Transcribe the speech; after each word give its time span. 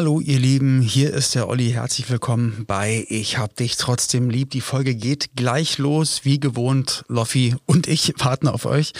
Hallo 0.00 0.18
ihr 0.18 0.38
Lieben, 0.38 0.80
hier 0.80 1.12
ist 1.12 1.34
der 1.34 1.46
Olli. 1.46 1.72
Herzlich 1.72 2.08
willkommen 2.08 2.64
bei 2.66 3.04
Ich 3.10 3.36
hab 3.36 3.54
dich 3.56 3.76
trotzdem 3.76 4.30
lieb. 4.30 4.48
Die 4.48 4.62
Folge 4.62 4.94
geht 4.94 5.36
gleich 5.36 5.76
los, 5.76 6.20
wie 6.22 6.40
gewohnt. 6.40 7.04
Loffi 7.08 7.54
und 7.66 7.86
ich 7.86 8.14
warten 8.18 8.48
auf 8.48 8.64
euch. 8.64 8.94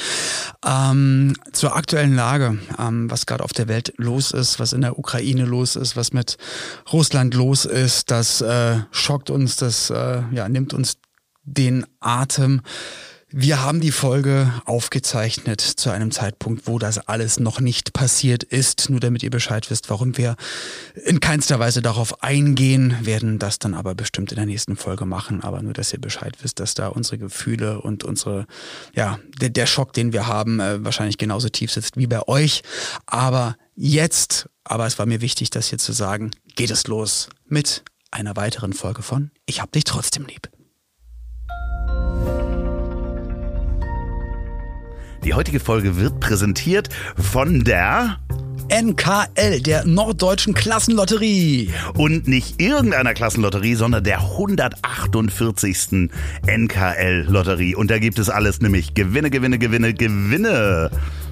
Ähm, 0.63 1.37
zur 1.53 1.75
aktuellen 1.75 2.15
Lage, 2.15 2.59
ähm, 2.79 3.11
was 3.11 3.25
gerade 3.25 3.43
auf 3.43 3.55
der 3.55 3.67
Welt 3.67 3.95
los 3.97 4.33
ist, 4.33 4.61
was 4.61 4.75
in 4.75 4.83
der 4.83 4.99
Ukraine 4.99 5.47
los 5.47 5.75
ist, 5.75 5.97
was 5.97 6.13
mit 6.13 6.37
Russland 6.93 7.33
los 7.33 7.65
ist, 7.65 8.11
das 8.11 8.43
äh, 8.43 8.81
schockt 8.91 9.31
uns, 9.31 9.57
das 9.57 9.89
äh, 9.89 10.23
ja, 10.33 10.51
nimmt 10.51 10.75
uns 10.75 10.99
den 11.45 11.87
Atem. 12.01 12.61
Wir 13.33 13.63
haben 13.63 13.81
die 13.81 13.93
Folge 13.93 14.53
aufgezeichnet 14.65 15.61
zu 15.61 15.91
einem 15.91 16.11
Zeitpunkt, 16.11 16.67
wo 16.67 16.81
das 16.81 16.99
alles 16.99 17.39
noch 17.39 17.61
nicht 17.61 17.93
passiert 17.93 18.43
ist. 18.43 18.91
Nur 18.91 18.99
damit 18.99 19.23
ihr 19.23 19.31
Bescheid 19.31 19.71
wisst, 19.71 19.89
warum 19.89 20.17
wir 20.17 20.35
in 21.05 21.21
keinster 21.21 21.61
Weise 21.61 21.81
darauf 21.81 22.25
eingehen, 22.25 22.97
werden 23.03 23.39
das 23.39 23.61
dann 23.61 23.75
aber 23.75 23.95
bestimmt 23.95 24.33
in 24.33 24.37
der 24.37 24.47
nächsten 24.47 24.75
Folge 24.75 25.07
machen. 25.07 25.45
Aber 25.45 25.63
nur, 25.63 25.75
dass 25.75 25.93
ihr 25.93 26.01
Bescheid 26.01 26.35
wisst, 26.43 26.59
dass 26.59 26.75
da 26.75 26.89
unsere 26.89 27.19
Gefühle 27.19 27.81
und 27.81 28.03
unsere, 28.03 28.47
ja, 28.97 29.21
der, 29.41 29.51
der 29.51 29.67
Schock, 29.67 29.93
den 29.93 30.13
wir 30.13 30.27
haben, 30.27 30.59
äh, 30.59 30.85
wahrscheinlich 30.85 31.17
genauso 31.17 31.49
tief 31.49 31.71
sitzt 31.71 31.97
wie 31.97 32.09
bei 32.09 32.27
euch. 32.27 32.63
Aber 33.07 33.57
jetzt, 33.77 34.49
aber 34.65 34.87
es 34.87 34.99
war 34.99 35.07
mir 35.07 35.21
wichtig, 35.21 35.51
das 35.51 35.69
hier 35.69 35.79
zu 35.79 35.93
sagen, 35.93 36.33
geht 36.57 36.73
es 36.73 36.89
los 36.89 37.29
mit 37.47 37.85
einer 38.11 38.35
weiteren 38.35 38.73
Folge 38.73 39.03
von 39.03 39.31
Ich 39.47 39.61
hab 39.61 39.71
dich 39.71 39.85
trotzdem 39.85 40.27
lieb. 40.27 40.51
Die 45.25 45.35
heutige 45.35 45.61
Folge 45.61 45.99
wird 45.99 46.19
präsentiert 46.19 46.89
von 47.17 47.63
der 47.63 48.19
NKL, 48.71 49.61
der 49.61 49.85
Norddeutschen 49.85 50.55
Klassenlotterie. 50.55 51.71
Und 51.95 52.27
nicht 52.27 52.63
irgendeiner 52.63 53.13
Klassenlotterie, 53.13 53.75
sondern 53.75 54.03
der 54.05 54.21
148. 54.21 56.11
NKL-Lotterie. 56.47 57.75
Und 57.75 57.91
da 57.91 57.99
gibt 57.99 58.19
es 58.19 58.31
alles, 58.31 58.61
nämlich 58.61 58.95
Gewinne, 58.95 59.29
Gewinne, 59.29 59.59
Gewinne, 59.59 59.93
Gewinne 59.93 60.91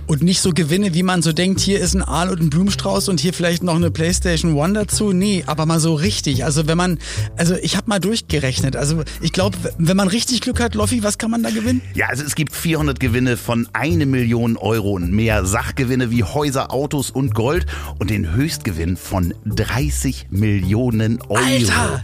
und 0.09 0.23
nicht 0.23 0.41
so 0.41 0.53
Gewinne, 0.53 0.95
wie 0.95 1.03
man 1.03 1.23
so 1.23 1.33
denkt, 1.33 1.61
hier 1.61 1.79
ist 1.79 1.95
ein 1.95 2.03
Aal 2.03 2.31
und 2.31 2.41
ein 2.41 2.51
Blumenstrauß 2.51 3.09
und 3.11 3.21
hier 3.21 3.35
vielleicht 3.35 3.63
noch 3.63 3.77
eine 3.77 3.91
Playstation 3.91 4.55
One 4.55 4.73
dazu. 4.73 5.13
Nee, 5.13 5.45
aber 5.47 5.67
mal 5.67 5.79
so 5.79 5.95
richtig. 5.95 6.45
Also 6.45 6.67
wenn 6.67 6.79
man, 6.79 6.99
also 7.37 7.55
ich 7.57 7.77
habe 7.77 7.89
mal 7.89 8.01
durchgerechnet. 8.01 8.75
Also 8.75 9.05
ich 9.21 9.33
glaube, 9.33 9.57
wenn 9.77 9.97
man 9.97 10.09
richtig 10.09 10.41
Glück 10.41 10.61
hat, 10.61 10.75
Loffi, 10.75 11.03
was 11.03 11.19
kann 11.19 11.31
man 11.31 11.43
da 11.43 11.51
gewinnen? 11.51 11.83
Ja, 11.95 12.07
also 12.07 12.25
es 12.25 12.35
gibt 12.35 12.57
400 12.57 12.99
Gewinne 12.99 13.37
von 13.37 13.69
eine 13.75 14.07
Million 14.07 14.57
Euro 14.57 14.93
und 14.93 15.13
mehr. 15.13 15.45
Sachgewinne 15.45 16.11
wie 16.11 16.25
Häuser, 16.25 16.73
Autos 16.73 17.11
und 17.11 17.35
Gold 17.35 17.67
und 17.99 18.09
den 18.09 18.35
Höchstgewinn 18.35 18.97
von 18.97 19.35
30 19.45 20.29
Millionen 20.31 21.21
Euro. 21.29 21.45
Alter! 21.45 22.03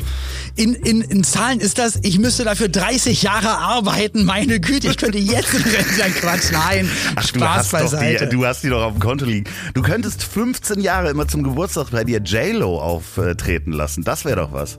In, 0.57 0.75
in, 0.75 1.01
in 1.01 1.25
Zahlen 1.25 1.59
ist 1.59 1.79
das, 1.79 1.99
ich 2.03 2.19
müsste 2.21 2.45
dafür 2.45 2.69
30 2.69 3.23
Jahre 3.23 3.59
arbeiten. 3.59 4.25
Meine 4.25 4.61
Güte, 4.61 4.89
ich 4.89 4.97
könnte 4.97 5.19
jetzt 5.19 5.53
in 5.55 5.63
Rente 5.63 6.21
Quatsch. 6.21 6.53
Nein, 6.53 6.89
Ach, 7.17 7.27
Spaß 7.27 7.71
beiseite 7.71 8.29
die, 8.29 8.37
du 8.37 8.47
hast 8.47 8.63
die 8.63 8.69
doch 8.69 8.83
auf 8.83 8.93
dem 8.93 9.01
Konto 9.01 9.25
liegen. 9.25 9.51
Du 9.75 9.83
könntest 9.83 10.23
15 10.23 10.81
Jahre 10.81 11.11
immer 11.11 11.27
zum 11.27 11.43
Geburtstag 11.43 11.91
bei 11.91 12.05
dir 12.05 12.21
J-Lo 12.21 12.81
auftreten 12.81 13.73
lassen. 13.73 14.05
Das 14.05 14.25
wäre 14.25 14.37
doch 14.37 14.53
was. 14.53 14.79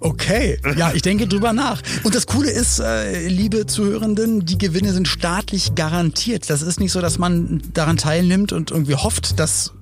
Okay, 0.00 0.60
ja, 0.76 0.92
ich 0.94 1.02
denke 1.02 1.26
drüber 1.26 1.52
nach. 1.52 1.82
Und 2.04 2.14
das 2.14 2.26
Coole 2.26 2.50
ist, 2.50 2.78
äh, 2.78 3.26
liebe 3.26 3.66
Zuhörenden, 3.66 4.46
die 4.46 4.56
Gewinne 4.56 4.92
sind 4.92 5.08
staatlich 5.08 5.74
garantiert. 5.74 6.48
Das 6.50 6.62
ist 6.62 6.78
nicht 6.78 6.92
so, 6.92 7.00
dass 7.00 7.18
man 7.18 7.60
daran 7.74 7.96
teilnimmt 7.96 8.52
und 8.52 8.70
irgendwie 8.70 8.94
hofft, 8.94 9.40
dass 9.40 9.72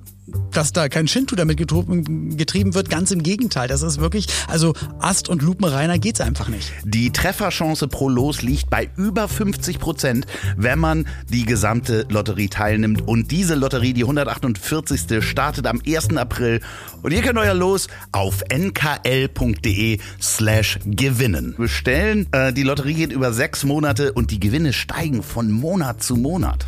dass 0.51 0.73
da 0.73 0.89
kein 0.89 1.07
Shinto 1.07 1.35
damit 1.35 1.57
getrieben 1.57 2.73
wird. 2.73 2.89
Ganz 2.89 3.11
im 3.11 3.23
Gegenteil. 3.23 3.67
Das 3.67 3.81
ist 3.81 3.99
wirklich, 3.99 4.27
also 4.47 4.73
Ast- 4.99 5.29
und 5.29 5.41
Lupenreiner 5.41 5.99
geht's 5.99 6.21
einfach 6.21 6.49
nicht. 6.49 6.71
Die 6.83 7.11
Trefferchance 7.11 7.87
pro 7.87 8.09
Los 8.09 8.41
liegt 8.41 8.69
bei 8.69 8.89
über 8.97 9.27
50 9.27 9.79
Prozent, 9.79 10.25
wenn 10.55 10.79
man 10.79 11.07
die 11.29 11.45
gesamte 11.45 12.05
Lotterie 12.09 12.49
teilnimmt. 12.49 13.07
Und 13.07 13.31
diese 13.31 13.55
Lotterie, 13.55 13.93
die 13.93 14.03
148. 14.03 15.23
startet 15.23 15.67
am 15.67 15.81
1. 15.85 16.17
April. 16.17 16.61
Und 17.03 17.11
ihr 17.11 17.21
könnt 17.21 17.37
euer 17.37 17.53
Los 17.53 17.87
auf 18.11 18.43
nkl.de 18.51 19.99
slash 20.21 20.79
gewinnen 20.85 21.55
bestellen. 21.57 22.27
Äh, 22.31 22.53
die 22.53 22.63
Lotterie 22.63 22.93
geht 22.93 23.11
über 23.11 23.33
sechs 23.33 23.63
Monate 23.63 24.13
und 24.13 24.31
die 24.31 24.39
Gewinne 24.39 24.73
steigen 24.73 25.23
von 25.23 25.51
Monat 25.51 26.03
zu 26.03 26.15
Monat. 26.15 26.65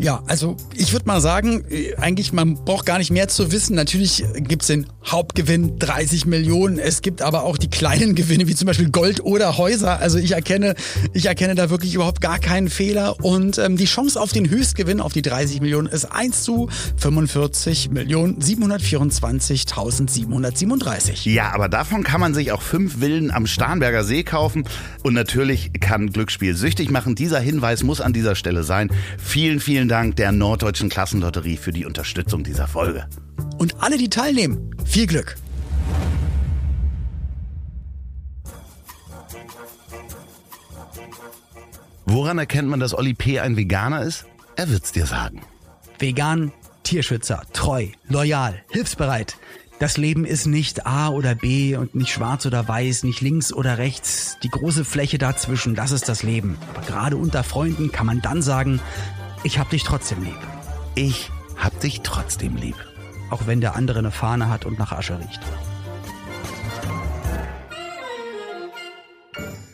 Ja, 0.00 0.22
also 0.26 0.56
ich 0.74 0.92
würde 0.92 1.06
mal 1.06 1.20
sagen, 1.20 1.64
äh, 1.70 1.94
eigentlich 1.96 2.32
man 2.32 2.54
braucht 2.64 2.86
gar 2.86 2.98
nicht 2.98 3.10
mehr 3.10 3.26
zu 3.28 3.52
wissen. 3.52 3.74
Natürlich 3.74 4.24
gibt's 4.36 4.66
den 4.66 4.86
Hauptgewinn 5.06 5.78
30 5.78 6.26
Millionen. 6.26 6.78
Es 6.78 7.00
gibt 7.00 7.22
aber 7.22 7.44
auch 7.44 7.56
die 7.56 7.70
kleinen 7.70 8.14
Gewinne 8.14 8.46
wie 8.46 8.54
zum 8.54 8.66
Beispiel 8.66 8.90
Gold 8.90 9.24
oder 9.24 9.56
Häuser. 9.56 9.98
Also 10.00 10.18
ich 10.18 10.32
erkenne, 10.32 10.74
ich 11.14 11.24
erkenne 11.26 11.54
da 11.54 11.70
wirklich 11.70 11.94
überhaupt 11.94 12.20
gar 12.20 12.38
keinen 12.38 12.68
Fehler. 12.68 13.24
Und 13.24 13.56
ähm, 13.58 13.78
die 13.78 13.86
Chance 13.86 14.20
auf 14.20 14.32
den 14.32 14.50
Höchstgewinn 14.50 15.00
auf 15.00 15.14
die 15.14 15.22
30 15.22 15.62
Millionen 15.62 15.88
ist 15.88 16.04
1 16.04 16.42
zu 16.42 16.68
45 16.96 17.90
Millionen 17.90 18.38
724.737. 18.38 21.30
Ja, 21.30 21.54
aber 21.54 21.68
davon 21.68 22.02
kann 22.04 22.20
man 22.20 22.34
sich 22.34 22.52
auch 22.52 22.60
fünf 22.60 23.00
Villen 23.00 23.30
am 23.30 23.46
Starnberger 23.46 24.04
See 24.04 24.24
kaufen. 24.24 24.64
Und 25.02 25.14
natürlich 25.14 25.70
kann 25.80 26.12
Glücksspiel 26.12 26.54
süchtig 26.54 26.90
machen. 26.90 27.14
Dieser 27.14 27.40
Hinweis 27.40 27.82
muss 27.82 28.02
an 28.02 28.12
dieser 28.12 28.34
Stelle 28.34 28.62
sein. 28.62 28.90
Vielen, 29.18 29.60
vielen 29.60 29.75
vielen 29.76 29.88
Dank 29.90 30.16
der 30.16 30.32
Norddeutschen 30.32 30.88
Klassenlotterie 30.88 31.58
für 31.58 31.70
die 31.70 31.84
Unterstützung 31.84 32.42
dieser 32.42 32.66
Folge. 32.66 33.06
Und 33.58 33.82
alle, 33.82 33.98
die 33.98 34.08
teilnehmen, 34.08 34.74
viel 34.86 35.06
Glück. 35.06 35.36
Woran 42.06 42.38
erkennt 42.38 42.70
man, 42.70 42.80
dass 42.80 42.94
Olli 42.94 43.12
P. 43.12 43.38
ein 43.38 43.58
Veganer 43.58 44.00
ist? 44.00 44.24
Er 44.56 44.70
wird's 44.70 44.92
dir 44.92 45.04
sagen. 45.04 45.42
Vegan, 45.98 46.52
Tierschützer, 46.82 47.42
treu, 47.52 47.88
loyal, 48.08 48.62
hilfsbereit. 48.70 49.36
Das 49.78 49.98
Leben 49.98 50.24
ist 50.24 50.46
nicht 50.46 50.86
A 50.86 51.10
oder 51.10 51.34
B 51.34 51.76
und 51.76 51.94
nicht 51.94 52.10
schwarz 52.10 52.46
oder 52.46 52.66
weiß, 52.66 53.02
nicht 53.02 53.20
links 53.20 53.52
oder 53.52 53.76
rechts. 53.76 54.38
Die 54.42 54.48
große 54.48 54.86
Fläche 54.86 55.18
dazwischen, 55.18 55.74
das 55.74 55.92
ist 55.92 56.08
das 56.08 56.22
Leben. 56.22 56.56
Aber 56.70 56.80
gerade 56.80 57.18
unter 57.18 57.44
Freunden 57.44 57.92
kann 57.92 58.06
man 58.06 58.22
dann 58.22 58.40
sagen, 58.40 58.80
ich 59.46 59.60
hab 59.60 59.70
dich 59.70 59.84
trotzdem 59.84 60.24
lieb. 60.24 60.38
Ich 60.96 61.30
hab 61.56 61.78
dich 61.78 62.00
trotzdem 62.02 62.56
lieb. 62.56 62.74
Auch 63.30 63.46
wenn 63.46 63.60
der 63.60 63.76
andere 63.76 64.00
eine 64.00 64.10
Fahne 64.10 64.48
hat 64.48 64.64
und 64.64 64.76
nach 64.76 64.90
Asche 64.90 65.20
riecht. 65.20 65.40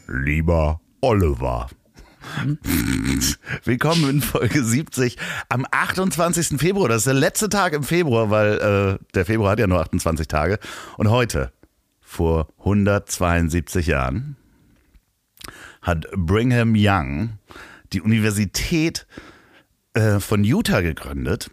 Lieber 0.09 0.79
Oliver. 1.01 1.71
Hm? 2.43 2.59
Willkommen 3.65 4.11
in 4.11 4.21
Folge 4.21 4.63
70 4.63 5.17
am 5.49 5.67
28. 5.71 6.61
Februar. 6.61 6.91
Das 6.91 6.99
ist 6.99 7.07
der 7.07 7.15
letzte 7.15 7.49
Tag 7.49 7.73
im 7.73 7.83
Februar, 7.83 8.29
weil 8.29 8.99
äh, 9.01 9.05
der 9.15 9.25
Februar 9.25 9.53
hat 9.53 9.59
ja 9.59 9.67
nur 9.67 9.81
28 9.81 10.29
Tage. 10.29 10.59
Und 10.99 11.09
heute, 11.09 11.51
vor 12.03 12.49
172 12.59 13.87
Jahren, 13.87 14.37
hat 15.81 16.11
Brigham 16.15 16.75
Young 16.77 17.39
die 17.95 18.03
Universität 18.03 19.07
äh, 19.95 20.21
von 20.21 20.45
Utah 20.45 20.81
gegründet. 20.81 21.51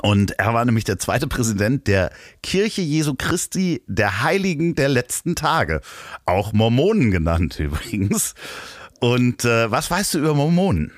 Und 0.00 0.38
er 0.38 0.54
war 0.54 0.64
nämlich 0.64 0.84
der 0.84 0.98
zweite 0.98 1.26
Präsident 1.26 1.86
der 1.86 2.10
Kirche 2.42 2.80
Jesu 2.80 3.14
Christi 3.14 3.82
der 3.86 4.22
Heiligen 4.22 4.74
der 4.74 4.88
letzten 4.88 5.34
Tage. 5.34 5.82
Auch 6.24 6.52
Mormonen 6.52 7.10
genannt 7.10 7.58
übrigens. 7.58 8.34
Und 9.00 9.44
äh, 9.44 9.70
was 9.70 9.90
weißt 9.90 10.14
du 10.14 10.18
über 10.18 10.34
Mormonen? 10.34 10.92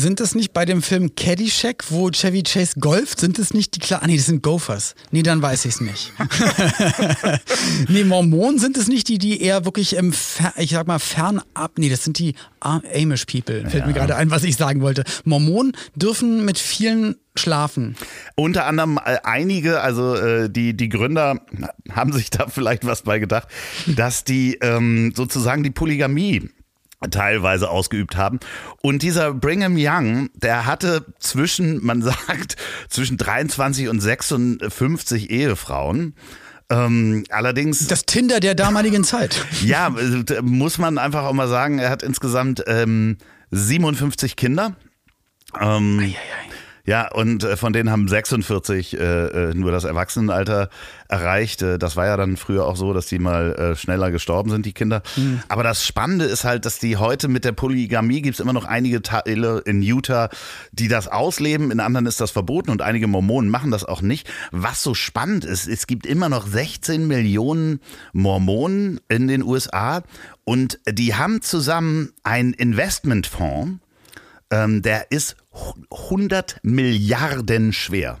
Sind 0.00 0.18
das 0.18 0.34
nicht 0.34 0.54
bei 0.54 0.64
dem 0.64 0.80
Film 0.80 1.14
Caddyshack, 1.14 1.84
wo 1.90 2.10
Chevy 2.10 2.42
Chase 2.42 2.80
golft? 2.80 3.20
Sind 3.20 3.38
das 3.38 3.52
nicht 3.52 3.76
die 3.76 3.80
klar? 3.80 4.00
Ah, 4.02 4.06
nee, 4.06 4.16
das 4.16 4.24
sind 4.24 4.42
Gophers. 4.42 4.94
Nee, 5.10 5.22
dann 5.22 5.42
weiß 5.42 5.66
ich 5.66 5.74
es 5.74 5.80
nicht. 5.82 6.14
nee, 7.88 8.04
Mormonen 8.04 8.58
sind 8.58 8.78
es 8.78 8.88
nicht 8.88 9.08
die, 9.08 9.18
die 9.18 9.42
eher 9.42 9.66
wirklich 9.66 9.96
im, 9.96 10.14
ich 10.56 10.70
sag 10.70 10.86
mal, 10.86 11.00
fernab. 11.00 11.72
Nee, 11.76 11.90
das 11.90 12.02
sind 12.02 12.18
die 12.18 12.34
Amish 12.60 13.26
People. 13.26 13.60
Fällt 13.68 13.82
ja. 13.82 13.86
mir 13.86 13.92
gerade 13.92 14.16
ein, 14.16 14.30
was 14.30 14.42
ich 14.42 14.56
sagen 14.56 14.80
wollte. 14.80 15.04
Mormonen 15.24 15.72
dürfen 15.94 16.46
mit 16.46 16.58
vielen 16.58 17.16
schlafen. 17.36 17.94
Unter 18.36 18.64
anderem 18.64 18.98
äh, 19.04 19.18
einige, 19.22 19.82
also 19.82 20.14
äh, 20.14 20.48
die, 20.48 20.74
die 20.74 20.88
Gründer 20.88 21.42
haben 21.90 22.12
sich 22.14 22.30
da 22.30 22.48
vielleicht 22.48 22.86
was 22.86 23.02
bei 23.02 23.18
gedacht, 23.18 23.48
dass 23.86 24.24
die 24.24 24.54
ähm, 24.62 25.12
sozusagen 25.14 25.62
die 25.62 25.70
Polygamie 25.70 26.48
teilweise 27.08 27.70
ausgeübt 27.70 28.16
haben. 28.16 28.40
Und 28.82 29.02
dieser 29.02 29.32
Brigham 29.32 29.74
Young, 29.76 30.30
der 30.34 30.66
hatte 30.66 31.06
zwischen, 31.18 31.84
man 31.84 32.02
sagt, 32.26 32.56
zwischen 32.88 33.16
23 33.16 33.88
und 33.88 34.00
56 34.00 35.30
Ehefrauen. 35.30 36.14
Ähm, 36.68 37.24
allerdings. 37.30 37.86
Das 37.88 38.06
Tinder 38.06 38.38
der 38.40 38.54
damaligen 38.54 39.02
Zeit. 39.04 39.44
ja, 39.64 39.92
muss 40.42 40.78
man 40.78 40.98
einfach 40.98 41.24
auch 41.24 41.32
mal 41.32 41.48
sagen, 41.48 41.78
er 41.78 41.90
hat 41.90 42.02
insgesamt 42.02 42.62
ähm, 42.66 43.18
57 43.50 44.36
Kinder. 44.36 44.76
Ähm, 45.60 46.14
Ja, 46.84 47.10
und 47.12 47.44
äh, 47.44 47.56
von 47.56 47.72
denen 47.72 47.90
haben 47.90 48.08
46 48.08 48.98
äh, 48.98 49.00
äh, 49.00 49.54
nur 49.54 49.70
das 49.70 49.84
Erwachsenenalter 49.84 50.70
erreicht. 51.08 51.62
Äh, 51.62 51.78
das 51.78 51.96
war 51.96 52.06
ja 52.06 52.16
dann 52.16 52.36
früher 52.36 52.66
auch 52.66 52.76
so, 52.76 52.92
dass 52.92 53.06
die 53.06 53.18
mal 53.18 53.54
äh, 53.54 53.76
schneller 53.76 54.10
gestorben 54.10 54.50
sind, 54.50 54.66
die 54.66 54.72
Kinder. 54.72 55.02
Mhm. 55.16 55.40
Aber 55.48 55.62
das 55.62 55.86
Spannende 55.86 56.24
ist 56.24 56.44
halt, 56.44 56.64
dass 56.64 56.78
die 56.78 56.96
heute 56.96 57.28
mit 57.28 57.44
der 57.44 57.52
Polygamie 57.52 58.22
gibt 58.22 58.34
es 58.34 58.40
immer 58.40 58.52
noch 58.52 58.64
einige 58.64 59.02
Teile 59.02 59.62
in 59.66 59.82
Utah, 59.82 60.30
die 60.72 60.88
das 60.88 61.08
ausleben. 61.08 61.70
In 61.70 61.80
anderen 61.80 62.06
ist 62.06 62.20
das 62.20 62.30
verboten 62.30 62.70
und 62.70 62.82
einige 62.82 63.06
Mormonen 63.06 63.50
machen 63.50 63.70
das 63.70 63.84
auch 63.84 64.02
nicht. 64.02 64.30
Was 64.50 64.82
so 64.82 64.94
spannend 64.94 65.44
ist, 65.44 65.68
es 65.68 65.86
gibt 65.86 66.06
immer 66.06 66.28
noch 66.28 66.46
16 66.46 67.06
Millionen 67.06 67.80
Mormonen 68.12 69.00
in 69.08 69.28
den 69.28 69.42
USA 69.42 70.02
und 70.44 70.80
die 70.88 71.14
haben 71.14 71.42
zusammen 71.42 72.12
einen 72.22 72.54
Investmentfonds, 72.54 73.78
ähm, 74.50 74.82
der 74.82 75.10
ist 75.10 75.36
100 75.52 76.60
Milliarden 76.62 77.72
schwer. 77.72 78.18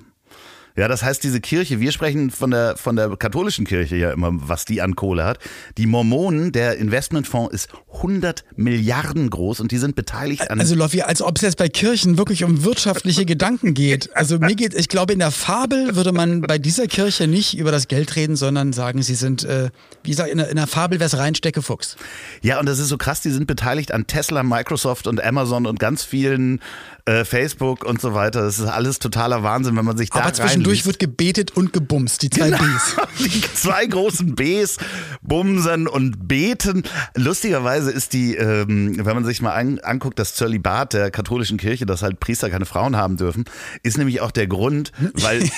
Ja, 0.76 0.88
das 0.88 1.02
heißt, 1.02 1.22
diese 1.24 1.40
Kirche, 1.40 1.80
wir 1.80 1.92
sprechen 1.92 2.30
von 2.30 2.52
der, 2.52 2.76
von 2.76 2.96
der 2.96 3.14
katholischen 3.16 3.66
Kirche 3.66 3.96
ja 3.96 4.12
immer, 4.12 4.30
was 4.32 4.64
die 4.64 4.80
an 4.80 4.96
Kohle 4.96 5.24
hat. 5.24 5.38
Die 5.76 5.86
Mormonen, 5.86 6.52
der 6.52 6.78
Investmentfonds 6.78 7.52
ist 7.52 7.68
100 7.96 8.44
Milliarden 8.56 9.28
groß 9.28 9.60
und 9.60 9.72
die 9.72 9.78
sind 9.78 9.94
beteiligt 9.94 10.50
an. 10.50 10.60
Also, 10.60 10.74
Loffi, 10.74 11.02
als 11.02 11.22
ob 11.22 11.36
es 11.36 11.42
jetzt 11.42 11.58
bei 11.58 11.68
Kirchen 11.68 12.18
wirklich 12.18 12.44
um 12.44 12.64
wirtschaftliche 12.64 13.26
Gedanken 13.26 13.74
geht. 13.74 14.16
Also, 14.16 14.38
mir 14.38 14.54
geht, 14.54 14.74
ich 14.74 14.88
glaube, 14.88 15.12
in 15.12 15.18
der 15.18 15.32
Fabel 15.32 15.96
würde 15.96 16.12
man 16.12 16.40
bei 16.40 16.58
dieser 16.58 16.86
Kirche 16.86 17.26
nicht 17.26 17.58
über 17.58 17.72
das 17.72 17.88
Geld 17.88 18.16
reden, 18.16 18.36
sondern 18.36 18.72
sagen, 18.72 19.02
sie 19.02 19.16
sind, 19.16 19.44
äh, 19.44 19.70
wie 20.04 20.10
gesagt, 20.10 20.30
in 20.30 20.38
der, 20.38 20.48
in 20.48 20.56
der 20.56 20.66
Fabel 20.66 21.00
wäre 21.00 21.08
es 21.08 21.18
rein 21.18 21.34
Steckefuchs. 21.34 21.96
Ja, 22.42 22.60
und 22.60 22.66
das 22.66 22.78
ist 22.78 22.88
so 22.88 22.96
krass, 22.96 23.20
die 23.20 23.30
sind 23.30 23.46
beteiligt 23.46 23.92
an 23.92 24.06
Tesla, 24.06 24.42
Microsoft 24.42 25.06
und 25.06 25.22
Amazon 25.22 25.66
und 25.66 25.78
ganz 25.78 26.04
vielen 26.04 26.60
äh, 27.04 27.24
Facebook 27.24 27.84
und 27.84 28.00
so 28.00 28.14
weiter. 28.14 28.42
Das 28.42 28.58
ist 28.58 28.66
alles 28.66 28.98
totaler 28.98 29.42
Wahnsinn, 29.42 29.76
wenn 29.76 29.84
man 29.84 29.96
sich 29.96 30.10
da 30.10 30.20
Aber 30.20 30.32
zwischendurch 30.32 30.86
wird 30.86 30.98
gebetet 30.98 31.56
und 31.56 31.72
gebumst, 31.72 32.22
die 32.22 32.30
zwei 32.30 32.50
genau, 32.50 32.58
Bs. 32.58 32.96
Die 33.18 33.40
zwei 33.54 33.86
großen 33.86 34.34
Bs, 34.34 34.76
bumsen 35.22 35.88
und 35.88 36.28
beten. 36.28 36.84
Lustigerweise 37.14 37.90
ist 37.90 38.12
die, 38.12 38.34
ähm, 38.36 39.04
wenn 39.04 39.14
man 39.14 39.24
sich 39.24 39.42
mal 39.42 39.52
an, 39.52 39.78
anguckt, 39.80 40.18
das 40.18 40.34
Zölibat 40.34 40.92
der 40.92 41.10
katholischen 41.10 41.58
Kirche, 41.58 41.86
dass 41.86 42.02
halt 42.02 42.20
Priester 42.20 42.50
keine 42.50 42.66
Frauen 42.66 42.96
haben 42.96 43.16
dürfen, 43.16 43.44
ist 43.82 43.98
nämlich 43.98 44.20
auch 44.20 44.30
der 44.30 44.46
Grund, 44.46 44.92
weil... 45.14 45.40
die, 45.40 45.50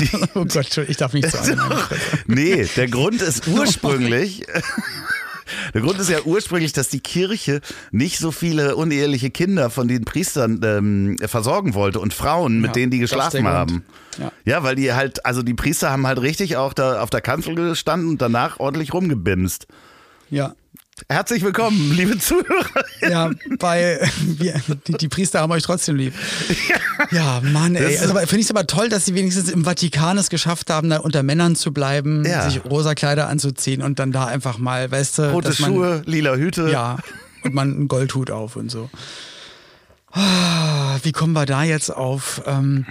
die, 0.00 0.10
oh 0.34 0.44
Gott, 0.44 0.78
ich 0.88 0.96
darf 0.96 1.12
nicht 1.12 1.30
sagen. 1.30 1.60
nee, 2.26 2.66
der 2.76 2.88
Grund 2.88 3.22
ist 3.22 3.46
ursprünglich... 3.48 4.44
Der 5.74 5.80
Grund 5.80 5.98
ist 5.98 6.10
ja 6.10 6.22
ursprünglich, 6.24 6.72
dass 6.72 6.88
die 6.88 7.00
Kirche 7.00 7.60
nicht 7.90 8.18
so 8.18 8.30
viele 8.30 8.76
uneheliche 8.76 9.30
Kinder 9.30 9.70
von 9.70 9.88
den 9.88 10.04
Priestern 10.04 10.60
ähm, 10.64 11.16
versorgen 11.26 11.74
wollte 11.74 12.00
und 12.00 12.14
Frauen, 12.14 12.60
mit 12.60 12.68
ja, 12.68 12.72
denen 12.72 12.90
die 12.90 12.98
geschlafen 12.98 13.46
haben. 13.46 13.84
Ja. 14.18 14.32
ja. 14.44 14.62
weil 14.62 14.76
die 14.76 14.92
halt, 14.92 15.24
also 15.24 15.42
die 15.42 15.54
Priester 15.54 15.90
haben 15.90 16.06
halt 16.06 16.20
richtig 16.20 16.56
auch 16.56 16.72
da 16.72 17.02
auf 17.02 17.10
der 17.10 17.20
Kanzel 17.20 17.54
gestanden 17.54 18.10
und 18.10 18.22
danach 18.22 18.58
ordentlich 18.60 18.92
rumgebimst. 18.92 19.66
Ja. 20.30 20.54
Herzlich 21.10 21.42
willkommen, 21.42 21.92
liebe 21.94 22.18
Zuhörer. 22.18 22.84
Ja, 23.02 23.30
bei 23.58 24.00
wir, 24.18 24.60
die, 24.86 24.94
die, 24.94 25.08
Priester 25.08 25.40
haben 25.40 25.52
euch 25.52 25.62
trotzdem 25.62 25.94
lieb. 25.94 26.14
Ja, 27.10 27.40
Mann, 27.42 27.76
ey. 27.76 27.98
Also 27.98 28.14
finde 28.14 28.36
ich 28.36 28.46
es 28.46 28.50
aber 28.50 28.66
toll, 28.66 28.88
dass 28.88 29.04
sie 29.04 29.14
wenigstens 29.14 29.50
im 29.50 29.64
Vatikan 29.64 30.16
es 30.16 30.30
geschafft 30.30 30.70
haben, 30.70 30.88
da 30.88 30.98
unter 30.98 31.22
Männern 31.22 31.54
zu 31.54 31.72
bleiben, 31.72 32.24
ja. 32.24 32.48
sich 32.48 32.64
rosa 32.64 32.94
Kleider 32.94 33.28
anzuziehen 33.28 33.82
und 33.82 33.98
dann 33.98 34.10
da 34.10 34.24
einfach 34.24 34.56
mal, 34.56 34.90
weißt 34.90 35.18
du, 35.18 35.32
rote 35.32 35.54
man, 35.60 35.70
Schuhe, 35.70 36.02
lila 36.06 36.34
Hüte. 36.34 36.70
Ja, 36.70 36.96
und 37.42 37.54
man 37.54 37.72
einen 37.72 37.88
Goldhut 37.88 38.30
auf 38.30 38.56
und 38.56 38.70
so. 38.70 38.88
Ah, 40.18 40.98
wie 41.02 41.12
kommen 41.12 41.34
wir 41.34 41.44
da 41.44 41.62
jetzt 41.62 41.90
auf? 41.90 42.40
Ähm, 42.46 42.86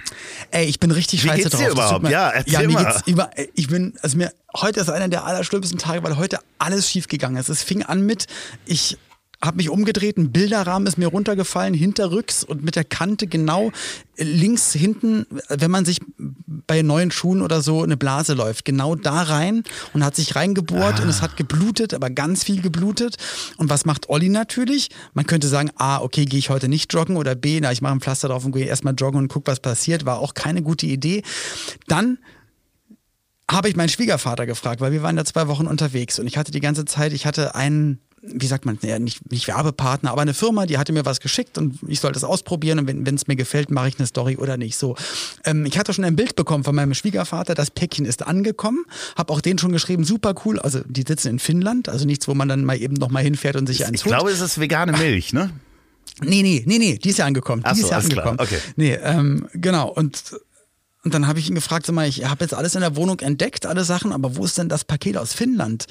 ey, 0.52 0.66
ich 0.66 0.78
bin 0.78 0.92
richtig 0.92 1.24
wie 1.24 1.28
scheiße 1.28 1.42
geht's 1.42 1.50
drauf. 1.50 1.60
Dir 1.60 1.70
überhaupt? 1.72 2.02
Mir, 2.04 2.10
ja, 2.10 2.30
erzähl 2.30 2.52
ja, 2.52 2.60
mir 2.60 2.68
mal. 2.68 2.84
geht's 2.84 3.02
über, 3.06 3.30
ich 3.54 3.66
bin, 3.66 3.94
also 4.00 4.16
mir, 4.16 4.32
heute 4.56 4.78
ist 4.78 4.88
einer 4.88 5.08
der 5.08 5.24
allerschlimmsten 5.24 5.76
Tage, 5.76 6.04
weil 6.04 6.16
heute 6.16 6.38
alles 6.60 6.88
schief 6.88 7.08
gegangen 7.08 7.36
ist. 7.36 7.48
Es 7.48 7.64
fing 7.64 7.82
an 7.82 8.02
mit, 8.02 8.28
ich 8.64 8.96
habe 9.46 9.56
mich 9.56 9.70
umgedreht, 9.70 10.16
ein 10.18 10.32
Bilderrahmen 10.32 10.86
ist 10.86 10.98
mir 10.98 11.08
runtergefallen, 11.08 11.74
hinterrücks 11.74 12.44
und 12.44 12.64
mit 12.64 12.76
der 12.76 12.84
Kante 12.84 13.26
genau 13.26 13.72
links 14.18 14.72
hinten, 14.72 15.26
wenn 15.48 15.70
man 15.70 15.84
sich 15.84 16.00
bei 16.66 16.82
neuen 16.82 17.10
Schuhen 17.10 17.42
oder 17.42 17.60
so 17.60 17.82
eine 17.82 17.96
Blase 17.96 18.34
läuft, 18.34 18.64
genau 18.64 18.94
da 18.94 19.22
rein 19.22 19.62
und 19.92 20.04
hat 20.04 20.16
sich 20.16 20.36
reingebohrt 20.36 21.00
ah. 21.00 21.02
und 21.02 21.08
es 21.08 21.22
hat 21.22 21.36
geblutet, 21.36 21.94
aber 21.94 22.10
ganz 22.10 22.44
viel 22.44 22.62
geblutet. 22.62 23.16
Und 23.56 23.70
was 23.70 23.84
macht 23.84 24.08
Olli 24.08 24.28
natürlich? 24.28 24.90
Man 25.14 25.26
könnte 25.26 25.48
sagen, 25.48 25.70
A, 25.76 25.98
okay, 25.98 26.24
gehe 26.24 26.38
ich 26.38 26.50
heute 26.50 26.68
nicht 26.68 26.92
joggen 26.92 27.16
oder 27.16 27.34
B, 27.34 27.60
na, 27.60 27.72
ich 27.72 27.82
mache 27.82 27.92
ein 27.92 28.00
Pflaster 28.00 28.28
drauf 28.28 28.44
und 28.44 28.52
gehe 28.52 28.66
erstmal 28.66 28.94
joggen 28.94 29.20
und 29.20 29.28
guck, 29.28 29.46
was 29.46 29.60
passiert. 29.60 30.06
War 30.06 30.18
auch 30.18 30.34
keine 30.34 30.62
gute 30.62 30.86
Idee. 30.86 31.22
Dann 31.86 32.18
habe 33.50 33.68
ich 33.68 33.76
meinen 33.76 33.88
Schwiegervater 33.88 34.46
gefragt, 34.46 34.80
weil 34.80 34.92
wir 34.92 35.02
waren 35.02 35.16
da 35.16 35.24
zwei 35.24 35.46
Wochen 35.46 35.66
unterwegs 35.66 36.18
und 36.18 36.26
ich 36.26 36.36
hatte 36.36 36.50
die 36.50 36.60
ganze 36.60 36.84
Zeit, 36.84 37.12
ich 37.12 37.26
hatte 37.26 37.54
einen 37.54 38.00
wie 38.26 38.46
sagt 38.46 38.66
man, 38.66 38.78
ja, 38.82 38.98
nicht, 38.98 39.30
nicht 39.30 39.48
Werbepartner, 39.48 40.10
aber 40.10 40.22
eine 40.22 40.34
Firma, 40.34 40.66
die 40.66 40.78
hatte 40.78 40.92
mir 40.92 41.04
was 41.04 41.20
geschickt 41.20 41.58
und 41.58 41.78
ich 41.86 42.00
sollte 42.00 42.18
es 42.18 42.24
ausprobieren 42.24 42.78
und 42.78 42.86
wenn 42.86 43.14
es 43.14 43.26
mir 43.26 43.36
gefällt, 43.36 43.70
mache 43.70 43.88
ich 43.88 43.98
eine 43.98 44.06
Story 44.06 44.36
oder 44.36 44.56
nicht. 44.56 44.76
So, 44.76 44.96
ähm, 45.44 45.66
ich 45.66 45.78
hatte 45.78 45.92
schon 45.92 46.04
ein 46.04 46.16
Bild 46.16 46.36
bekommen 46.36 46.64
von 46.64 46.74
meinem 46.74 46.94
Schwiegervater, 46.94 47.54
das 47.54 47.70
Päckchen 47.70 48.04
ist 48.04 48.26
angekommen, 48.26 48.84
habe 49.16 49.32
auch 49.32 49.40
den 49.40 49.58
schon 49.58 49.72
geschrieben, 49.72 50.04
super 50.04 50.34
cool, 50.44 50.58
also 50.58 50.80
die 50.86 51.04
sitzen 51.06 51.28
in 51.28 51.38
Finnland, 51.38 51.88
also 51.88 52.06
nichts, 52.06 52.28
wo 52.28 52.34
man 52.34 52.48
dann 52.48 52.64
mal 52.64 52.80
eben 52.80 52.94
noch 52.94 53.10
mal 53.10 53.22
hinfährt 53.22 53.56
und 53.56 53.66
sich 53.66 53.86
eins 53.86 54.00
Ich 54.00 54.04
glaube, 54.04 54.30
es 54.30 54.40
ist 54.40 54.58
vegane 54.58 54.92
Milch, 54.92 55.32
ne? 55.32 55.50
Nee, 56.22 56.42
nee, 56.42 56.62
nee, 56.66 56.78
nee, 56.78 56.98
die 56.98 57.10
ist 57.10 57.18
ja 57.18 57.26
angekommen. 57.26 57.62
Die 57.62 57.68
Ach 57.68 57.76
so, 57.76 57.82
ist 57.82 57.90
ja 57.90 57.98
angekommen. 57.98 58.38
Klar. 58.38 58.48
Okay. 58.48 58.58
Nee, 58.76 58.94
ähm, 58.94 59.48
genau. 59.52 59.90
Und 59.90 60.36
und 61.06 61.14
dann 61.14 61.28
habe 61.28 61.38
ich 61.38 61.48
ihn 61.48 61.54
gefragt, 61.54 61.86
sag 61.86 61.94
mal, 61.94 62.08
ich 62.08 62.28
habe 62.28 62.42
jetzt 62.42 62.52
alles 62.52 62.74
in 62.74 62.80
der 62.80 62.96
Wohnung 62.96 63.20
entdeckt, 63.20 63.64
alle 63.64 63.84
Sachen, 63.84 64.10
aber 64.10 64.34
wo 64.34 64.44
ist 64.44 64.58
denn 64.58 64.68
das 64.68 64.84
Paket 64.84 65.16
aus 65.16 65.34
Finnland? 65.34 65.86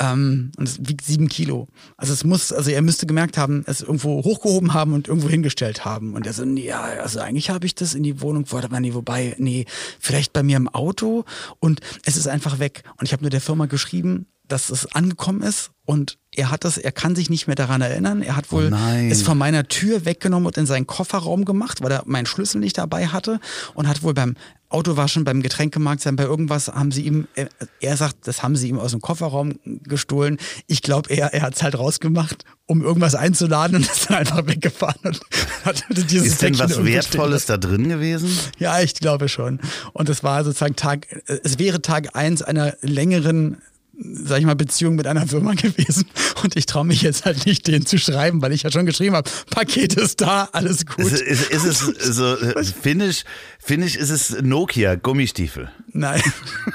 Ähm, 0.00 0.52
und 0.56 0.66
es 0.66 0.78
wiegt 0.88 1.04
sieben 1.04 1.28
Kilo. 1.28 1.68
Also 1.98 2.14
es 2.14 2.24
muss, 2.24 2.50
also 2.50 2.70
er 2.70 2.80
müsste 2.80 3.04
gemerkt 3.04 3.36
haben, 3.36 3.62
es 3.66 3.82
irgendwo 3.82 4.24
hochgehoben 4.24 4.72
haben 4.72 4.94
und 4.94 5.06
irgendwo 5.06 5.28
hingestellt 5.28 5.84
haben. 5.84 6.14
Und 6.14 6.26
er 6.26 6.32
so, 6.32 6.46
nee, 6.46 6.64
ja, 6.64 6.80
also 6.80 7.20
eigentlich 7.20 7.50
habe 7.50 7.66
ich 7.66 7.74
das 7.74 7.92
in 7.92 8.04
die 8.04 8.22
Wohnung, 8.22 8.46
warte 8.52 8.70
mal, 8.70 8.80
nee, 8.80 8.94
wobei, 8.94 9.36
nee, 9.36 9.66
vielleicht 10.00 10.32
bei 10.32 10.42
mir 10.42 10.56
im 10.56 10.70
Auto 10.70 11.26
und 11.60 11.80
es 12.06 12.16
ist 12.16 12.26
einfach 12.26 12.58
weg. 12.58 12.84
Und 12.96 13.04
ich 13.04 13.12
habe 13.12 13.22
nur 13.22 13.28
der 13.28 13.42
Firma 13.42 13.66
geschrieben, 13.66 14.28
dass 14.48 14.70
es 14.70 14.86
angekommen 14.94 15.42
ist 15.42 15.72
und 15.84 16.16
er 16.36 16.50
hat 16.50 16.64
das, 16.64 16.78
er 16.78 16.92
kann 16.92 17.14
sich 17.14 17.30
nicht 17.30 17.46
mehr 17.46 17.56
daran 17.56 17.80
erinnern. 17.80 18.22
Er 18.22 18.36
hat 18.36 18.50
wohl 18.52 18.72
oh 18.72 19.10
es 19.10 19.22
von 19.22 19.38
meiner 19.38 19.68
Tür 19.68 20.04
weggenommen 20.04 20.46
und 20.46 20.56
in 20.56 20.66
seinen 20.66 20.86
Kofferraum 20.86 21.44
gemacht, 21.44 21.82
weil 21.82 21.92
er 21.92 22.02
meinen 22.06 22.26
Schlüssel 22.26 22.60
nicht 22.60 22.78
dabei 22.78 23.08
hatte 23.08 23.40
und 23.74 23.88
hat 23.88 24.02
wohl 24.02 24.14
beim 24.14 24.34
Autowaschen, 24.74 25.22
beim 25.22 25.40
Getränkemarkt 25.40 26.02
sein, 26.02 26.16
bei 26.16 26.24
irgendwas 26.24 26.66
haben 26.68 26.90
sie 26.90 27.02
ihm, 27.02 27.28
er, 27.36 27.48
er 27.80 27.96
sagt, 27.96 28.26
das 28.26 28.42
haben 28.42 28.56
sie 28.56 28.68
ihm 28.68 28.80
aus 28.80 28.90
dem 28.90 29.00
Kofferraum 29.00 29.54
gestohlen. 29.84 30.38
Ich 30.66 30.82
glaube, 30.82 31.10
er, 31.10 31.32
er 31.32 31.42
hat 31.42 31.54
es 31.54 31.62
halt 31.62 31.78
rausgemacht, 31.78 32.44
um 32.66 32.82
irgendwas 32.82 33.14
einzuladen 33.14 33.76
und 33.76 33.82
ist 33.90 34.10
dann 34.10 34.18
einfach 34.18 34.46
weggefahren 34.46 35.00
und 35.04 35.20
hat 35.64 35.84
dieses 36.10 36.26
Ist 36.26 36.42
denn 36.42 36.58
was 36.58 36.84
Wertvolles 36.84 37.46
da 37.46 37.56
drin 37.56 37.88
gewesen? 37.88 38.36
Ja, 38.58 38.80
ich 38.80 38.94
glaube 38.94 39.28
schon. 39.28 39.60
Und 39.92 40.08
es 40.08 40.24
war 40.24 40.42
sozusagen 40.42 40.74
Tag, 40.74 41.06
es 41.26 41.60
wäre 41.60 41.80
Tag 41.80 42.16
eins 42.16 42.42
einer 42.42 42.74
längeren 42.80 43.58
sag 43.98 44.40
ich 44.40 44.46
mal, 44.46 44.56
Beziehung 44.56 44.94
mit 44.94 45.06
einer 45.06 45.26
Firma 45.26 45.52
gewesen. 45.54 46.06
Und 46.42 46.56
ich 46.56 46.66
traue 46.66 46.84
mich 46.84 47.02
jetzt 47.02 47.24
halt 47.24 47.46
nicht, 47.46 47.66
den 47.66 47.86
zu 47.86 47.98
schreiben, 47.98 48.42
weil 48.42 48.52
ich 48.52 48.62
ja 48.62 48.70
schon 48.70 48.86
geschrieben 48.86 49.14
habe, 49.14 49.30
Paket 49.50 49.94
ist 49.94 50.20
da, 50.20 50.48
alles 50.52 50.86
gut. 50.86 51.04
Ist, 51.06 51.20
ist, 51.20 51.50
ist 51.50 51.64
es 51.64 51.78
so, 52.16 52.36
Finnisch, 52.80 53.24
Finnisch 53.58 53.96
ist 53.96 54.10
es 54.10 54.42
Nokia, 54.42 54.96
Gummistiefel. 54.96 55.70
Nein, 55.92 56.20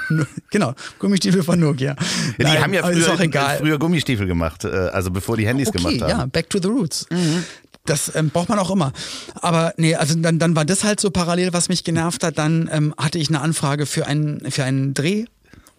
genau, 0.50 0.74
Gummistiefel 0.98 1.42
von 1.42 1.60
Nokia. 1.60 1.90
Ja, 1.90 1.96
die 2.38 2.42
Nein, 2.42 2.62
haben 2.62 2.74
ja 2.74 2.82
früher, 2.82 3.58
früher, 3.58 3.78
Gummistiefel 3.78 4.26
gemacht, 4.26 4.64
äh, 4.64 4.68
also 4.68 5.10
bevor 5.10 5.36
die 5.36 5.46
Handys 5.46 5.68
okay, 5.68 5.78
gemacht 5.78 6.02
haben. 6.02 6.10
ja, 6.10 6.26
back 6.26 6.48
to 6.50 6.58
the 6.60 6.68
roots. 6.68 7.06
Mhm. 7.10 7.44
Das 7.86 8.14
ähm, 8.14 8.28
braucht 8.30 8.48
man 8.48 8.58
auch 8.58 8.70
immer. 8.70 8.92
Aber 9.34 9.72
nee, 9.76 9.94
also 9.94 10.14
dann, 10.14 10.38
dann 10.38 10.54
war 10.54 10.64
das 10.64 10.84
halt 10.84 11.00
so 11.00 11.10
parallel, 11.10 11.52
was 11.52 11.68
mich 11.68 11.82
genervt 11.82 12.22
hat. 12.22 12.36
Dann 12.36 12.68
ähm, 12.70 12.94
hatte 12.96 13.18
ich 13.18 13.30
eine 13.30 13.40
Anfrage 13.40 13.86
für 13.86 14.06
einen, 14.06 14.50
für 14.50 14.64
einen 14.64 14.92
Dreh 14.92 15.24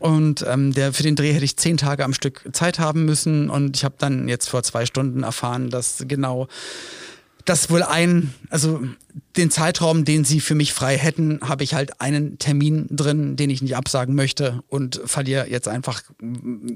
und 0.02 0.44
ähm, 0.48 0.74
der, 0.74 0.94
für 0.94 1.04
den 1.04 1.16
Dreh 1.16 1.32
hätte 1.32 1.46
ich 1.46 1.58
zehn 1.58 1.78
Tage 1.78 2.04
am 2.04 2.14
Stück 2.14 2.42
Zeit 2.54 2.80
haben 2.80 3.06
müssen. 3.06 3.52
Und 3.52 3.78
ich 3.78 3.84
habe 3.84 3.96
dann 4.00 4.28
jetzt 4.28 4.50
vor 4.50 4.64
zwei 4.64 4.88
Stunden 4.88 5.22
erfahren, 5.22 5.70
dass 5.70 6.06
genau 6.08 6.48
das 7.46 7.70
wohl 7.70 7.84
ein, 7.84 8.34
also 8.50 8.82
den 9.38 9.52
Zeitraum, 9.52 10.06
den 10.06 10.24
sie 10.24 10.40
für 10.40 10.56
mich 10.56 10.74
frei 10.74 10.98
hätten, 10.98 11.40
habe 11.42 11.64
ich 11.64 11.74
halt 11.74 12.02
einen 12.02 12.40
Termin 12.40 12.88
drin, 12.90 13.36
den 13.36 13.50
ich 13.50 13.62
nicht 13.62 13.76
absagen 13.76 14.16
möchte 14.16 14.64
und 14.70 15.02
verliere 15.06 15.48
jetzt 15.50 15.68
einfach 15.68 16.02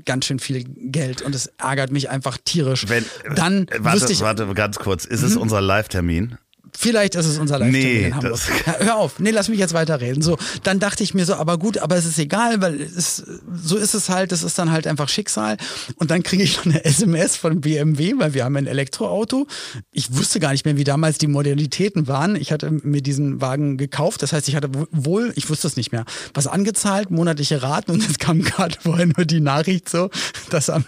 ganz 0.06 0.26
schön 0.26 0.40
viel 0.40 0.64
Geld 0.64 1.22
und 1.22 1.34
es 1.34 1.48
ärgert 1.58 1.92
mich 1.92 2.10
einfach 2.10 2.38
tierisch. 2.44 2.88
Wenn, 2.88 3.06
Dann 3.36 3.68
warte, 3.80 4.12
ich, 4.12 4.22
warte 4.22 4.48
ganz 4.54 4.78
kurz, 4.78 5.06
ist 5.06 5.24
es 5.24 5.36
mhm. 5.36 5.42
unser 5.42 5.62
Live-Termin? 5.62 6.38
Vielleicht 6.78 7.16
ist 7.16 7.26
es 7.26 7.38
unser 7.38 7.60
Live 7.60 7.72
Nee, 7.72 8.06
in 8.06 8.16
Hamburg. 8.16 8.40
Ja, 8.66 8.76
hör 8.80 8.96
auf, 8.98 9.20
nee, 9.20 9.32
lass 9.32 9.50
mich 9.50 9.60
jetzt 9.60 9.74
weiterreden. 9.74 10.22
So, 10.22 10.38
dann 10.64 10.80
dachte 10.80 11.04
ich 11.04 11.14
mir 11.14 11.26
so, 11.26 11.36
aber 11.36 11.58
gut, 11.58 11.78
aber 11.78 11.96
es 11.96 12.06
ist 12.06 12.20
egal, 12.20 12.62
weil 12.62 12.82
es, 12.82 13.24
so 13.64 13.78
ist 13.78 13.94
es 13.94 14.10
halt, 14.10 14.32
das 14.32 14.44
ist 14.44 14.58
dann 14.58 14.72
halt 14.72 14.88
einfach 14.88 15.10
Schicksal. 15.10 15.58
Und 15.96 16.12
dann 16.12 16.24
kriege 16.24 16.44
ich 16.44 16.58
noch 16.58 16.66
eine 16.66 16.84
SMS 16.86 17.36
von 17.36 17.62
BMW, 17.62 18.14
weil 18.18 18.34
wir 18.34 18.46
haben 18.46 18.56
ein 18.56 18.68
Elektroauto. 18.68 19.48
Ich 19.92 20.16
wusste 20.16 20.40
gar 20.40 20.52
nicht 20.52 20.66
mehr, 20.66 20.78
wie 20.78 20.84
damals 20.84 21.18
die 21.18 21.28
Modalitäten 21.28 22.08
waren. 22.08 22.36
Ich 22.36 22.52
hatte 22.52 22.72
mir 22.72 23.02
diesen 23.02 23.42
Wagen 23.42 23.78
gekauft, 23.78 24.22
das 24.22 24.34
heißt, 24.34 24.48
ich 24.48 24.56
hatte 24.56 24.70
wohl, 24.92 25.32
ich 25.36 25.50
wusste 25.50 25.68
es 25.68 25.78
nicht 25.78 25.92
mehr, 25.92 26.06
was 26.34 26.48
angezahlt, 26.48 27.12
monatliche 27.12 27.62
Raten 27.62 27.92
und 27.92 28.08
es 28.08 28.20
kam 28.20 28.42
gerade 28.44 28.76
vorher 28.82 29.06
nur 29.06 29.26
die 29.26 29.42
Nachricht 29.42 29.90
so, 29.90 30.10
dass 30.50 30.70
am, 30.70 30.86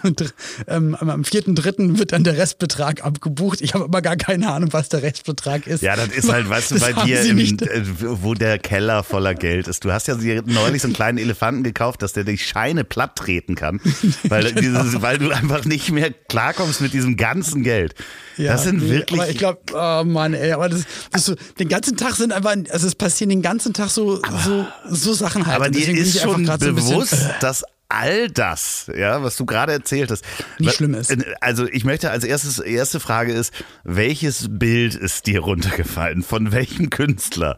ähm, 0.66 0.94
am 0.94 1.22
4.3. 1.22 1.98
wird 1.98 2.12
dann 2.12 2.24
der 2.24 2.36
Restbetrag 2.36 3.04
abgebucht. 3.04 3.60
Ich 3.60 3.74
habe 3.74 3.84
aber 3.84 4.02
gar 4.02 4.16
keine 4.16 4.50
Ahnung, 4.52 4.72
was 4.72 4.88
der 4.88 5.02
Restbetrag 5.02 5.66
ist. 5.66 5.77
Ja, 5.80 5.96
das 5.96 6.08
ist 6.08 6.30
halt, 6.30 6.48
weißt 6.50 6.70
du, 6.70 6.74
Das 6.78 6.92
bei 6.92 7.04
dir, 7.04 7.22
im, 7.22 7.38
äh, 7.38 7.82
wo 8.00 8.34
der 8.34 8.58
Keller 8.58 9.02
voller 9.02 9.34
Geld 9.34 9.68
ist. 9.68 9.84
Du 9.84 9.92
hast 9.92 10.06
ja 10.08 10.14
neulich 10.16 10.82
so 10.82 10.88
einen 10.88 10.94
kleinen 10.94 11.18
Elefanten 11.18 11.62
gekauft, 11.62 12.02
dass 12.02 12.12
der 12.12 12.24
die 12.24 12.38
Scheine 12.38 12.84
platt 12.84 13.16
treten 13.16 13.54
kann, 13.54 13.80
weil, 14.24 14.52
Genau. 14.52 14.82
dieses, 14.82 15.02
weil 15.02 15.18
du 15.18 15.30
einfach 15.30 15.64
nicht 15.64 15.90
mehr 15.90 16.10
klarkommst 16.10 16.80
mit 16.80 16.92
diesem 16.92 17.16
ganzen 17.16 17.62
Geld. 17.62 17.94
Ja, 18.36 18.52
das 18.52 18.64
sind 18.64 18.82
nee, 18.82 18.90
wirklich. 18.90 19.20
Aber 19.20 19.30
ich 19.30 19.38
glaube, 19.38 19.60
oh 19.72 20.04
Mann, 20.04 20.34
ey, 20.34 20.52
aber 20.52 20.68
das, 20.68 20.84
das 21.10 21.24
so, 21.24 21.34
den 21.58 21.68
ganzen 21.68 21.96
Tag 21.96 22.14
sind 22.14 22.32
einfach, 22.32 22.56
also 22.70 22.86
es 22.86 22.94
passieren 22.94 23.30
den 23.30 23.42
ganzen 23.42 23.74
Tag 23.74 23.90
so, 23.90 24.20
so, 24.44 24.66
so 24.88 25.12
Sachen 25.12 25.46
halt. 25.46 25.56
aber 25.56 25.70
dir 25.70 25.88
ist 25.90 26.20
schon 26.20 26.46
so 26.46 26.56
bewusst, 26.58 27.14
äh, 27.14 27.16
dass 27.40 27.64
all 27.88 28.28
das, 28.30 28.90
ja, 28.94 29.22
was 29.22 29.36
du 29.36 29.46
gerade 29.46 29.72
erzählt 29.72 30.10
hast, 30.10 30.24
Nicht 30.58 30.74
schlimm 30.74 30.94
ist. 30.94 31.14
Also 31.40 31.66
ich 31.66 31.84
möchte 31.84 32.10
als 32.10 32.24
erstes, 32.24 32.58
erste 32.58 33.00
Frage 33.00 33.32
ist, 33.32 33.52
welches 33.84 34.46
Bild 34.50 34.94
ist 34.94 35.26
dir 35.26 35.40
runtergefallen? 35.40 36.22
Von 36.22 36.52
welchem 36.52 36.90
Künstler? 36.90 37.56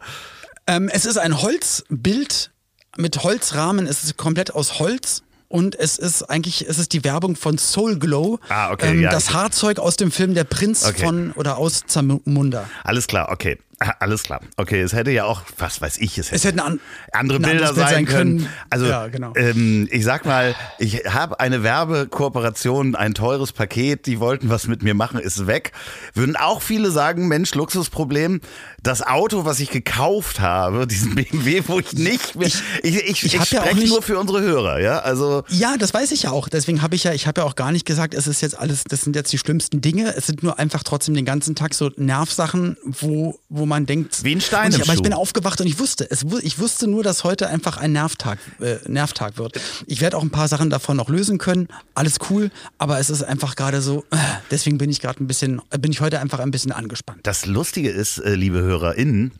Ähm, 0.67 0.89
es 0.91 1.05
ist 1.05 1.17
ein 1.17 1.41
Holzbild 1.41 2.51
mit 2.97 3.23
Holzrahmen. 3.23 3.87
Es 3.87 4.03
ist 4.03 4.17
komplett 4.17 4.53
aus 4.53 4.79
Holz. 4.79 5.23
Und 5.47 5.75
es 5.77 5.97
ist 5.97 6.23
eigentlich, 6.23 6.65
es 6.69 6.77
ist 6.79 6.93
die 6.93 7.03
Werbung 7.03 7.35
von 7.35 7.57
Soul 7.57 7.99
Glow. 7.99 8.39
Ah, 8.47 8.71
okay, 8.71 8.91
ähm, 8.91 9.01
ja, 9.01 9.09
das 9.11 9.33
Haarzeug 9.33 9.79
aus 9.79 9.97
dem 9.97 10.09
Film 10.09 10.33
Der 10.33 10.45
Prinz 10.45 10.85
Okay. 10.85 11.03
von 11.03 11.31
oder 11.33 11.57
aus 11.57 11.83
Zamunda. 11.87 12.69
Alles 12.85 13.07
klar, 13.07 13.27
okay. 13.29 13.57
Ah, 13.83 13.95
Alles 13.99 14.21
klar. 14.21 14.41
Okay, 14.57 14.79
es 14.81 14.93
hätte 14.93 15.09
ja 15.09 15.25
auch, 15.25 15.41
was 15.57 15.81
weiß 15.81 15.97
ich, 15.97 16.15
es 16.19 16.27
hätte, 16.27 16.35
Es 16.35 16.43
hätten 16.45 16.59
an, 16.59 16.79
andere 17.13 17.39
Bilder 17.39 17.73
sein 17.73 17.87
sein 17.87 18.05
können. 18.05 18.37
können. 18.37 18.49
Also, 18.69 18.85
Ja, 18.85 19.07
genau. 19.07 19.33
ähm, 19.35 19.87
ich 19.91 20.03
sag 20.05 20.23
mal, 20.25 20.53
ich 20.77 20.97
habe 21.11 21.39
eine 21.39 21.63
Werbekooperation, 21.63 22.95
ein 22.95 23.15
teures 23.15 23.53
Paket, 23.53 24.05
die 24.05 24.19
wollten 24.19 24.49
was 24.49 24.67
mit 24.67 24.83
mir 24.83 24.93
machen, 24.93 25.19
ist 25.19 25.47
weg. 25.47 25.71
Würden 26.13 26.35
auch 26.35 26.61
viele 26.61 26.91
sagen, 26.91 27.27
Mensch, 27.27 27.55
Luxusproblem. 27.55 28.41
Das 28.83 29.01
Auto, 29.05 29.45
was 29.45 29.59
ich 29.59 29.69
gekauft 29.69 30.39
habe, 30.39 30.87
diesen 30.91 31.13
BMW, 31.15 31.61
wo 31.67 31.79
ich 31.79 31.93
nicht 31.93 32.35
mehr, 32.35 32.47
ich, 32.47 32.55
ich, 32.83 32.95
ich, 32.95 33.23
ich 33.25 33.39
hab 33.39 33.47
ja 33.51 33.59
auch 33.61 33.65
spreche 33.65 33.79
nicht- 33.79 33.89
nur 33.89 34.01
für 34.01 34.17
unsere 34.17 34.41
Hörer, 34.41 34.79
ja, 34.79 34.99
also. 34.99 35.43
Ja, 35.49 35.77
das 35.77 35.93
weiß 35.93 36.11
ich 36.11 36.23
ja 36.23 36.31
auch. 36.31 36.49
Deswegen 36.49 36.81
habe 36.81 36.95
ich 36.95 37.03
ja, 37.03 37.13
ich 37.13 37.27
habe 37.27 37.41
ja 37.41 37.47
auch 37.47 37.55
gar 37.55 37.71
nicht 37.71 37.85
gesagt, 37.85 38.13
es 38.15 38.25
ist 38.27 38.41
jetzt 38.41 38.57
alles, 38.57 38.83
das 38.83 39.01
sind 39.01 39.15
jetzt 39.15 39.31
die 39.31 39.37
schlimmsten 39.37 39.81
Dinge. 39.81 40.15
Es 40.15 40.25
sind 40.27 40.41
nur 40.41 40.57
einfach 40.57 40.81
trotzdem 40.83 41.13
den 41.13 41.25
ganzen 41.25 41.53
Tag 41.55 41.73
so 41.75 41.91
Nervsachen, 41.95 42.75
wo, 42.83 43.39
wo 43.49 43.65
man 43.67 43.85
denkt. 43.85 44.23
Wie 44.23 44.35
ein 44.35 44.41
Stein 44.41 44.71
ich, 44.71 44.81
Aber 44.81 44.93
ich 44.93 45.01
bin 45.03 45.13
aufgewacht 45.13 45.61
und 45.61 45.67
ich 45.67 45.77
wusste, 45.77 46.09
es, 46.09 46.25
ich 46.41 46.57
wusste 46.57 46.87
nur, 46.87 47.03
dass 47.03 47.23
heute 47.23 47.47
einfach 47.49 47.77
ein 47.77 47.91
Nervtag, 47.91 48.39
äh, 48.59 48.77
Nervtag 48.87 49.37
wird. 49.37 49.59
Ich 49.85 50.01
werde 50.01 50.17
auch 50.17 50.23
ein 50.23 50.31
paar 50.31 50.47
Sachen 50.47 50.69
davon 50.71 50.97
noch 50.97 51.09
lösen 51.09 51.37
können. 51.37 51.67
Alles 51.93 52.15
cool, 52.29 52.49
aber 52.79 52.99
es 52.99 53.09
ist 53.11 53.21
einfach 53.23 53.55
gerade 53.55 53.81
so, 53.81 54.05
äh, 54.11 54.17
deswegen 54.49 54.77
bin 54.79 54.89
ich 54.89 55.01
gerade 55.01 55.23
ein 55.23 55.27
bisschen, 55.27 55.61
bin 55.79 55.91
ich 55.91 56.01
heute 56.01 56.19
einfach 56.19 56.39
ein 56.39 56.49
bisschen 56.51 56.71
angespannt. 56.71 57.19
Das 57.23 57.45
Lustige 57.45 57.89
ist, 57.89 58.17
äh, 58.17 58.33
liebe 58.33 58.70
HörerInnen 58.71 59.33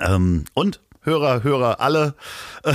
ähm, 0.00 0.44
und 0.54 0.80
Hörer, 1.02 1.42
Hörer 1.42 1.80
alle, 1.80 2.14
äh, 2.62 2.74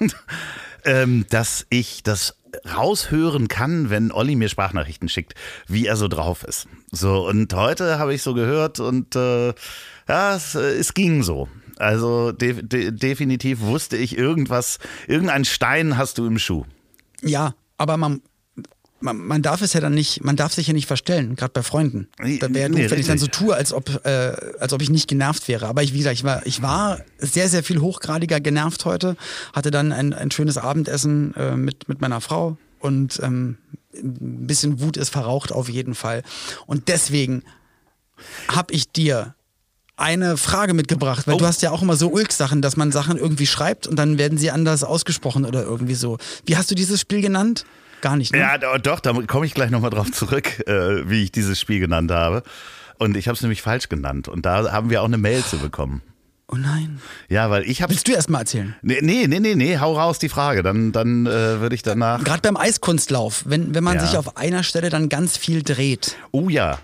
ähm, 0.84 1.26
dass 1.30 1.64
ich 1.70 2.02
das 2.02 2.36
raushören 2.76 3.46
kann, 3.46 3.88
wenn 3.90 4.10
Olli 4.10 4.34
mir 4.34 4.48
Sprachnachrichten 4.48 5.08
schickt, 5.08 5.34
wie 5.68 5.86
er 5.86 5.96
so 5.96 6.08
drauf 6.08 6.42
ist. 6.42 6.66
So, 6.90 7.28
und 7.28 7.52
heute 7.54 7.98
habe 7.98 8.14
ich 8.14 8.22
so 8.22 8.34
gehört 8.34 8.80
und 8.80 9.14
äh, 9.14 9.54
ja, 10.08 10.34
es, 10.34 10.54
äh, 10.54 10.76
es 10.76 10.94
ging 10.94 11.22
so. 11.22 11.48
Also 11.76 12.32
de 12.32 12.60
de 12.62 12.90
definitiv 12.90 13.60
wusste 13.60 13.96
ich 13.96 14.18
irgendwas, 14.18 14.80
irgendeinen 15.06 15.44
Stein 15.44 15.96
hast 15.96 16.18
du 16.18 16.26
im 16.26 16.38
Schuh. 16.40 16.64
Ja, 17.22 17.54
aber 17.76 17.96
man, 17.96 18.22
man, 19.00 19.16
man 19.18 19.42
darf 19.42 19.62
es 19.62 19.72
ja 19.72 19.80
dann 19.80 19.94
nicht, 19.94 20.24
man 20.24 20.36
darf 20.36 20.52
sich 20.52 20.66
ja 20.66 20.72
nicht 20.72 20.86
verstellen, 20.86 21.36
gerade 21.36 21.52
bei 21.52 21.62
Freunden. 21.62 22.08
Da 22.40 22.52
wäre 22.52 22.68
nee, 22.70 22.82
doof, 22.82 22.90
wenn 22.90 23.00
ich 23.00 23.06
dann 23.06 23.18
so 23.18 23.26
tue, 23.28 23.54
als 23.54 23.72
ob, 23.72 24.04
äh, 24.04 24.32
als 24.58 24.72
ob 24.72 24.82
ich 24.82 24.90
nicht 24.90 25.08
genervt 25.08 25.46
wäre. 25.48 25.66
Aber 25.66 25.82
ich, 25.82 25.92
wie 25.94 25.98
gesagt, 25.98 26.14
ich 26.16 26.24
war, 26.24 26.44
ich 26.46 26.62
war 26.62 26.98
sehr, 27.18 27.48
sehr 27.48 27.62
viel 27.62 27.80
hochgradiger 27.80 28.40
genervt 28.40 28.84
heute, 28.84 29.16
hatte 29.52 29.70
dann 29.70 29.92
ein, 29.92 30.12
ein 30.12 30.30
schönes 30.30 30.58
Abendessen 30.58 31.34
äh, 31.36 31.56
mit, 31.56 31.88
mit 31.88 32.00
meiner 32.00 32.20
Frau 32.20 32.56
und 32.80 33.20
ähm, 33.22 33.58
ein 33.94 34.46
bisschen 34.46 34.80
Wut 34.80 34.96
ist 34.96 35.10
verraucht 35.10 35.52
auf 35.52 35.68
jeden 35.68 35.94
Fall. 35.94 36.22
Und 36.66 36.88
deswegen 36.88 37.42
habe 38.48 38.72
ich 38.72 38.90
dir 38.90 39.34
eine 39.96 40.36
Frage 40.36 40.74
mitgebracht, 40.74 41.26
weil 41.26 41.34
Oh. 41.34 41.38
du 41.38 41.46
hast 41.46 41.62
ja 41.62 41.70
auch 41.72 41.82
immer 41.82 41.96
so 41.96 42.08
Ulk-Sachen, 42.08 42.62
dass 42.62 42.76
man 42.76 42.92
Sachen 42.92 43.16
irgendwie 43.16 43.46
schreibt 43.46 43.86
und 43.88 43.96
dann 43.96 44.16
werden 44.18 44.38
sie 44.38 44.50
anders 44.52 44.84
ausgesprochen 44.84 45.44
oder 45.44 45.64
irgendwie 45.64 45.94
so. 45.96 46.18
Wie 46.46 46.56
hast 46.56 46.70
du 46.70 46.76
dieses 46.76 47.00
Spiel 47.00 47.20
genannt? 47.20 47.64
Gar 48.00 48.16
nicht, 48.16 48.32
ne? 48.32 48.38
Ja, 48.38 48.58
do- 48.58 48.78
doch, 48.78 49.00
da 49.00 49.12
komme 49.26 49.46
ich 49.46 49.54
gleich 49.54 49.70
nochmal 49.70 49.90
drauf 49.90 50.10
zurück, 50.12 50.60
äh, 50.68 51.08
wie 51.08 51.24
ich 51.24 51.32
dieses 51.32 51.58
Spiel 51.60 51.80
genannt 51.80 52.10
habe. 52.10 52.42
Und 52.98 53.16
ich 53.16 53.28
habe 53.28 53.36
es 53.36 53.42
nämlich 53.42 53.62
falsch 53.62 53.88
genannt. 53.88 54.28
Und 54.28 54.44
da 54.46 54.72
haben 54.72 54.90
wir 54.90 55.02
auch 55.02 55.06
eine 55.06 55.18
Mail 55.18 55.42
zu 55.44 55.58
bekommen. 55.58 56.02
Oh 56.50 56.56
nein. 56.56 57.00
Ja, 57.28 57.50
weil 57.50 57.62
ich 57.64 57.82
habe. 57.82 57.92
Willst 57.92 58.08
du 58.08 58.12
erst 58.12 58.30
mal 58.30 58.38
erzählen? 58.40 58.74
Nee, 58.82 59.00
nee, 59.02 59.26
nee, 59.26 59.38
nee, 59.38 59.54
nee, 59.54 59.78
hau 59.78 59.94
raus 59.98 60.18
die 60.18 60.28
Frage. 60.30 60.62
Dann, 60.62 60.92
dann 60.92 61.26
äh, 61.26 61.60
würde 61.60 61.74
ich 61.74 61.82
danach. 61.82 62.24
Gerade 62.24 62.40
beim 62.40 62.56
Eiskunstlauf, 62.56 63.42
wenn, 63.46 63.74
wenn 63.74 63.84
man 63.84 63.96
Ja. 63.96 64.06
sich 64.06 64.16
auf 64.16 64.36
einer 64.38 64.62
Stelle 64.62 64.88
dann 64.90 65.08
ganz 65.10 65.36
viel 65.36 65.62
dreht. 65.62 66.16
Oh 66.32 66.48
ja. 66.48 66.78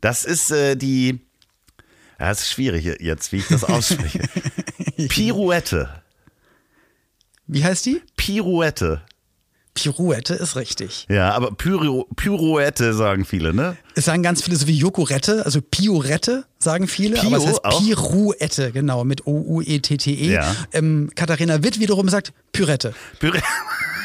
Das 0.00 0.24
ist 0.24 0.50
äh, 0.50 0.74
die. 0.76 1.20
Ja, 2.18 2.30
es 2.30 2.40
ist 2.42 2.50
schwierig 2.50 2.84
jetzt, 3.00 3.32
wie 3.32 3.36
ich 3.38 3.48
das 3.48 3.64
ausspreche. 3.64 4.20
Pirouette. 5.08 5.88
Wie 7.46 7.64
heißt 7.64 7.86
die? 7.86 8.02
Pirouette. 8.16 9.02
Pirouette 9.74 10.34
ist 10.34 10.54
richtig. 10.54 11.06
Ja, 11.08 11.32
aber 11.32 11.50
Pyro, 11.50 12.06
Pirouette 12.14 12.94
sagen 12.94 13.24
viele, 13.24 13.52
ne? 13.52 13.76
Es 13.96 14.04
sagen 14.04 14.22
ganz 14.22 14.42
viele 14.42 14.56
so 14.56 14.68
wie 14.68 14.76
Jokorette, 14.78 15.44
also 15.44 15.60
Piorette 15.60 16.44
sagen 16.58 16.86
viele, 16.86 17.16
Pio 17.16 17.26
aber 17.26 17.36
es 17.38 17.46
heißt 17.46 17.64
auch? 17.64 17.82
Pirouette, 17.82 18.70
genau, 18.70 19.04
mit 19.04 19.26
O-U-E-T-T-E. 19.26 20.32
Ja. 20.32 20.54
Ähm, 20.72 21.10
Katharina 21.16 21.62
Witt 21.64 21.80
wiederum 21.80 22.08
sagt 22.08 22.32
Pürette. 22.52 22.94
Püre 23.18 23.42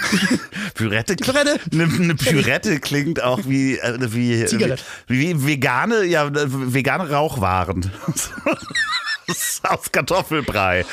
Pürette, 0.73 1.15
Pürette. 1.15 1.59
Eine, 1.71 1.83
eine 1.83 2.15
Pürette 2.15 2.79
klingt 2.79 3.21
auch 3.21 3.41
wie, 3.45 3.77
äh, 3.77 3.97
wie, 4.11 4.45
wie, 4.45 4.75
wie 5.07 5.45
vegane, 5.45 6.03
ja, 6.05 6.29
vegane 6.33 7.11
Rauchwaren. 7.11 7.91
Das 9.29 9.37
ist 9.37 9.65
aus 9.69 9.91
Kartoffelbrei. 9.91 10.85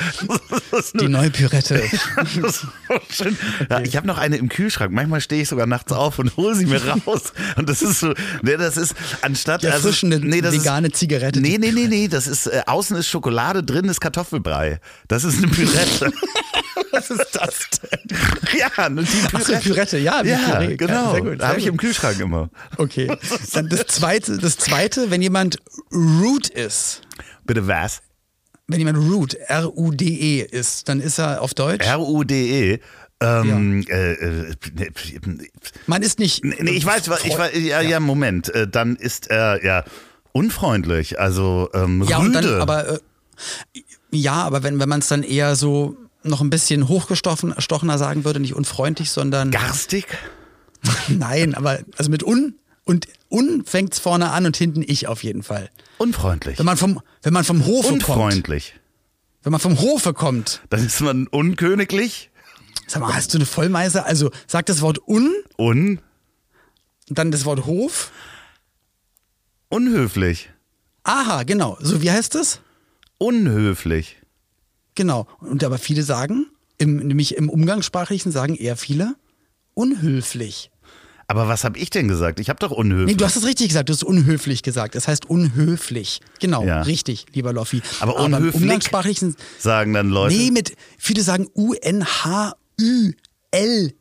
Die 0.93 0.99
eine- 0.99 1.09
neue 1.09 1.29
Pürette. 1.31 1.83
so. 2.51 2.67
Ja, 3.69 3.79
ich 3.81 3.95
habe 3.97 4.07
noch 4.07 4.17
eine 4.17 4.37
im 4.37 4.47
Kühlschrank. 4.49 4.91
Manchmal 4.91 5.21
stehe 5.21 5.41
ich 5.41 5.49
sogar 5.49 5.65
nachts 5.67 5.91
auf 5.91 6.19
und 6.19 6.35
hole 6.37 6.55
sie 6.55 6.65
mir 6.65 6.81
raus. 6.85 7.33
Und 7.55 7.67
das 7.67 7.81
ist 7.81 7.99
so, 7.99 8.13
ne, 8.43 8.57
das 8.57 8.77
ist 8.77 8.95
anstatt 9.21 9.63
Die 9.63 9.67
also, 9.67 9.89
nee, 10.07 10.41
das 10.41 10.53
vegane 10.53 10.87
ist, 10.87 10.97
Zigarette. 10.97 11.41
Nee, 11.41 11.57
nee, 11.57 11.71
nee, 11.71 11.87
nee, 11.87 12.07
das 12.07 12.27
ist 12.27 12.47
äh, 12.47 12.61
außen 12.65 12.95
ist 12.97 13.07
Schokolade, 13.09 13.63
drin 13.63 13.85
ist 13.85 13.99
Kartoffelbrei. 13.99 14.79
Das 15.07 15.23
ist 15.23 15.37
eine 15.39 15.47
Pürette. 15.47 16.11
Was 16.91 17.09
ist 17.09 17.27
das 17.33 17.59
denn? 17.81 18.17
ja, 18.57 18.69
eine 18.77 19.03
die 19.03 19.07
Ach 19.33 19.41
so, 19.41 19.53
Pürette, 19.57 19.97
ja. 19.97 20.23
Ja, 20.23 20.37
Püree. 20.37 20.77
genau. 20.77 21.11
Sehr 21.11 21.21
gut, 21.21 21.41
habe 21.43 21.59
ich 21.59 21.65
im. 21.65 21.77
Kühlschrank 21.77 22.19
immer. 22.19 22.49
Okay. 22.77 23.07
Dann 23.53 23.69
das 23.69 23.85
zweite, 23.87 24.37
das 24.37 24.57
zweite, 24.57 25.11
wenn 25.11 25.21
jemand 25.21 25.57
rude 25.91 26.49
ist, 26.53 27.01
Bitte 27.45 27.67
was? 27.67 28.01
Wenn 28.67 28.79
jemand 28.79 28.97
rude, 28.97 29.39
R-U-D-E 29.49 30.41
ist, 30.41 30.89
dann 30.89 30.99
ist 30.99 31.17
er 31.19 31.41
auf 31.41 31.53
Deutsch. 31.53 31.85
R-U-D-E. 31.85 32.79
Ähm, 33.19 33.83
äh, 33.89 34.11
äh, 34.13 34.55
nee, 34.75 34.91
Man 35.87 36.03
ist 36.03 36.19
nicht. 36.19 36.43
nee, 36.43 36.69
ich 36.71 36.85
weiß, 36.85 37.09
ich 37.23 37.37
weiß, 37.37 37.51
ja, 37.57 37.81
ja, 37.81 37.99
Moment. 37.99 38.49
Äh, 38.53 38.67
Dann 38.67 38.95
ist 38.95 39.27
er 39.31 39.63
ja 39.65 39.83
unfreundlich, 40.33 41.19
also 41.19 41.69
ähm, 41.73 42.03
Ja, 42.07 42.17
rüde. 42.19 42.27
und 42.27 42.33
dann, 42.45 42.61
aber 42.61 42.87
äh, 42.93 42.99
ja, 44.11 44.33
aber 44.43 44.61
wenn, 44.61 44.79
wenn 44.79 44.89
man 44.89 44.99
es 44.99 45.07
dann 45.07 45.23
eher 45.23 45.55
so 45.55 45.97
noch 46.23 46.41
ein 46.41 46.49
bisschen 46.51 46.87
hochgestochener 46.87 47.97
sagen 47.97 48.23
würde, 48.23 48.39
nicht 48.39 48.53
unfreundlich, 48.53 49.09
sondern 49.09 49.49
Garstig? 49.49 50.05
nein, 51.07 51.55
aber 51.55 51.79
also 51.97 52.11
mit 52.11 52.21
un 52.21 52.53
und 52.85 53.07
un 53.29 53.63
fängt's 53.65 53.99
vorne 53.99 54.31
an 54.31 54.45
und 54.45 54.55
hinten 54.57 54.83
ich 54.85 55.07
auf 55.07 55.23
jeden 55.23 55.43
Fall. 55.43 55.69
Unfreundlich. 55.97 56.57
Wenn 56.59 56.65
man 56.65 56.77
vom 56.77 57.01
wenn 57.21 57.33
man 57.33 57.43
vom 57.43 57.65
Hofe 57.65 57.87
kommt, 57.89 58.07
Unfreundlich. 58.09 58.73
wenn 59.43 59.51
man 59.51 59.59
vom 59.61 59.79
Hofe 59.79 60.13
kommt, 60.13 60.61
Dann 60.69 60.85
ist 60.85 61.01
man 61.01 61.27
unköniglich. 61.27 62.29
sag 62.87 63.01
mal, 63.01 63.13
hast 63.13 63.33
du 63.33 63.37
eine 63.37 63.45
Vollmeise? 63.45 64.05
Also 64.05 64.31
sag 64.47 64.65
das 64.67 64.81
Wort 64.81 64.99
un, 65.07 65.33
Un 65.57 65.99
dann 67.09 67.31
das 67.31 67.45
Wort 67.45 67.65
Hof. 67.65 68.11
unhöflich. 69.69 70.49
Aha, 71.03 71.43
genau. 71.43 71.77
So, 71.79 72.01
wie 72.01 72.11
heißt 72.11 72.35
es? 72.35 72.59
Unhöflich. 73.17 74.17
Genau. 74.95 75.27
Und 75.39 75.63
aber 75.63 75.77
viele 75.77 76.03
sagen, 76.03 76.47
im, 76.77 76.97
nämlich 76.97 77.35
im 77.35 77.49
Umgangssprachlichen 77.49 78.31
sagen 78.31 78.55
eher 78.55 78.75
viele, 78.77 79.15
unhöflich. 79.73 80.69
Aber 81.29 81.47
was 81.49 81.63
habe 81.65 81.77
ich 81.77 81.89
denn 81.89 82.07
gesagt? 82.07 82.39
Ich 82.39 82.47
habe 82.49 82.57
doch 82.59 82.71
unhöflich. 82.71 83.07
Nee, 83.07 83.17
du 83.17 83.25
hast 83.25 83.35
es 83.35 83.45
richtig 83.45 83.67
gesagt, 83.67 83.89
du 83.89 83.93
hast 83.93 84.03
unhöflich 84.03 84.63
gesagt. 84.63 84.95
Das 84.95 85.07
heißt 85.09 85.25
unhöflich. 85.29 86.21
Genau, 86.39 86.63
Ja. 86.63 86.81
richtig, 86.83 87.25
lieber 87.33 87.51
Loffi. 87.51 87.81
Aber 87.99 88.15
unhöflich 88.15 88.55
Umgangssprachlichen, 88.61 89.35
sagen 89.59 89.91
dann 89.93 90.09
Leute. 90.09 90.35
nee, 90.35 90.51
mit, 90.51 90.77
viele 90.97 91.21
sagen 91.23 91.47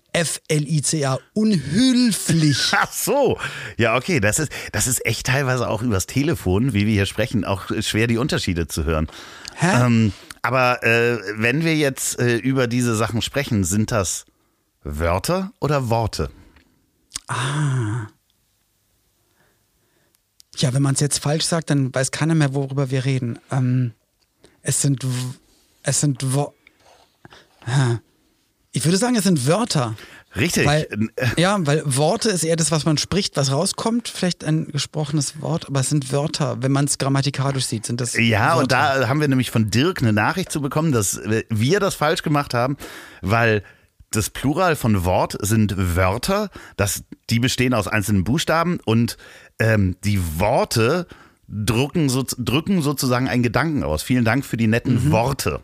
U-N-H-Ü-L-F-L-I-C-A, 0.06 1.18
unhöflich. 1.34 2.72
Ach 2.76 2.92
so. 2.92 3.38
Ja, 3.76 3.96
okay. 3.96 4.20
Das 4.20 4.38
ist, 4.38 4.50
das 4.72 4.86
ist 4.86 5.04
echt 5.06 5.26
teilweise 5.26 5.68
auch 5.68 5.82
übers 5.82 6.06
Telefon, 6.06 6.72
wie 6.74 6.86
wir 6.86 6.92
hier 6.94 7.06
sprechen, 7.06 7.44
auch 7.44 7.64
schwer 7.80 8.06
die 8.06 8.18
Unterschiede 8.18 8.68
zu 8.68 8.84
hören. 8.84 9.08
Hä? 9.56 9.84
Ähm, 9.86 10.12
aber 10.42 10.82
äh, 10.84 11.18
wenn 11.36 11.64
wir 11.64 11.74
jetzt 11.76 12.18
äh, 12.20 12.36
über 12.36 12.66
diese 12.66 12.94
Sachen 12.94 13.20
sprechen, 13.22 13.64
sind 13.64 13.90
das 13.90 14.26
Wörter 14.84 15.50
oder 15.60 15.88
Worte? 15.90 16.30
Ja, 20.58 20.72
wenn 20.72 20.82
man 20.82 20.94
es 20.94 21.00
jetzt 21.00 21.18
falsch 21.18 21.44
sagt, 21.44 21.70
dann 21.70 21.94
weiß 21.94 22.10
keiner 22.10 22.34
mehr, 22.34 22.54
worüber 22.54 22.90
wir 22.90 23.04
reden. 23.04 23.38
Ähm, 23.50 23.92
es 24.62 24.80
sind, 24.80 25.04
es 25.82 26.00
sind, 26.00 26.22
Wo 26.34 26.54
ich 28.72 28.84
würde 28.84 28.96
sagen, 28.96 29.16
es 29.16 29.24
sind 29.24 29.46
Wörter. 29.46 29.96
Richtig. 30.36 30.66
Weil, 30.66 30.86
Äh, 31.16 31.40
ja, 31.40 31.58
weil 31.66 31.82
Worte 31.84 32.28
ist 32.28 32.44
eher 32.44 32.56
das, 32.56 32.70
was 32.70 32.84
man 32.84 32.98
spricht, 32.98 33.36
was 33.36 33.50
rauskommt. 33.50 34.08
Vielleicht 34.08 34.44
ein 34.44 34.68
gesprochenes 34.68 35.40
Wort, 35.40 35.66
aber 35.66 35.80
es 35.80 35.88
sind 35.88 36.12
Wörter. 36.12 36.62
Wenn 36.62 36.72
man 36.72 36.84
es 36.84 36.98
grammatikalisch 36.98 37.64
sieht, 37.64 37.86
sind 37.86 38.00
das 38.00 38.14
Ja, 38.14 38.50
Wörter. 38.50 38.58
und 38.60 38.72
da 38.72 39.08
haben 39.08 39.20
wir 39.20 39.28
nämlich 39.28 39.50
von 39.50 39.70
Dirk 39.70 40.02
eine 40.02 40.12
Nachricht 40.12 40.52
zu 40.52 40.60
bekommen, 40.60 40.92
dass 40.92 41.18
wir 41.48 41.80
das 41.80 41.94
falsch 41.94 42.22
gemacht 42.22 42.54
haben, 42.54 42.76
weil 43.22 43.62
das 44.10 44.30
Plural 44.30 44.76
von 44.76 45.04
Wort 45.04 45.36
sind 45.40 45.96
Wörter, 45.96 46.50
das, 46.76 47.04
die 47.30 47.40
bestehen 47.40 47.74
aus 47.74 47.88
einzelnen 47.88 48.24
Buchstaben 48.24 48.78
und 48.84 49.16
ähm, 49.58 49.96
die 50.04 50.20
Worte 50.38 51.06
drücken, 51.48 52.08
so, 52.08 52.24
drücken 52.38 52.82
sozusagen 52.82 53.28
einen 53.28 53.42
Gedanken 53.42 53.82
aus. 53.82 54.02
Vielen 54.02 54.24
Dank 54.24 54.44
für 54.44 54.56
die 54.56 54.66
netten 54.66 55.10
Worte. 55.10 55.60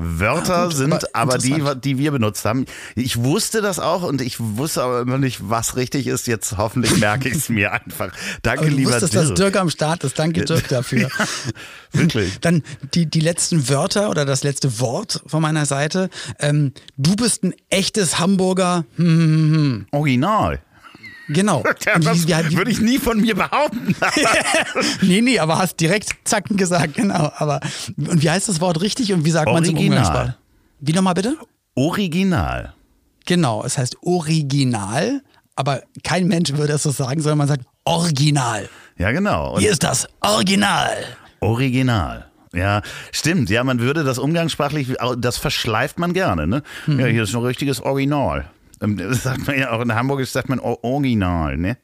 Wörter 0.00 0.68
Ah, 0.68 0.70
sind 0.70 0.92
aber 1.14 1.34
aber, 1.34 1.38
die, 1.38 1.62
die 1.82 1.98
wir 1.98 2.12
benutzt 2.12 2.44
haben. 2.44 2.66
Ich 2.94 3.22
wusste 3.22 3.60
das 3.60 3.78
auch 3.80 4.02
und 4.02 4.20
ich 4.20 4.36
wusste 4.38 4.82
aber 4.82 5.00
immer 5.00 5.18
nicht, 5.18 5.50
was 5.50 5.76
richtig 5.76 6.06
ist. 6.06 6.26
Jetzt 6.26 6.56
hoffentlich 6.56 6.96
merke 6.98 7.28
ich 7.28 7.34
es 7.34 7.48
mir 7.48 7.72
einfach. 7.72 8.12
Danke, 8.42 8.60
aber 8.60 8.70
du 8.70 8.76
lieber 8.76 8.92
wusstest, 8.92 9.14
Dirk. 9.14 9.28
dass 9.28 9.34
Dirk 9.34 9.56
am 9.56 9.70
Start 9.70 10.04
ist. 10.04 10.18
Danke, 10.18 10.44
Dirk, 10.44 10.68
dafür. 10.68 11.08
Wirklich. 11.92 12.38
Dann 12.40 12.62
die, 12.94 13.06
die 13.06 13.20
letzten 13.20 13.68
Wörter 13.68 14.10
oder 14.10 14.24
das 14.24 14.44
letzte 14.44 14.78
Wort 14.78 15.22
von 15.26 15.42
meiner 15.42 15.66
Seite. 15.66 16.10
Ähm, 16.38 16.72
du 16.96 17.16
bist 17.16 17.42
ein 17.42 17.54
echtes 17.68 18.18
Hamburger. 18.18 18.84
Hm, 18.96 19.06
hm, 19.06 19.18
hm, 19.18 19.52
hm. 19.54 19.86
Original. 19.90 20.60
Genau. 21.28 21.62
Ja, 21.86 21.98
das 21.98 22.26
wie- 22.26 22.56
würde 22.56 22.70
ich 22.70 22.80
nie 22.80 22.98
von 22.98 23.20
mir 23.20 23.34
behaupten. 23.34 23.94
nee, 25.02 25.20
nee, 25.20 25.38
aber 25.38 25.58
hast 25.58 25.78
direkt 25.80 26.10
zacken 26.24 26.56
gesagt, 26.56 26.94
genau. 26.94 27.30
Aber 27.36 27.60
und 27.96 28.22
wie 28.22 28.30
heißt 28.30 28.48
das 28.48 28.60
Wort 28.60 28.80
richtig 28.80 29.12
und 29.12 29.24
wie 29.24 29.30
sagt 29.30 29.46
man 29.50 29.62
es 29.62 29.68
im 29.68 29.76
Original. 29.76 29.98
Umgangssprach? 30.06 30.34
Wie 30.80 30.92
nochmal 30.92 31.14
bitte? 31.14 31.36
Original. 31.74 32.74
Genau, 33.26 33.62
es 33.64 33.76
heißt 33.78 33.96
Original, 34.02 35.20
aber 35.54 35.82
kein 36.02 36.26
Mensch 36.28 36.52
würde 36.52 36.72
es 36.74 36.82
so 36.82 36.90
sagen, 36.90 37.20
sondern 37.20 37.38
man 37.38 37.48
sagt 37.48 37.64
Original. 37.84 38.68
Ja, 38.96 39.12
genau. 39.12 39.54
Und 39.54 39.60
Hier 39.60 39.70
ist 39.70 39.82
das 39.82 40.06
Original. 40.20 40.96
Original. 41.40 42.26
Ja, 42.52 42.82
stimmt. 43.12 43.50
Ja, 43.50 43.62
man 43.64 43.78
würde 43.78 44.04
das 44.04 44.18
umgangssprachlich, 44.18 44.94
das 45.18 45.36
verschleift 45.36 45.98
man 45.98 46.12
gerne, 46.14 46.46
ne? 46.46 46.62
Mhm. 46.86 47.00
Ja, 47.00 47.06
hier 47.06 47.22
ist 47.24 47.34
ein 47.34 47.42
richtiges 47.42 47.80
Original. 47.80 48.50
Ähm, 48.80 48.96
Das 48.96 49.22
sagt 49.22 49.46
man 49.46 49.58
ja 49.58 49.70
auch 49.70 49.80
in 49.80 49.94
Hamburg, 49.94 50.26
sagt 50.26 50.48
man 50.48 50.58
Original, 50.60 51.56
ne? 51.56 51.76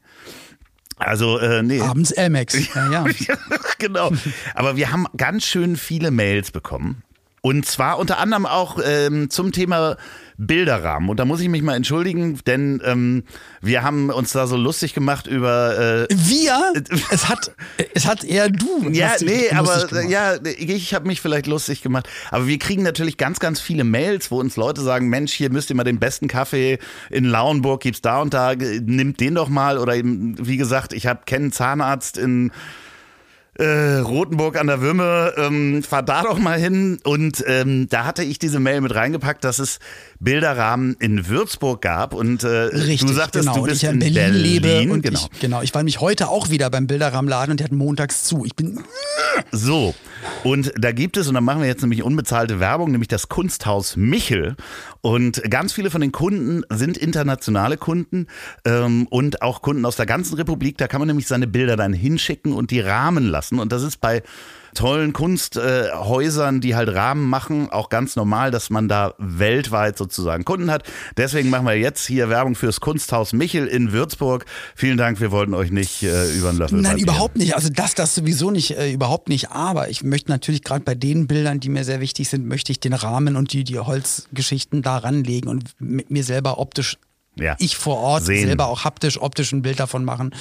Also, 0.96 1.38
äh, 1.38 1.62
nee. 1.62 1.80
Abends 1.80 2.10
Elmex. 2.12 2.56
Ja, 2.74 2.90
ja. 2.90 3.04
genau. 3.78 4.10
Aber 4.54 4.76
wir 4.76 4.90
haben 4.92 5.06
ganz 5.16 5.44
schön 5.44 5.76
viele 5.76 6.10
Mails 6.10 6.50
bekommen. 6.50 7.03
Und 7.44 7.66
zwar 7.66 7.98
unter 7.98 8.16
anderem 8.16 8.46
auch 8.46 8.78
ähm, 8.82 9.28
zum 9.28 9.52
Thema 9.52 9.98
Bilderrahmen. 10.38 11.10
Und 11.10 11.20
da 11.20 11.26
muss 11.26 11.42
ich 11.42 11.50
mich 11.50 11.60
mal 11.60 11.76
entschuldigen, 11.76 12.40
denn 12.46 12.80
ähm, 12.82 13.24
wir 13.60 13.82
haben 13.82 14.08
uns 14.08 14.32
da 14.32 14.46
so 14.46 14.56
lustig 14.56 14.94
gemacht 14.94 15.26
über. 15.26 15.78
Äh, 15.78 16.06
Wir? 16.08 16.72
Es 17.10 17.28
hat, 17.28 17.54
es 17.92 18.06
hat 18.06 18.24
eher 18.24 18.48
du. 18.48 18.88
ja, 18.90 19.12
nee, 19.20 19.50
aber 19.50 19.86
gemacht. 19.86 20.08
ja, 20.08 20.36
ich 20.56 20.94
habe 20.94 21.06
mich 21.06 21.20
vielleicht 21.20 21.46
lustig 21.46 21.82
gemacht. 21.82 22.08
Aber 22.30 22.46
wir 22.46 22.58
kriegen 22.58 22.82
natürlich 22.82 23.18
ganz, 23.18 23.40
ganz 23.40 23.60
viele 23.60 23.84
Mails, 23.84 24.30
wo 24.30 24.40
uns 24.40 24.56
Leute 24.56 24.80
sagen, 24.80 25.10
Mensch, 25.10 25.34
hier 25.34 25.50
müsst 25.50 25.68
ihr 25.68 25.76
mal 25.76 25.84
den 25.84 25.98
besten 25.98 26.28
Kaffee 26.28 26.78
in 27.10 27.26
Lauenburg, 27.26 27.82
gibt's 27.82 28.00
da 28.00 28.22
und 28.22 28.32
da, 28.32 28.54
nimmt 28.54 29.20
den 29.20 29.34
doch 29.34 29.50
mal. 29.50 29.76
Oder 29.76 29.96
eben, 29.96 30.34
wie 30.40 30.56
gesagt, 30.56 30.94
ich 30.94 31.06
habe 31.06 31.20
kennen 31.26 31.52
Zahnarzt 31.52 32.16
in 32.16 32.52
äh, 33.58 33.98
Rotenburg 33.98 34.58
an 34.58 34.66
der 34.66 34.80
Würme, 34.80 35.32
ähm, 35.36 35.82
fahr 35.82 36.02
da 36.02 36.22
doch 36.22 36.38
mal 36.38 36.58
hin. 36.58 36.98
Und 37.04 37.44
ähm, 37.46 37.88
da 37.88 38.04
hatte 38.04 38.22
ich 38.24 38.38
diese 38.38 38.60
Mail 38.60 38.80
mit 38.80 38.94
reingepackt, 38.94 39.44
dass 39.44 39.58
es 39.58 39.78
Bilderrahmen 40.20 40.96
in 40.98 41.28
Würzburg 41.28 41.80
gab. 41.80 42.14
Und 42.14 42.42
äh, 42.44 42.48
Richtig, 42.48 43.08
du 43.08 43.14
sagtest, 43.14 43.48
genau. 43.48 43.60
du 43.60 43.64
bist 43.64 43.76
ich 43.76 43.82
ja 43.82 43.90
in 43.90 44.00
in 44.00 44.14
Berlin, 44.14 44.42
lebe 44.42 44.68
Berlin, 44.68 44.90
und 44.90 45.02
genau. 45.02 45.28
ich, 45.32 45.40
genau. 45.40 45.62
Ich 45.62 45.74
war 45.74 45.82
nämlich 45.82 46.00
heute 46.00 46.28
auch 46.28 46.50
wieder 46.50 46.70
beim 46.70 46.86
Bilderrahmenladen 46.86 47.52
und 47.52 47.60
der 47.60 47.66
hat 47.66 47.72
montags 47.72 48.24
zu. 48.24 48.44
Ich 48.44 48.56
bin 48.56 48.80
So, 49.52 49.94
und 50.42 50.72
da 50.78 50.92
gibt 50.92 51.16
es, 51.16 51.28
und 51.28 51.34
da 51.34 51.40
machen 51.40 51.60
wir 51.60 51.68
jetzt 51.68 51.82
nämlich 51.82 52.02
unbezahlte 52.02 52.60
Werbung, 52.60 52.90
nämlich 52.90 53.08
das 53.08 53.28
Kunsthaus 53.28 53.96
Michel. 53.96 54.56
Und 55.04 55.42
ganz 55.50 55.74
viele 55.74 55.90
von 55.90 56.00
den 56.00 56.12
Kunden 56.12 56.62
sind 56.70 56.96
internationale 56.96 57.76
Kunden 57.76 58.26
ähm, 58.64 59.06
und 59.10 59.42
auch 59.42 59.60
Kunden 59.60 59.84
aus 59.84 59.96
der 59.96 60.06
ganzen 60.06 60.36
Republik. 60.36 60.78
Da 60.78 60.88
kann 60.88 60.98
man 60.98 61.08
nämlich 61.08 61.26
seine 61.26 61.46
Bilder 61.46 61.76
dann 61.76 61.92
hinschicken 61.92 62.54
und 62.54 62.70
die 62.70 62.80
rahmen 62.80 63.26
lassen. 63.26 63.58
Und 63.58 63.70
das 63.70 63.82
ist 63.82 64.00
bei 64.00 64.22
tollen 64.74 65.12
Kunsthäusern, 65.12 66.60
die 66.60 66.74
halt 66.74 66.88
Rahmen 66.94 67.28
machen, 67.28 67.70
auch 67.70 67.88
ganz 67.88 68.16
normal, 68.16 68.50
dass 68.50 68.70
man 68.70 68.88
da 68.88 69.14
weltweit 69.18 69.96
sozusagen 69.98 70.44
Kunden 70.44 70.70
hat. 70.70 70.82
Deswegen 71.16 71.50
machen 71.50 71.66
wir 71.66 71.74
jetzt 71.78 72.06
hier 72.06 72.28
Werbung 72.28 72.54
fürs 72.54 72.80
Kunsthaus 72.80 73.32
Michel 73.32 73.66
in 73.66 73.92
Würzburg. 73.92 74.44
Vielen 74.74 74.96
Dank, 74.98 75.20
wir 75.20 75.30
wollten 75.30 75.54
euch 75.54 75.70
nicht 75.70 76.02
äh, 76.02 76.30
über 76.36 76.50
den 76.50 76.58
Löffel 76.58 76.76
Nein, 76.80 76.92
papieren. 76.92 77.08
überhaupt 77.08 77.36
nicht. 77.36 77.54
Also 77.54 77.68
das, 77.70 77.94
das 77.94 78.14
sowieso 78.14 78.50
nicht, 78.50 78.76
äh, 78.76 78.92
überhaupt 78.92 79.28
nicht. 79.28 79.50
Aber 79.50 79.88
ich 79.90 80.02
möchte 80.02 80.30
natürlich 80.30 80.62
gerade 80.64 80.84
bei 80.84 80.94
den 80.94 81.26
Bildern, 81.26 81.60
die 81.60 81.68
mir 81.68 81.84
sehr 81.84 82.00
wichtig 82.00 82.28
sind, 82.28 82.46
möchte 82.46 82.72
ich 82.72 82.80
den 82.80 82.92
Rahmen 82.92 83.36
und 83.36 83.52
die, 83.52 83.64
die 83.64 83.78
Holzgeschichten 83.78 84.82
da 84.82 84.98
ranlegen 84.98 85.48
und 85.48 85.70
mit 85.78 86.10
mir 86.10 86.24
selber 86.24 86.58
optisch, 86.58 86.98
Ja. 87.36 87.56
ich 87.58 87.76
vor 87.76 87.98
Ort 87.98 88.24
Sehen. 88.24 88.46
selber 88.46 88.66
auch 88.68 88.84
haptisch, 88.84 89.20
optisch 89.20 89.52
ein 89.52 89.62
Bild 89.62 89.80
davon 89.80 90.04
machen, 90.04 90.34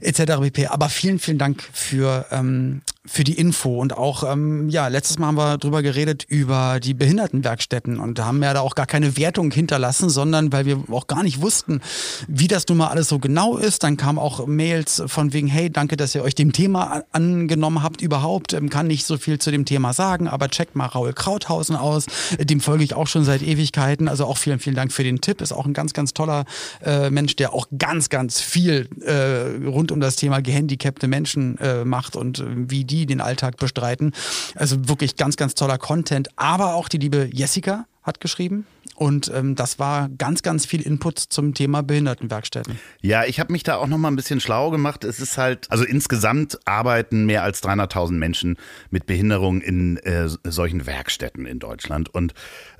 etc. 0.00 0.40
pp. 0.40 0.66
Aber 0.68 0.88
vielen, 0.88 1.18
vielen 1.18 1.38
Dank 1.38 1.62
für, 1.72 2.26
ähm, 2.30 2.82
für 3.06 3.24
die 3.24 3.34
Info 3.34 3.80
und 3.80 3.96
auch, 3.96 4.30
ähm, 4.30 4.68
ja, 4.68 4.88
letztes 4.88 5.18
Mal 5.18 5.28
haben 5.28 5.36
wir 5.36 5.58
drüber 5.58 5.82
geredet 5.82 6.24
über 6.28 6.80
die 6.80 6.94
Behindertenwerkstätten 6.94 7.98
und 7.98 8.18
haben 8.18 8.42
ja 8.42 8.52
da 8.52 8.60
auch 8.60 8.74
gar 8.74 8.86
keine 8.86 9.16
Wertung 9.16 9.50
hinterlassen, 9.50 10.10
sondern 10.10 10.52
weil 10.52 10.66
wir 10.66 10.82
auch 10.90 11.06
gar 11.06 11.22
nicht 11.22 11.40
wussten, 11.40 11.80
wie 12.26 12.48
das 12.48 12.66
nun 12.68 12.78
mal 12.78 12.88
alles 12.88 13.08
so 13.08 13.18
genau 13.18 13.56
ist. 13.56 13.84
Dann 13.84 13.96
kamen 13.96 14.18
auch 14.18 14.46
Mails 14.46 15.02
von 15.06 15.32
wegen, 15.32 15.46
hey, 15.46 15.70
danke, 15.70 15.96
dass 15.96 16.14
ihr 16.14 16.22
euch 16.22 16.34
dem 16.34 16.52
Thema 16.52 17.04
angenommen 17.12 17.82
habt 17.82 18.02
überhaupt. 18.02 18.52
Ähm, 18.52 18.70
kann 18.70 18.86
nicht 18.88 19.06
so 19.06 19.16
viel 19.18 19.38
zu 19.38 19.50
dem 19.50 19.64
Thema 19.64 19.92
sagen, 19.92 20.28
aber 20.28 20.48
checkt 20.48 20.74
mal 20.74 20.86
Raul 20.86 21.12
Krauthausen 21.12 21.76
aus. 21.76 22.06
Dem 22.38 22.60
folge 22.60 22.84
ich 22.84 22.94
auch 22.94 23.06
schon 23.06 23.24
seit 23.24 23.42
Ewigkeiten. 23.42 24.08
Also 24.08 24.26
auch 24.26 24.36
vielen, 24.36 24.58
vielen 24.58 24.76
Dank 24.76 24.92
für 24.92 25.04
den 25.04 25.20
Tipp. 25.20 25.40
Ist 25.40 25.52
auch 25.52 25.66
ein 25.66 25.74
ganz, 25.74 25.92
ganz 25.92 26.12
toller 26.12 26.44
äh, 26.84 27.10
Mensch, 27.10 27.36
der 27.36 27.52
auch 27.52 27.68
ganz, 27.78 28.08
ganz 28.08 28.40
viel 28.40 28.88
äh, 29.02 29.64
rund 29.66 29.92
um 29.92 30.00
das 30.00 30.16
Thema 30.16 30.40
gehandicapte 30.40 31.08
Menschen 31.08 31.58
äh, 31.58 31.84
macht 31.84 32.16
und 32.16 32.40
äh, 32.40 32.44
wie 32.68 32.84
die 32.84 32.95
den 33.04 33.20
Alltag 33.20 33.58
bestreiten. 33.58 34.12
Also 34.54 34.88
wirklich 34.88 35.16
ganz, 35.16 35.36
ganz 35.36 35.54
toller 35.54 35.76
Content. 35.76 36.28
Aber 36.36 36.74
auch 36.74 36.88
die 36.88 36.98
liebe 36.98 37.28
Jessica 37.30 37.84
hat 38.02 38.20
geschrieben. 38.20 38.66
Und 38.94 39.30
ähm, 39.34 39.56
das 39.56 39.78
war 39.78 40.08
ganz, 40.08 40.42
ganz 40.42 40.64
viel 40.64 40.80
Input 40.80 41.18
zum 41.18 41.52
Thema 41.52 41.82
Behindertenwerkstätten. 41.82 42.78
Ja, 43.02 43.24
ich 43.24 43.40
habe 43.40 43.52
mich 43.52 43.62
da 43.62 43.76
auch 43.76 43.88
noch 43.88 43.98
mal 43.98 44.08
ein 44.08 44.16
bisschen 44.16 44.40
schlau 44.40 44.70
gemacht. 44.70 45.04
Es 45.04 45.20
ist 45.20 45.36
halt, 45.36 45.70
also 45.70 45.84
insgesamt 45.84 46.58
arbeiten 46.64 47.26
mehr 47.26 47.42
als 47.42 47.62
300.000 47.62 48.12
Menschen 48.12 48.56
mit 48.90 49.04
Behinderung 49.04 49.60
in 49.60 49.98
äh, 49.98 50.28
solchen 50.44 50.86
Werkstätten 50.86 51.44
in 51.44 51.58
Deutschland. 51.58 52.08
Und 52.08 52.32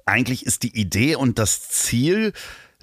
eigentlich 0.07 0.47
ist 0.47 0.63
die 0.63 0.75
Idee 0.79 1.17
und 1.17 1.39
das 1.39 1.69
Ziel, 1.69 2.33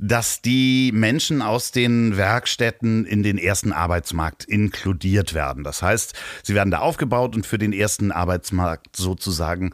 dass 0.05 0.41
die 0.41 0.91
Menschen 0.93 1.41
aus 1.41 1.71
den 1.71 2.17
Werkstätten 2.17 3.05
in 3.05 3.23
den 3.23 3.37
ersten 3.37 3.71
Arbeitsmarkt 3.71 4.43
inkludiert 4.43 5.33
werden. 5.33 5.63
Das 5.63 5.81
heißt, 5.81 6.13
sie 6.43 6.53
werden 6.53 6.71
da 6.71 6.79
aufgebaut 6.79 7.37
und 7.37 7.45
für 7.45 7.57
den 7.57 7.71
ersten 7.71 8.11
Arbeitsmarkt 8.11 8.97
sozusagen 8.97 9.71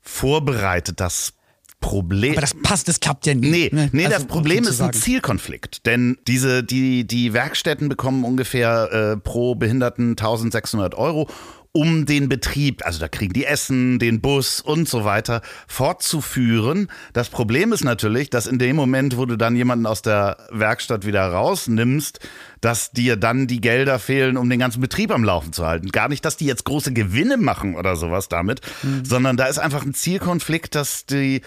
vorbereitet. 0.00 1.00
Das 1.00 1.32
Problem. 1.80 2.32
Aber 2.32 2.40
das 2.40 2.54
passt, 2.54 2.86
das 2.86 3.00
klappt 3.00 3.26
ja 3.26 3.34
nie. 3.34 3.50
Nee, 3.50 3.70
ne? 3.72 3.88
nee 3.92 4.06
Also, 4.06 4.18
das 4.18 4.26
Problem 4.26 4.64
ist 4.64 4.80
ein. 4.80 4.92
Zielkonflikt. 4.92 5.86
Denn 5.86 6.18
diese, 6.28 6.62
die, 6.62 7.04
die 7.04 7.32
Werkstätten 7.32 7.88
bekommen 7.88 8.24
ungefähr 8.24 8.92
äh, 8.92 9.16
pro 9.16 9.56
Behinderten 9.56 10.10
1600 10.10 10.94
Euro 10.94 11.28
um 11.72 12.06
den 12.06 12.28
Betrieb, 12.28 12.84
also 12.84 12.98
da 12.98 13.08
kriegen 13.08 13.32
die 13.32 13.44
Essen, 13.44 13.98
den 13.98 14.20
Bus 14.20 14.60
und 14.60 14.88
so 14.88 15.04
weiter, 15.04 15.42
fortzuführen. 15.66 16.88
Das 17.12 17.28
Problem 17.28 17.72
ist 17.72 17.84
natürlich, 17.84 18.30
dass 18.30 18.46
in 18.46 18.58
dem 18.58 18.76
Moment, 18.76 19.16
wo 19.16 19.26
du 19.26 19.36
dann 19.36 19.54
jemanden 19.54 19.86
aus 19.86 20.02
der 20.02 20.38
Werkstatt 20.50 21.06
wieder 21.06 21.26
rausnimmst, 21.26 22.20
dass 22.60 22.90
dir 22.90 23.16
dann 23.16 23.46
die 23.46 23.60
Gelder 23.60 23.98
fehlen, 23.98 24.36
um 24.36 24.48
den 24.48 24.58
ganzen 24.58 24.80
Betrieb 24.80 25.10
am 25.10 25.24
Laufen 25.24 25.52
zu 25.52 25.66
halten. 25.66 25.90
Gar 25.90 26.08
nicht, 26.08 26.24
dass 26.24 26.36
die 26.36 26.46
jetzt 26.46 26.64
große 26.64 26.92
Gewinne 26.92 27.36
machen 27.36 27.76
oder 27.76 27.96
sowas 27.96 28.28
damit, 28.28 28.60
mhm. 28.82 29.04
sondern 29.04 29.36
da 29.36 29.46
ist 29.46 29.58
einfach 29.58 29.84
ein 29.84 29.94
Zielkonflikt, 29.94 30.74
dass 30.74 31.06
die, 31.06 31.42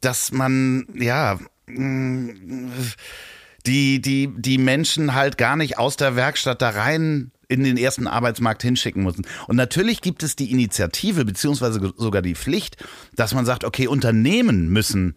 dass 0.00 0.32
man, 0.32 0.86
ja, 0.94 1.38
die, 3.66 4.00
die, 4.00 4.28
die 4.36 4.58
Menschen 4.58 5.14
halt 5.14 5.38
gar 5.38 5.56
nicht 5.56 5.78
aus 5.78 5.96
der 5.96 6.16
Werkstatt 6.16 6.62
da 6.62 6.70
rein 6.70 7.30
in 7.48 7.64
den 7.64 7.76
ersten 7.76 8.06
Arbeitsmarkt 8.06 8.62
hinschicken 8.62 9.04
müssen. 9.04 9.26
Und 9.46 9.56
natürlich 9.56 10.00
gibt 10.00 10.22
es 10.22 10.36
die 10.36 10.50
Initiative 10.50 11.24
beziehungsweise 11.24 11.92
sogar 11.96 12.22
die 12.22 12.34
Pflicht, 12.34 12.82
dass 13.14 13.34
man 13.34 13.44
sagt, 13.44 13.64
okay, 13.64 13.86
Unternehmen 13.86 14.68
müssen 14.68 15.16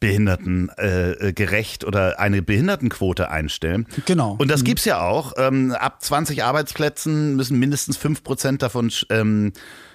Behinderten 0.00 0.70
äh, 0.76 1.12
äh 1.12 1.32
gerecht 1.32 1.84
oder 1.84 2.18
eine 2.18 2.42
Behindertenquote 2.42 3.30
einstellen. 3.30 3.86
Genau. 4.04 4.36
Und 4.38 4.50
das 4.50 4.60
mhm. 4.60 4.64
gibt's 4.66 4.84
ja 4.84 5.00
auch. 5.00 5.34
Ähm, 5.38 5.72
ab 5.72 6.02
20 6.02 6.44
Arbeitsplätzen 6.44 7.36
müssen 7.36 7.58
mindestens 7.58 7.96
5 7.96 8.22
Prozent 8.22 8.62
davon 8.62 8.92
ähm, 9.10 9.52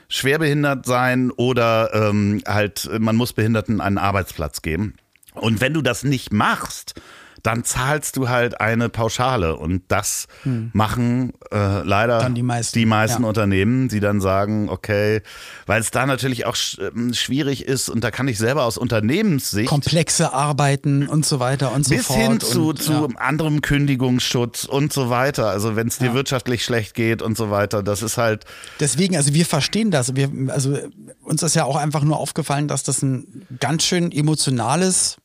schwerbehindert 0.07 0.85
sein 0.85 1.31
oder 1.31 1.91
ähm, 1.93 2.41
halt, 2.47 2.89
man 2.99 3.15
muss 3.15 3.33
Behinderten 3.33 3.79
einen 3.79 3.97
Arbeitsplatz 3.97 4.61
geben. 4.61 4.95
Und 5.33 5.61
wenn 5.61 5.73
du 5.73 5.81
das 5.81 6.03
nicht 6.03 6.33
machst, 6.33 6.95
dann 7.43 7.63
zahlst 7.63 8.17
du 8.17 8.29
halt 8.29 8.61
eine 8.61 8.89
Pauschale. 8.89 9.55
Und 9.55 9.83
das 9.87 10.27
hm. 10.43 10.71
machen 10.73 11.33
äh, 11.51 11.83
leider 11.83 12.19
dann 12.19 12.35
die 12.35 12.43
meisten, 12.43 12.77
die 12.77 12.85
meisten 12.85 13.23
ja. 13.23 13.27
Unternehmen, 13.27 13.87
die 13.87 13.99
dann 13.99 14.21
sagen, 14.21 14.69
okay, 14.69 15.21
weil 15.65 15.81
es 15.81 15.91
da 15.91 16.05
natürlich 16.05 16.45
auch 16.45 16.55
sch 16.55 16.79
ähm, 16.79 17.13
schwierig 17.13 17.65
ist 17.65 17.89
und 17.89 18.03
da 18.03 18.11
kann 18.11 18.27
ich 18.27 18.37
selber 18.37 18.65
aus 18.65 18.77
Unternehmenssicht. 18.77 19.69
Komplexe 19.69 20.33
Arbeiten 20.33 21.07
und 21.07 21.25
so 21.25 21.39
weiter 21.39 21.71
und 21.71 21.85
so 21.85 21.95
bis 21.95 22.07
fort. 22.07 22.17
Bis 22.19 22.27
hin 22.27 22.39
zu, 22.39 22.69
und, 22.69 22.81
zu 22.81 22.91
ja. 22.93 23.07
anderem 23.17 23.61
Kündigungsschutz 23.61 24.65
und 24.65 24.93
so 24.93 25.09
weiter. 25.09 25.49
Also 25.49 25.75
wenn 25.75 25.87
es 25.87 25.97
dir 25.97 26.07
ja. 26.07 26.13
wirtschaftlich 26.13 26.63
schlecht 26.63 26.93
geht 26.93 27.21
und 27.21 27.37
so 27.37 27.51
weiter, 27.51 27.83
das 27.83 28.01
ist 28.01 28.17
halt. 28.17 28.45
Deswegen, 28.79 29.15
also 29.15 29.33
wir 29.33 29.45
verstehen 29.45 29.91
das. 29.91 30.15
Wir, 30.15 30.29
also 30.47 30.77
uns 31.23 31.43
ist 31.43 31.55
ja 31.55 31.65
auch 31.65 31.75
einfach 31.75 32.03
nur 32.03 32.17
aufgefallen, 32.17 32.67
dass 32.67 32.83
das 32.83 33.01
ein 33.01 33.45
ganz 33.59 33.83
schön 33.83 34.11
emotionales 34.11 35.17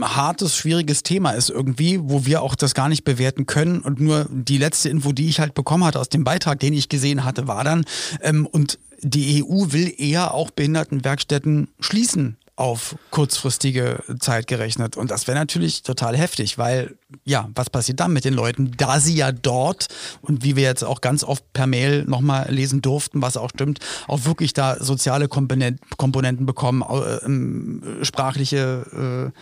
hartes, 0.00 0.56
schwieriges 0.56 1.02
Thema 1.02 1.32
ist 1.32 1.50
irgendwie, 1.50 2.00
wo 2.02 2.26
wir 2.26 2.42
auch 2.42 2.54
das 2.54 2.74
gar 2.74 2.88
nicht 2.88 3.04
bewerten 3.04 3.46
können. 3.46 3.80
Und 3.80 4.00
nur 4.00 4.26
die 4.30 4.58
letzte 4.58 4.88
Info, 4.88 5.12
die 5.12 5.28
ich 5.28 5.40
halt 5.40 5.54
bekommen 5.54 5.84
hatte 5.84 6.00
aus 6.00 6.08
dem 6.08 6.24
Beitrag, 6.24 6.60
den 6.60 6.72
ich 6.72 6.88
gesehen 6.88 7.24
hatte, 7.24 7.48
war 7.48 7.64
dann, 7.64 7.84
ähm, 8.22 8.46
und 8.46 8.78
die 9.00 9.44
EU 9.44 9.72
will 9.72 9.92
eher 9.96 10.32
auch 10.32 10.50
Behindertenwerkstätten 10.50 11.68
schließen 11.80 12.36
auf 12.56 12.96
kurzfristige 13.10 14.02
Zeit 14.18 14.46
gerechnet. 14.46 14.96
Und 14.96 15.10
das 15.10 15.26
wäre 15.26 15.38
natürlich 15.38 15.82
total 15.82 16.16
heftig, 16.16 16.56
weil 16.56 16.96
ja, 17.24 17.50
was 17.54 17.68
passiert 17.68 18.00
dann 18.00 18.14
mit 18.14 18.24
den 18.24 18.32
Leuten, 18.32 18.72
da 18.78 18.98
sie 18.98 19.14
ja 19.14 19.30
dort 19.30 19.88
und 20.22 20.42
wie 20.42 20.56
wir 20.56 20.62
jetzt 20.62 20.82
auch 20.82 21.02
ganz 21.02 21.22
oft 21.22 21.52
per 21.52 21.66
Mail 21.66 22.04
nochmal 22.04 22.50
lesen 22.50 22.80
durften, 22.80 23.20
was 23.20 23.36
auch 23.36 23.50
stimmt, 23.50 23.80
auch 24.08 24.24
wirklich 24.24 24.54
da 24.54 24.82
soziale 24.82 25.28
Komponenten 25.28 26.46
bekommen, 26.46 26.82
äh, 26.82 28.04
sprachliche 28.04 29.32
äh, 29.34 29.38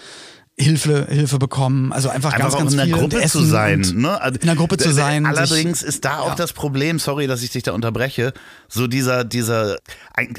Hilfe, 0.57 1.09
Hilfe 1.11 1.39
bekommen. 1.41 1.93
Also 1.93 2.09
einfach, 2.09 2.33
einfach 2.33 2.51
ganz, 2.51 2.57
ganz 2.57 2.75
in 2.75 2.81
einer 2.81 2.97
Gruppe 2.97 3.27
zu 3.27 3.43
sein. 3.43 3.81
Ne? 3.95 4.21
Also, 4.21 4.39
in 4.39 4.49
einer 4.49 4.57
Gruppe 4.57 4.77
zu 4.77 4.93
sein. 4.93 5.27
Allerdings 5.27 5.81
sich, 5.81 5.89
ist 5.89 6.05
da 6.05 6.21
auch 6.21 6.29
ja. 6.29 6.35
das 6.37 6.53
Problem, 6.53 7.01
sorry, 7.01 7.27
dass 7.27 7.43
ich 7.43 7.51
dich 7.51 7.65
da 7.65 7.73
unterbreche, 7.73 8.33
so 8.69 8.87
dieser, 8.87 9.25
dieser, 9.25 9.79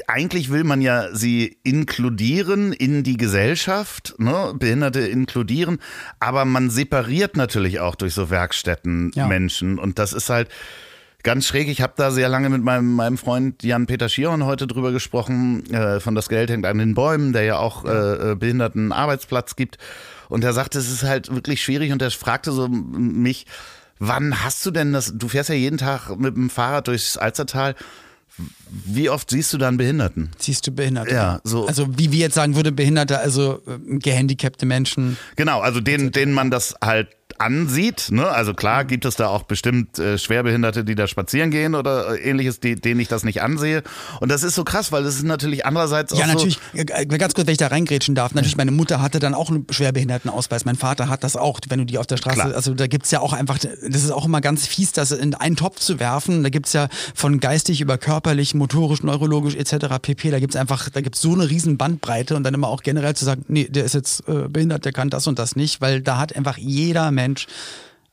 eigentlich 0.06 0.50
will 0.50 0.64
man 0.64 0.80
ja 0.80 1.14
sie 1.14 1.58
inkludieren 1.64 2.72
in 2.72 3.02
die 3.02 3.18
Gesellschaft, 3.18 4.14
ne? 4.16 4.54
Behinderte 4.58 5.00
inkludieren, 5.00 5.78
aber 6.18 6.46
man 6.46 6.70
separiert 6.70 7.36
natürlich 7.36 7.80
auch 7.80 7.94
durch 7.94 8.14
so 8.14 8.30
Werkstätten 8.30 9.10
ja. 9.14 9.26
Menschen 9.26 9.78
und 9.78 9.98
das 9.98 10.14
ist 10.14 10.30
halt, 10.30 10.48
ganz 11.26 11.44
schräg. 11.44 11.68
Ich 11.68 11.82
habe 11.82 11.92
da 11.96 12.12
sehr 12.12 12.28
lange 12.28 12.48
mit 12.48 12.62
meinem, 12.62 12.94
meinem 12.94 13.18
Freund 13.18 13.64
Jan-Peter 13.64 14.08
Schiron 14.08 14.44
heute 14.44 14.68
drüber 14.68 14.92
gesprochen, 14.92 15.68
äh, 15.74 15.98
von 15.98 16.14
Das 16.14 16.28
Geld 16.28 16.50
hängt 16.50 16.64
an 16.64 16.78
den 16.78 16.94
Bäumen, 16.94 17.32
der 17.32 17.42
ja 17.42 17.58
auch 17.58 17.84
äh, 17.84 18.30
äh, 18.30 18.34
Behinderten 18.36 18.92
Arbeitsplatz 18.92 19.56
gibt. 19.56 19.76
Und 20.28 20.44
er 20.44 20.52
sagte, 20.52 20.78
es 20.78 20.90
ist 20.90 21.02
halt 21.02 21.34
wirklich 21.34 21.62
schwierig 21.62 21.90
und 21.90 22.00
er 22.00 22.12
fragte 22.12 22.52
so 22.52 22.68
mich, 22.68 23.46
wann 23.98 24.44
hast 24.44 24.64
du 24.64 24.70
denn 24.70 24.92
das, 24.92 25.14
du 25.16 25.26
fährst 25.26 25.48
ja 25.48 25.56
jeden 25.56 25.78
Tag 25.78 26.16
mit 26.16 26.36
dem 26.36 26.48
Fahrrad 26.48 26.86
durchs 26.86 27.16
Alzertal, 27.16 27.74
wie 28.68 29.10
oft 29.10 29.30
siehst 29.30 29.52
du 29.52 29.58
dann 29.58 29.78
Behinderten? 29.78 30.30
Siehst 30.38 30.66
du 30.66 30.70
Behinderte? 30.70 31.12
Ja, 31.12 31.40
so. 31.42 31.66
Also 31.66 31.98
wie 31.98 32.12
wir 32.12 32.20
jetzt 32.20 32.34
sagen 32.34 32.54
würde, 32.54 32.70
Behinderte, 32.70 33.18
also 33.18 33.62
äh, 33.66 33.98
gehandicapte 33.98 34.66
Menschen. 34.66 35.16
Genau, 35.34 35.60
also 35.60 35.80
denen, 35.80 36.12
denen 36.12 36.34
man 36.34 36.50
das 36.50 36.74
halt 36.80 37.08
ansieht. 37.40 38.08
Ne? 38.10 38.26
Also 38.28 38.54
klar 38.54 38.84
gibt 38.84 39.04
es 39.04 39.16
da 39.16 39.28
auch 39.28 39.44
bestimmt 39.44 39.98
äh, 39.98 40.18
Schwerbehinderte, 40.18 40.84
die 40.84 40.94
da 40.94 41.06
spazieren 41.06 41.50
gehen 41.50 41.74
oder 41.74 42.14
äh, 42.14 42.30
ähnliches, 42.30 42.60
die, 42.60 42.76
denen 42.76 43.00
ich 43.00 43.08
das 43.08 43.24
nicht 43.24 43.42
ansehe. 43.42 43.82
Und 44.20 44.30
das 44.30 44.42
ist 44.42 44.54
so 44.54 44.64
krass, 44.64 44.92
weil 44.92 45.04
es 45.04 45.16
ist 45.16 45.24
natürlich 45.24 45.66
andererseits 45.66 46.12
auch 46.12 46.18
Ja, 46.18 46.26
natürlich, 46.26 46.58
so 46.72 46.78
äh, 46.78 47.06
ganz 47.06 47.34
kurz, 47.34 47.46
wenn 47.46 47.52
ich 47.52 47.58
da 47.58 47.68
reingrätschen 47.68 48.14
darf, 48.14 48.34
natürlich, 48.34 48.56
meine 48.56 48.70
Mutter 48.70 49.00
hatte 49.00 49.18
dann 49.18 49.34
auch 49.34 49.50
einen 49.50 49.66
Schwerbehindertenausweis, 49.70 50.64
mein 50.64 50.76
Vater 50.76 51.08
hat 51.08 51.24
das 51.24 51.36
auch, 51.36 51.60
wenn 51.68 51.78
du 51.78 51.86
die 51.86 51.98
auf 51.98 52.06
der 52.06 52.16
Straße, 52.16 52.40
klar. 52.40 52.54
also 52.54 52.74
da 52.74 52.86
gibt's 52.86 53.10
ja 53.10 53.20
auch 53.20 53.32
einfach, 53.32 53.58
das 53.58 53.74
ist 53.82 54.10
auch 54.10 54.24
immer 54.24 54.40
ganz 54.40 54.66
fies, 54.66 54.92
das 54.92 55.12
in 55.12 55.34
einen 55.34 55.56
Topf 55.56 55.80
zu 55.80 56.00
werfen. 56.00 56.42
Da 56.42 56.50
gibt's 56.50 56.72
ja 56.72 56.88
von 57.14 57.40
geistig 57.40 57.80
über 57.80 57.98
körperlich, 57.98 58.54
motorisch, 58.54 59.02
neurologisch 59.02 59.54
etc. 59.54 59.86
pp. 60.00 60.30
Da 60.30 60.40
gibt's 60.40 60.56
einfach, 60.56 60.88
da 60.90 61.00
gibt's 61.00 61.20
so 61.20 61.32
eine 61.34 61.48
riesen 61.48 61.76
Bandbreite 61.76 62.36
und 62.36 62.44
dann 62.44 62.54
immer 62.54 62.68
auch 62.68 62.82
generell 62.82 63.14
zu 63.14 63.24
sagen, 63.24 63.44
nee, 63.48 63.64
der 63.68 63.84
ist 63.84 63.94
jetzt 63.94 64.28
äh, 64.28 64.48
behindert, 64.48 64.84
der 64.84 64.92
kann 64.92 65.10
das 65.10 65.26
und 65.26 65.38
das 65.38 65.56
nicht, 65.56 65.80
weil 65.80 66.00
da 66.00 66.18
hat 66.18 66.34
einfach 66.36 66.58
jeder 66.58 67.10
Mensch 67.10 67.25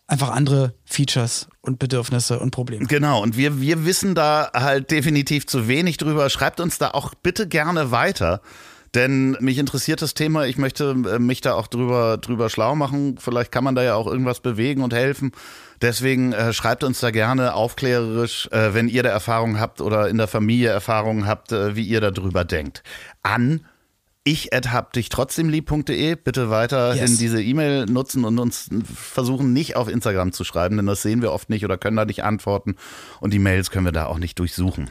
einfach 0.08 0.30
andere 0.30 0.74
Features 0.86 1.48
und 1.62 1.80
Bedürfnisse 1.80 2.40
und 2.40 2.52
Probleme. 2.52 2.86
Genau, 2.86 3.22
und 3.22 3.38
wir, 3.38 3.62
wir 3.62 3.86
wissen 3.86 4.16
da 4.16 4.52
halt 4.54 4.92
definitiv 4.92 5.48
zu 5.48 5.68
wenig 5.68 5.98
drüber. 5.98 6.30
Schreibt 6.30 6.60
uns 6.60 6.78
da 6.78 6.92
auch 6.92 7.14
bitte 7.16 7.48
gerne 7.48 7.92
weiter. 7.92 8.42
Denn 8.94 9.32
mich 9.40 9.58
interessiert 9.58 10.04
das 10.04 10.14
Thema, 10.14 10.46
ich 10.46 10.60
möchte 10.60 10.92
äh, 10.92 11.18
mich 11.18 11.42
da 11.42 11.56
auch 11.56 11.66
drüber, 11.66 12.18
drüber 12.18 12.50
schlau 12.52 12.76
machen. 12.76 13.18
Vielleicht 13.18 13.52
kann 13.52 13.64
man 13.64 13.74
da 13.74 13.82
ja 13.82 13.96
auch 13.96 14.06
irgendwas 14.06 14.40
bewegen 14.40 14.84
und 14.84 14.94
helfen. 14.94 15.32
Deswegen 15.82 16.32
äh, 16.32 16.54
schreibt 16.54 16.84
uns 16.84 17.00
da 17.00 17.10
gerne 17.10 17.56
aufklärerisch, 17.56 18.50
äh, 18.52 18.76
wenn 18.76 18.88
ihr 18.88 19.02
da 19.02 19.10
Erfahrungen 19.10 19.60
habt 19.60 19.82
oder 19.82 20.10
in 20.10 20.18
der 20.18 20.28
Familie 20.28 20.70
Erfahrungen 20.70 21.26
habt, 21.26 21.52
äh, 21.52 21.76
wie 21.76 21.88
ihr 21.88 22.02
darüber 22.02 22.46
denkt. 22.46 22.84
An 23.24 23.66
ich 24.24 24.52
hab 24.54 24.94
dich 24.94 25.10
trotzdem 25.10 25.50
lieb.de. 25.50 26.16
Bitte 26.16 26.50
weiterhin 26.50 27.02
yes. 27.02 27.18
diese 27.18 27.42
E-Mail 27.42 27.86
nutzen 27.86 28.24
und 28.24 28.40
uns 28.40 28.70
versuchen 28.84 29.54
nicht 29.54 29.76
auf 29.76 29.90
Instagram 29.90 30.32
zu 30.32 30.44
schreiben, 30.44 30.78
denn 30.78 30.86
das 30.86 31.02
sehen 31.02 31.22
wir 31.22 31.32
oft 31.32 31.50
nicht 31.50 31.66
oder 31.66 31.78
können 31.78 31.98
da 31.98 32.06
nicht 32.06 32.24
antworten 32.24 32.76
und 33.20 33.34
die 33.34 33.40
Mails 33.40 33.70
können 33.70 33.86
wir 33.86 33.92
da 33.92 34.06
auch 34.06 34.20
nicht 34.20 34.40
durchsuchen. 34.40 34.90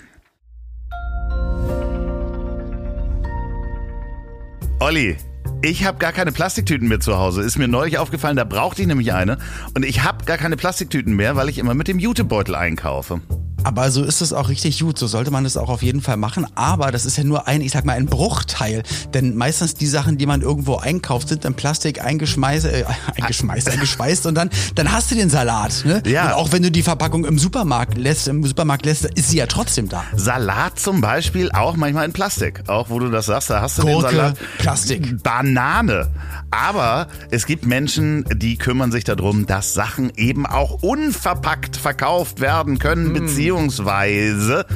Olli, 4.80 5.16
ich 5.62 5.84
habe 5.84 5.98
gar 5.98 6.12
keine 6.12 6.32
Plastiktüten 6.32 6.88
mehr 6.88 7.00
zu 7.00 7.16
Hause. 7.16 7.42
Ist 7.42 7.56
mir 7.56 7.68
neulich 7.68 7.98
aufgefallen, 7.98 8.36
da 8.36 8.44
brauchte 8.44 8.82
ich 8.82 8.88
nämlich 8.88 9.12
eine. 9.12 9.38
Und 9.74 9.84
ich 9.84 10.02
habe 10.02 10.24
gar 10.24 10.36
keine 10.36 10.56
Plastiktüten 10.56 11.14
mehr, 11.14 11.36
weil 11.36 11.48
ich 11.48 11.58
immer 11.58 11.74
mit 11.74 11.86
dem 11.86 12.00
Jutebeutel 12.00 12.56
einkaufe. 12.56 13.20
Aber 13.64 13.90
so 13.90 14.02
ist 14.02 14.20
es 14.20 14.32
auch 14.32 14.48
richtig 14.48 14.80
gut. 14.80 14.98
So 14.98 15.06
sollte 15.06 15.30
man 15.30 15.44
es 15.44 15.56
auch 15.56 15.68
auf 15.68 15.82
jeden 15.82 16.00
Fall 16.00 16.16
machen. 16.16 16.46
Aber 16.54 16.90
das 16.90 17.04
ist 17.04 17.16
ja 17.16 17.24
nur 17.24 17.46
ein, 17.46 17.60
ich 17.60 17.72
sag 17.72 17.84
mal, 17.84 17.94
ein 17.94 18.06
Bruchteil. 18.06 18.82
Denn 19.14 19.36
meistens 19.36 19.74
die 19.74 19.86
Sachen, 19.86 20.18
die 20.18 20.26
man 20.26 20.42
irgendwo 20.42 20.76
einkauft, 20.76 21.28
sind 21.28 21.44
in 21.44 21.54
Plastik 21.54 22.04
eingeschmeißt, 22.04 22.66
äh, 22.66 22.84
eingeschmeißt, 23.20 23.68
eingeschweißt 23.72 24.26
und 24.26 24.34
dann, 24.34 24.50
dann 24.74 24.92
hast 24.92 25.10
du 25.10 25.14
den 25.14 25.30
Salat. 25.30 25.84
Ne? 25.84 26.02
Ja. 26.06 26.26
Und 26.26 26.32
auch 26.34 26.52
wenn 26.52 26.62
du 26.62 26.70
die 26.70 26.82
Verpackung 26.82 27.24
im 27.24 27.38
Supermarkt 27.38 27.96
lässt, 27.96 28.28
im 28.28 28.44
Supermarkt 28.44 28.84
lässt, 28.86 29.04
ist 29.04 29.30
sie 29.30 29.38
ja 29.38 29.46
trotzdem 29.46 29.88
da. 29.88 30.04
Salat 30.14 30.78
zum 30.78 31.00
Beispiel 31.00 31.50
auch 31.52 31.76
manchmal 31.76 32.04
in 32.04 32.12
Plastik. 32.12 32.62
Auch 32.68 32.90
wo 32.90 32.98
du 32.98 33.10
das 33.10 33.26
sagst, 33.26 33.50
da 33.50 33.60
hast 33.60 33.78
du 33.78 33.82
Gurke, 33.82 34.08
den 34.08 34.16
Salat. 34.16 34.38
Plastik. 34.58 35.22
Banane. 35.22 36.08
Aber 36.52 37.08
es 37.30 37.46
gibt 37.46 37.64
Menschen, 37.64 38.26
die 38.34 38.58
kümmern 38.58 38.92
sich 38.92 39.04
darum, 39.04 39.46
dass 39.46 39.72
Sachen 39.72 40.12
eben 40.16 40.44
auch 40.44 40.82
unverpackt 40.82 41.78
verkauft 41.78 42.40
werden 42.40 42.78
können, 42.78 43.12
mm. 43.12 43.14
beziehungsweise 43.14 44.66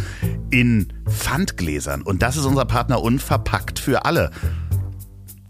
in 0.51 0.91
Pfandgläsern. 1.07 2.01
Und 2.01 2.23
das 2.23 2.39
ist 2.39 2.47
unser 2.47 2.65
Partner 2.65 3.03
Unverpackt 3.03 3.79
für 3.79 4.07
alle. 4.07 4.31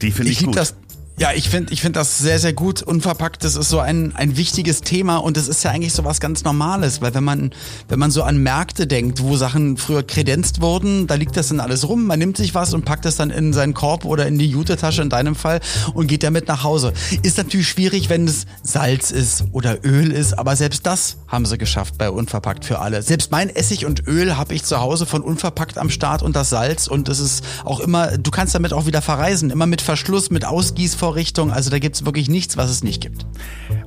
Die 0.03 0.11
finde 0.11 0.33
ich, 0.33 0.41
ich 0.41 0.47
gut. 0.47 0.57
Das 0.57 0.75
Ja, 1.19 1.31
ich 1.35 1.49
finde 1.49 1.73
ich 1.73 1.81
find 1.81 1.97
das 1.97 2.19
sehr, 2.19 2.39
sehr 2.39 2.53
gut. 2.53 2.83
Unverpackt, 2.83 3.43
das 3.43 3.57
ist 3.57 3.71
so 3.71 3.81
ein, 3.81 4.15
ein 4.17 4.37
wichtiges 4.37 4.83
Thema 4.83 5.17
und 5.17 5.39
es 5.39 5.49
ist 5.49 5.65
ja 5.65 5.71
eigentlich 5.71 5.95
so 5.95 6.05
was 6.05 6.21
ganz 6.21 6.45
Normales, 6.45 7.01
weil 7.01 7.15
wenn 7.15 7.25
man, 7.25 7.55
wenn 7.89 7.99
man 7.99 8.11
so 8.11 8.23
an 8.23 8.37
Märkte 8.37 8.87
denkt, 8.87 9.23
wo 9.23 9.35
Sachen 9.35 9.79
früher 9.79 10.03
kredenzt 10.03 10.61
wurden, 10.61 11.07
da 11.07 11.15
liegt 11.15 11.35
das 11.39 11.49
dann 11.49 11.61
alles 11.61 11.89
rum, 11.89 12.05
man 12.05 12.19
nimmt 12.19 12.37
sich 12.37 12.55
was 12.55 12.75
und 12.75 12.85
packt 12.85 13.07
das 13.07 13.17
dann 13.17 13.31
in 13.31 13.55
seinen 13.55 13.73
Korb 13.73 14.05
oder 14.05 14.27
in 14.27 14.39
die 14.39 14.47
Jutetasche 14.47 15.01
in 15.01 15.09
deinem 15.09 15.37
Fall 15.37 15.61
und 15.95 16.07
geht 16.07 16.23
damit 16.23 16.49
nach 16.49 16.65
Hause. 16.65 16.93
Ist 17.23 17.39
natürlich 17.39 17.69
schwierig, 17.69 18.11
wenn 18.11 18.27
es 18.27 18.45
Salz 18.63 19.11
ist 19.11 19.45
oder 19.53 19.87
Öl 19.87 20.13
ist, 20.13 20.39
aber 20.39 20.55
selbst 20.55 20.85
das 20.85 21.17
haben 21.29 21.47
sie 21.47 21.57
geschafft 21.57 21.97
bei 21.97 22.11
Unverpackt 22.11 22.67
für 22.67 22.81
alle. 22.81 23.01
Selbst 23.01 23.31
mein 23.31 23.49
Essig 23.49 23.87
und 23.87 24.07
Öl 24.07 24.37
habe 24.37 24.53
ich 24.53 24.65
zu 24.65 24.81
Hause 24.81 25.07
von 25.07 25.23
Unverpackt 25.23 25.79
am 25.79 25.89
Start 25.89 26.23
und 26.23 26.37
das 26.37 26.51
Salz 26.51 26.89
und 26.89 27.09
es 27.09 27.21
ist 27.21 27.43
auch 27.65 27.81
immer, 27.81 28.19
du 28.19 28.31
kannst 28.31 28.55
damit 28.55 28.75
auch 28.75 28.85
wieder 28.85 29.01
verreisen, 29.01 29.49
immer 29.49 29.67
mit 29.67 29.81
Verschluss, 29.81 30.29
mit 30.29 30.45
Ausgießform 30.45 31.06
Vorrichtung. 31.07 31.53
Also 31.53 31.71
da 31.71 31.79
gibt 31.79 31.95
es 31.95 32.05
wirklich 32.05 32.29
nichts, 32.29 32.57
was 32.57 32.69
es 32.69 32.83
nicht 32.83 33.01
gibt. 33.01 33.27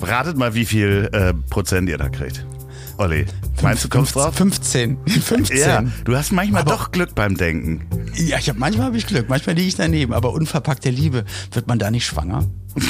Ratet 0.00 0.36
mal, 0.36 0.54
wie 0.54 0.64
viel 0.64 1.08
äh, 1.12 1.32
Prozent 1.50 1.88
ihr 1.88 1.98
da 1.98 2.08
kriegt. 2.08 2.44
Olli, 2.96 3.26
meinst 3.62 3.84
du, 3.84 3.88
kommst 3.88 4.16
drauf? 4.16 4.34
15. 4.34 4.98
15. 5.06 5.56
Ja, 5.64 5.84
du 6.04 6.16
hast 6.16 6.32
manchmal 6.32 6.62
aber, 6.62 6.72
doch 6.72 6.90
Glück 6.90 7.14
beim 7.14 7.36
Denken. 7.36 7.86
Ja, 8.14 8.38
ich 8.38 8.48
hab, 8.48 8.58
manchmal 8.58 8.86
habe 8.86 8.96
ich 8.96 9.06
Glück, 9.06 9.28
manchmal 9.28 9.54
liege 9.54 9.68
ich 9.68 9.76
daneben, 9.76 10.12
aber 10.12 10.32
unverpackte 10.32 10.90
Liebe, 10.90 11.24
wird 11.52 11.68
man 11.68 11.78
da 11.78 11.90
nicht 11.90 12.06
schwanger? 12.06 12.48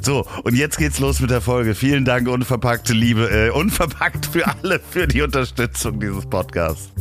So, 0.00 0.24
und 0.44 0.54
jetzt 0.54 0.78
geht's 0.78 1.00
los 1.00 1.18
mit 1.18 1.30
der 1.30 1.40
Folge. 1.40 1.74
Vielen 1.74 2.04
Dank, 2.04 2.28
unverpackte 2.28 2.92
Liebe, 2.92 3.28
äh, 3.28 3.50
unverpackt 3.50 4.26
für 4.26 4.46
alle, 4.46 4.78
für 4.78 5.08
die 5.08 5.20
Unterstützung 5.20 5.98
dieses 5.98 6.26
Podcasts. 6.26 6.92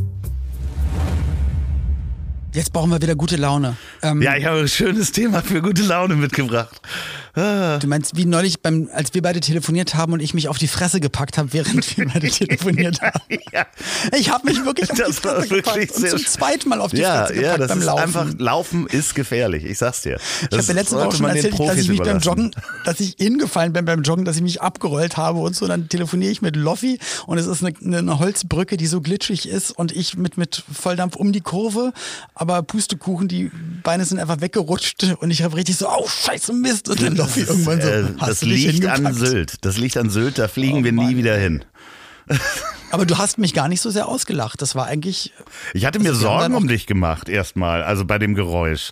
Jetzt 2.55 2.71
brauchen 2.71 2.89
wir 2.89 3.01
wieder 3.01 3.15
gute 3.15 3.35
Laune. 3.35 3.75
Ähm, 4.01 4.21
ja, 4.21 4.37
ich 4.37 4.45
habe 4.45 4.59
ein 4.59 4.69
schönes 4.69 5.11
Thema 5.11 5.41
für 5.41 5.61
gute 5.61 5.81
Laune 5.81 6.15
mitgebracht. 6.15 6.79
Ah. 7.35 7.77
Du 7.79 7.87
meinst, 7.87 8.15
wie 8.15 8.25
neulich, 8.25 8.61
beim, 8.61 8.89
als 8.93 9.13
wir 9.13 9.21
beide 9.21 9.41
telefoniert 9.41 9.95
haben 9.95 10.13
und 10.13 10.21
ich 10.21 10.33
mich 10.33 10.47
auf 10.47 10.57
die 10.57 10.67
Fresse 10.67 10.99
gepackt 10.99 11.37
habe, 11.37 11.51
während 11.51 11.97
wir 11.97 12.07
beide 12.13 12.29
telefoniert 12.29 13.01
haben. 13.01 13.19
ja. 13.51 13.65
Ich 14.17 14.29
habe 14.29 14.47
mich 14.47 14.63
wirklich 14.63 14.91
auf 14.91 14.97
das 14.97 15.15
die 15.17 15.21
Fresse 15.21 15.47
gepackt 15.47 15.91
und 15.91 16.09
zum 16.09 16.25
zweiten 16.25 16.69
Mal 16.69 16.79
auf 16.79 16.91
die 16.91 16.97
ja, 16.97 17.25
Fresse 17.25 17.33
gepackt 17.33 17.51
ja, 17.51 17.57
das 17.57 17.67
beim 17.67 17.79
ist 17.79 17.85
Laufen. 17.85 18.01
Einfach, 18.03 18.39
Laufen 18.39 18.87
ist 18.87 19.15
gefährlich, 19.15 19.65
ich 19.65 19.77
sag's 19.77 20.01
dir. 20.03 20.13
Das 20.13 20.23
ich 20.51 20.57
habe 20.57 20.67
mir 20.67 20.73
letzte 20.73 20.95
Woche 20.95 21.15
schon 21.17 21.25
erzählt, 21.25 21.59
dass 21.59 21.77
ich 21.77 21.89
mich 21.89 22.01
beim 22.01 22.19
Joggen, 22.19 22.51
dass 22.85 22.99
ich 22.99 23.15
hingefallen 23.17 23.73
bin 23.73 23.83
beim 23.85 24.03
Joggen, 24.03 24.23
dass 24.23 24.37
ich 24.37 24.41
mich 24.41 24.61
abgerollt 24.61 25.17
habe 25.17 25.39
und 25.39 25.55
so. 25.55 25.67
Dann 25.67 25.89
telefoniere 25.89 26.31
ich 26.31 26.41
mit 26.41 26.55
Loffi 26.55 26.99
und 27.25 27.37
es 27.37 27.47
ist 27.47 27.63
eine, 27.63 27.99
eine 27.99 28.19
Holzbrücke, 28.19 28.77
die 28.77 28.87
so 28.87 29.01
glitschig 29.01 29.49
ist 29.49 29.71
und 29.71 29.91
ich 29.91 30.15
mit, 30.15 30.37
mit 30.37 30.63
Volldampf 30.71 31.17
um 31.17 31.33
die 31.33 31.41
Kurve, 31.41 31.91
aber 32.33 32.63
Pustekuchen, 32.63 33.27
die 33.27 33.51
Beine 33.83 34.05
sind 34.05 34.19
einfach 34.19 34.39
weggerutscht 34.39 35.15
und 35.19 35.31
ich 35.31 35.43
habe 35.43 35.57
richtig 35.57 35.75
so, 35.77 35.89
oh 35.89 36.07
scheiße 36.07 36.53
Mist 36.53 36.89
und 36.89 37.01
dann 37.01 37.24
Loffi 37.25 37.41
irgendwann 37.41 37.81
so, 37.81 37.87
äh, 37.87 38.03
das 38.19 38.41
liegt 38.41 38.85
an 38.85 39.13
Sylt. 39.13 39.65
Das 39.65 39.77
liegt 39.77 39.97
an 39.97 40.09
Sylt, 40.09 40.37
da 40.37 40.47
fliegen 40.47 40.79
oh, 40.79 40.83
wir 40.83 40.91
nie 40.91 41.17
wieder 41.17 41.37
hin. 41.37 41.63
Aber 42.91 43.05
du 43.05 43.17
hast 43.17 43.37
mich 43.37 43.53
gar 43.53 43.67
nicht 43.67 43.81
so 43.81 43.89
sehr 43.89 44.07
ausgelacht. 44.07 44.61
Das 44.61 44.75
war 44.75 44.85
eigentlich. 44.85 45.33
Ich 45.73 45.85
hatte 45.85 45.99
mir 45.99 46.09
also 46.09 46.21
Sorgen 46.21 46.55
um 46.55 46.67
dich 46.67 46.87
gemacht, 46.87 47.29
erstmal, 47.29 47.83
also 47.83 48.05
bei 48.05 48.19
dem 48.19 48.35
Geräusch. 48.35 48.91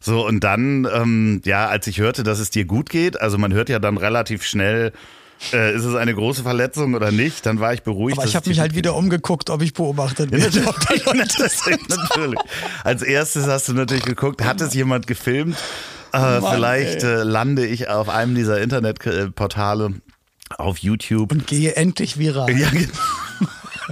So, 0.00 0.26
und 0.26 0.42
dann, 0.42 0.88
ähm, 0.92 1.42
ja, 1.44 1.68
als 1.68 1.86
ich 1.86 1.98
hörte, 1.98 2.24
dass 2.24 2.40
es 2.40 2.50
dir 2.50 2.64
gut 2.64 2.90
geht, 2.90 3.20
also 3.20 3.38
man 3.38 3.52
hört 3.52 3.68
ja 3.68 3.78
dann 3.78 3.98
relativ 3.98 4.42
schnell, 4.42 4.92
äh, 5.52 5.74
ist 5.74 5.84
es 5.84 5.94
eine 5.94 6.14
große 6.14 6.42
Verletzung 6.42 6.94
oder 6.94 7.12
nicht, 7.12 7.46
dann 7.46 7.60
war 7.60 7.72
ich 7.72 7.82
beruhigt. 7.82 8.18
Aber 8.18 8.26
ich 8.26 8.34
habe 8.34 8.48
mich 8.48 8.58
halt 8.58 8.74
wieder 8.74 8.96
umgeguckt, 8.96 9.48
ob 9.48 9.62
ich 9.62 9.74
beobachtet 9.74 10.32
werde. 10.32 10.58
Ja, 10.58 11.14
natürlich, 11.14 11.88
natürlich. 11.88 12.40
Als 12.82 13.02
erstes 13.02 13.46
hast 13.46 13.68
du 13.68 13.74
natürlich 13.74 14.04
geguckt, 14.04 14.42
hat 14.42 14.60
es 14.60 14.74
jemand 14.74 15.06
gefilmt? 15.06 15.56
Äh, 16.12 16.40
Mann, 16.40 16.54
vielleicht 16.54 17.02
äh, 17.02 17.22
lande 17.22 17.66
ich 17.66 17.88
auf 17.88 18.08
einem 18.08 18.34
dieser 18.34 18.60
Internetportale 18.60 19.94
auf 20.58 20.78
YouTube. 20.78 21.32
Und 21.32 21.46
gehe 21.46 21.74
endlich 21.74 22.18
viral. 22.18 22.50
Ja, 22.50 22.70
genau. 22.70 22.92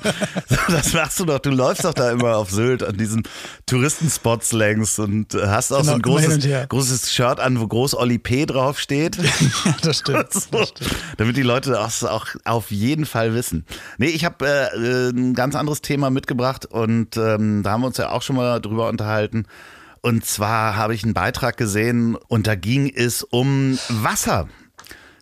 das 0.69 0.93
machst 0.93 1.21
du 1.21 1.25
doch. 1.25 1.39
Du 1.39 1.51
läufst 1.51 1.85
doch 1.85 1.95
da 1.95 2.11
immer 2.11 2.37
auf 2.37 2.51
Sylt 2.51 2.83
an 2.83 2.97
diesen 2.97 3.23
Touristenspots 3.67 4.53
längs 4.53 4.99
und 4.99 5.35
hast 5.35 5.73
auch 5.73 5.81
genau, 5.81 5.91
so 5.91 5.97
ein 5.97 6.03
großes, 6.03 6.69
großes 6.69 7.13
Shirt 7.13 7.41
an, 7.41 7.61
wo 7.61 7.67
groß 7.67 7.95
Oli 7.97 8.19
P 8.19 8.47
draufsteht. 8.47 9.17
ja, 9.65 9.77
das 9.83 9.99
stimmt, 9.99 10.33
so, 10.33 10.41
das 10.53 10.69
stimmt. 10.69 10.97
Damit 11.17 11.37
die 11.37 11.43
Leute 11.43 11.71
das 11.71 12.05
auch 12.05 12.27
auf 12.45 12.71
jeden 12.71 13.07
Fall 13.07 13.35
wissen. 13.35 13.65
Nee, 13.99 14.07
ich 14.07 14.25
habe 14.25 14.47
äh, 14.47 15.11
ein 15.11 15.35
ganz 15.35 15.55
anderes 15.55 15.83
Thema 15.83 16.11
mitgebracht 16.11 16.67
und 16.67 17.17
ähm, 17.17 17.63
da 17.63 17.71
haben 17.73 17.83
wir 17.83 17.89
uns 17.89 17.97
ja 17.97 18.11
auch 18.11 18.23
schon 18.23 18.37
mal 18.37 18.61
drüber 18.61 18.89
unterhalten. 18.89 19.47
Und 20.03 20.25
zwar 20.25 20.77
habe 20.77 20.95
ich 20.95 21.05
einen 21.05 21.15
Beitrag 21.15 21.57
gesehen 21.57 22.17
und 22.17 22.47
da 22.47 22.55
ging 22.55 22.91
es 22.95 23.23
um 23.23 23.79
Wasser. 23.89 24.49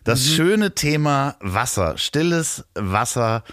Das 0.03 0.25
mhm. 0.25 0.33
schöne 0.33 0.75
Thema 0.75 1.35
Wasser, 1.41 1.97
stilles 1.97 2.65
Wasser 2.75 3.43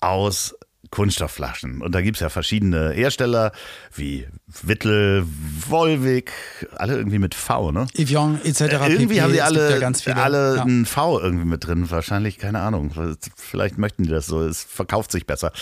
aus 0.00 0.54
Kunststoffflaschen. 0.92 1.80
Und 1.80 1.94
da 1.94 2.02
gibt 2.02 2.18
es 2.18 2.20
ja 2.20 2.28
verschiedene 2.28 2.90
Hersteller 2.90 3.52
wie 3.94 4.26
Wittel, 4.62 5.24
Volvic, 5.26 6.30
alle 6.76 6.96
irgendwie 6.96 7.18
mit 7.18 7.34
V, 7.34 7.72
ne? 7.72 7.86
Evian 7.94 8.38
etc. 8.44 8.60
Äh, 8.60 8.92
irgendwie 8.92 9.22
haben 9.22 9.32
die 9.32 9.40
alle, 9.40 9.80
ja 9.80 10.16
alle 10.16 10.56
ja. 10.56 10.62
ein 10.64 10.84
V 10.84 11.18
irgendwie 11.18 11.46
mit 11.46 11.66
drin. 11.66 11.90
Wahrscheinlich, 11.90 12.38
keine 12.38 12.60
Ahnung. 12.60 12.90
Vielleicht 13.36 13.78
möchten 13.78 14.02
die 14.02 14.10
das 14.10 14.26
so. 14.26 14.42
Es 14.42 14.62
verkauft 14.62 15.12
sich 15.12 15.26
besser. 15.26 15.52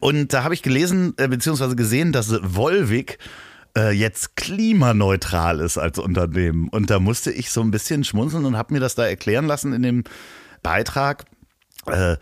Und 0.00 0.32
da 0.32 0.42
habe 0.42 0.54
ich 0.54 0.62
gelesen, 0.62 1.14
äh, 1.16 1.28
beziehungsweise 1.28 1.76
gesehen, 1.76 2.10
dass 2.10 2.34
Volvic 2.42 3.18
äh, 3.76 3.90
jetzt 3.92 4.36
klimaneutral 4.36 5.60
ist 5.60 5.78
als 5.78 5.98
Unternehmen. 5.98 6.68
Und 6.68 6.90
da 6.90 6.98
musste 6.98 7.30
ich 7.30 7.50
so 7.50 7.60
ein 7.60 7.70
bisschen 7.70 8.04
schmunzeln 8.04 8.44
und 8.44 8.56
habe 8.56 8.74
mir 8.74 8.80
das 8.80 8.94
da 8.94 9.06
erklären 9.06 9.46
lassen 9.46 9.72
in 9.72 9.82
dem 9.82 10.04
Beitrag. 10.62 11.24
Äh, 11.86 12.16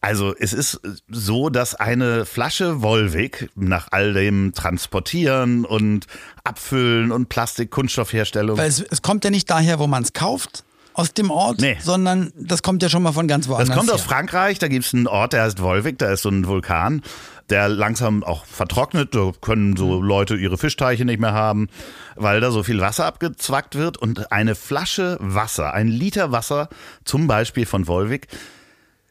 also 0.00 0.34
es 0.38 0.52
ist 0.52 0.80
so, 1.08 1.50
dass 1.50 1.74
eine 1.74 2.26
Flasche 2.26 2.82
Volvic 2.82 3.50
nach 3.56 3.88
all 3.90 4.12
dem 4.12 4.52
Transportieren 4.54 5.64
und 5.64 6.06
Abfüllen 6.44 7.10
und 7.10 7.28
Plastik-Kunststoffherstellung. 7.28 8.56
Weil 8.56 8.68
es, 8.68 8.80
es 8.80 9.02
kommt 9.02 9.24
ja 9.24 9.30
nicht 9.30 9.50
daher, 9.50 9.80
wo 9.80 9.88
man 9.88 10.04
es 10.04 10.12
kauft, 10.12 10.64
aus 10.96 11.12
dem 11.12 11.30
Ort, 11.30 11.60
nee. 11.60 11.76
sondern 11.80 12.32
das 12.36 12.62
kommt 12.62 12.82
ja 12.82 12.88
schon 12.88 13.02
mal 13.02 13.12
von 13.12 13.28
ganz 13.28 13.48
woanders. 13.48 13.68
Das 13.68 13.76
kommt 13.76 13.88
her. 13.88 13.96
aus 13.96 14.02
Frankreich, 14.02 14.58
da 14.58 14.68
gibt 14.68 14.86
es 14.86 14.94
einen 14.94 15.06
Ort, 15.06 15.34
der 15.34 15.42
heißt 15.42 15.60
Volvic, 15.60 15.98
da 15.98 16.10
ist 16.10 16.22
so 16.22 16.30
ein 16.30 16.46
Vulkan 16.46 17.02
der 17.50 17.68
langsam 17.68 18.24
auch 18.24 18.44
vertrocknet. 18.44 19.14
Da 19.14 19.32
können 19.40 19.76
so 19.76 20.00
mhm. 20.00 20.06
Leute 20.06 20.36
ihre 20.36 20.58
Fischteiche 20.58 21.04
nicht 21.04 21.20
mehr 21.20 21.32
haben, 21.32 21.68
weil 22.14 22.40
da 22.40 22.50
so 22.50 22.62
viel 22.62 22.80
Wasser 22.80 23.06
abgezwackt 23.06 23.74
wird. 23.74 23.96
Und 23.96 24.32
eine 24.32 24.54
Flasche 24.54 25.16
Wasser, 25.20 25.74
ein 25.74 25.88
Liter 25.88 26.32
Wasser, 26.32 26.68
zum 27.04 27.26
Beispiel 27.26 27.66
von 27.66 27.86
Volvic, 27.86 28.28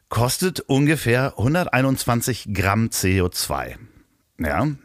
kostet 0.10 0.60
ungefähr 0.62 1.34
121 1.38 2.50
Gramm 2.54 2.88
CO2. 2.88 3.76
Ja. 4.40 4.62
Ein 4.62 4.80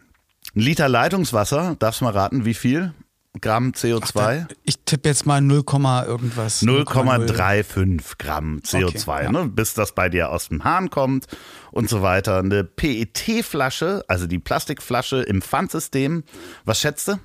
Liter 0.54 0.88
Leitungswasser, 0.88 1.76
darfst 1.78 2.00
du 2.00 2.06
mal 2.06 2.12
raten, 2.12 2.44
wie 2.44 2.54
viel? 2.54 2.92
Gramm 3.40 3.70
CO2? 3.70 4.02
Ach, 4.02 4.12
da, 4.12 4.54
ich 4.64 4.78
tippe 4.84 5.08
jetzt 5.08 5.24
mal 5.24 5.40
0, 5.40 5.62
irgendwas. 6.06 6.62
0,35 6.62 8.18
Gramm 8.18 8.58
CO2, 8.58 8.84
okay, 8.84 9.24
ja. 9.24 9.32
Ne? 9.32 9.48
bis 9.48 9.74
das 9.74 9.94
bei 9.94 10.08
dir 10.08 10.30
aus 10.30 10.48
dem 10.48 10.64
Hahn 10.64 10.90
kommt 10.90 11.26
und 11.70 11.88
so 11.88 12.02
weiter. 12.02 12.38
Eine 12.38 12.64
PET-Flasche, 12.64 14.04
also 14.08 14.26
die 14.26 14.40
Plastikflasche 14.40 15.22
im 15.22 15.42
Pfandsystem, 15.42 16.24
was 16.64 16.80
schätzt 16.80 17.08
du? 17.08 17.20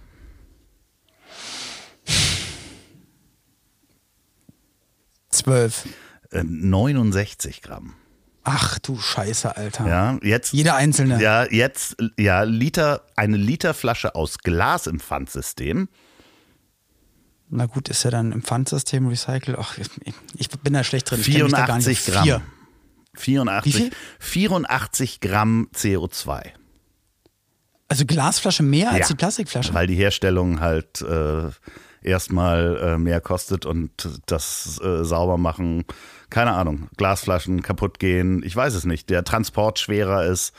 Zwölf. 5.30 5.86
Äh, 6.32 6.44
69 6.44 7.62
Gramm. 7.64 7.96
Ach 8.48 8.78
du 8.78 8.98
Scheiße, 8.98 9.58
Alter. 9.58 9.88
Ja, 9.88 10.20
jetzt. 10.22 10.54
Jeder 10.54 10.76
einzelne. 10.76 11.22
Ja, 11.22 11.52
jetzt, 11.52 11.98
ja, 12.18 12.44
Liter, 12.44 13.02
eine 13.16 13.38
Literflasche 13.38 14.14
aus 14.14 14.38
Glas 14.38 14.86
im 14.86 15.00
Pfandsystem. 15.00 15.90
Na 17.50 17.66
gut, 17.66 17.90
ist 17.90 18.04
ja 18.04 18.12
dann 18.12 18.32
im 18.32 18.44
Pfandsystem 18.44 19.08
Recycle. 19.08 19.58
Ach, 19.60 19.76
ich 20.36 20.50
bin 20.50 20.74
da 20.74 20.84
schlecht 20.84 21.10
drin. 21.10 21.20
Ich 21.22 21.26
kenn 21.32 21.44
mich 21.44 21.52
da 21.54 21.66
gar 21.66 21.82
84 21.82 21.88
nicht. 21.88 22.06
Gramm. 22.06 22.24
Vier. 22.24 22.42
84, 23.16 23.74
Wie 23.74 23.78
viel? 23.78 23.92
84 24.20 25.20
Gramm 25.22 25.68
CO2. 25.76 26.52
Also 27.88 28.06
Glasflasche 28.06 28.62
mehr 28.62 28.92
als 28.92 29.00
Ja, 29.00 29.08
die 29.08 29.16
Plastikflasche. 29.16 29.74
Weil 29.74 29.88
die 29.88 29.96
Herstellung 29.96 30.60
halt 30.60 31.02
äh, 31.02 31.50
erstmal 32.06 32.78
äh, 32.78 32.98
mehr 32.98 33.22
kostet 33.22 33.66
und 33.66 33.92
das 34.28 34.80
äh, 34.84 35.04
sauber 35.04 35.38
machen, 35.38 35.86
keine 36.30 36.54
Ahnung, 36.54 36.90
Glasflaschen 36.98 37.62
kaputt 37.62 38.00
gehen, 38.00 38.44
ich 38.44 38.56
weiß 38.56 38.74
es 38.76 38.86
nicht, 38.86 39.10
der 39.10 39.24
Transport 39.24 39.80
schwerer 39.80 40.26
ist. 40.26 40.54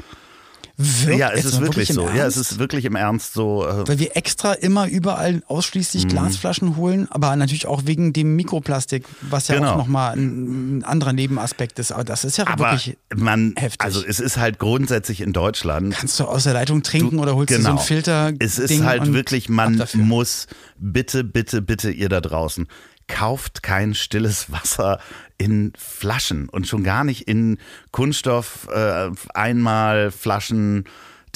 Wirkt 0.78 1.18
ja, 1.18 1.30
es 1.30 1.46
ist 1.46 1.60
wirklich 1.60 1.88
so. 1.88 2.02
Ja, 2.02 2.26
es 2.26 2.36
Ernst? 2.36 2.52
ist 2.52 2.58
wirklich 2.58 2.84
im 2.84 2.96
Ernst 2.96 3.32
so. 3.32 3.66
Äh, 3.66 3.88
Weil 3.88 3.98
wir 3.98 4.14
extra 4.16 4.52
immer 4.52 4.86
überall 4.88 5.42
ausschließlich 5.46 6.04
Mhm. 6.04 6.08
Glasflaschen 6.08 6.76
holen, 6.76 7.06
aber 7.10 7.34
natürlich 7.36 7.66
auch 7.66 7.82
wegen 7.86 8.12
dem 8.12 8.36
Mikroplastik, 8.36 9.04
was 9.22 9.48
ja 9.48 9.54
Genau. 9.56 9.72
auch 9.72 9.76
nochmal 9.78 10.16
ein, 10.18 10.78
ein 10.78 10.84
anderer 10.84 11.14
Nebenaspekt 11.14 11.78
ist. 11.78 11.92
Aber 11.92 12.04
das 12.04 12.24
ist 12.24 12.36
ja 12.36 12.46
aber 12.46 12.72
wirklich. 12.72 12.98
man, 13.14 13.54
heftig. 13.56 13.80
also 13.80 14.04
es 14.04 14.20
ist 14.20 14.36
halt 14.36 14.58
grundsätzlich 14.58 15.22
in 15.22 15.32
Deutschland. 15.32 15.94
Kannst 15.94 16.20
du 16.20 16.24
aus 16.24 16.44
der 16.44 16.52
Leitung 16.52 16.82
trinken 16.82 17.18
oder 17.20 17.34
holst 17.36 17.50
du 17.50 17.54
so 17.54 17.60
genau. 17.60 17.70
einen 17.70 17.78
Filter? 17.78 18.32
Es 18.38 18.58
ist 18.58 18.82
halt 18.84 19.12
wirklich, 19.14 19.48
man 19.48 19.82
muss 19.94 20.46
bitte, 20.78 21.24
bitte, 21.24 21.62
bitte 21.62 21.90
ihr 21.90 22.10
da 22.10 22.20
draußen, 22.20 22.66
kauft 23.08 23.62
kein 23.62 23.94
stilles 23.94 24.50
Wasser 24.50 24.98
in 25.38 25.72
Flaschen 25.76 26.48
und 26.48 26.66
schon 26.66 26.82
gar 26.82 27.04
nicht 27.04 27.28
in 27.28 27.58
Kunststoff 27.92 28.68
äh, 28.70 29.10
einmal 29.34 30.10
Flaschen 30.10 30.84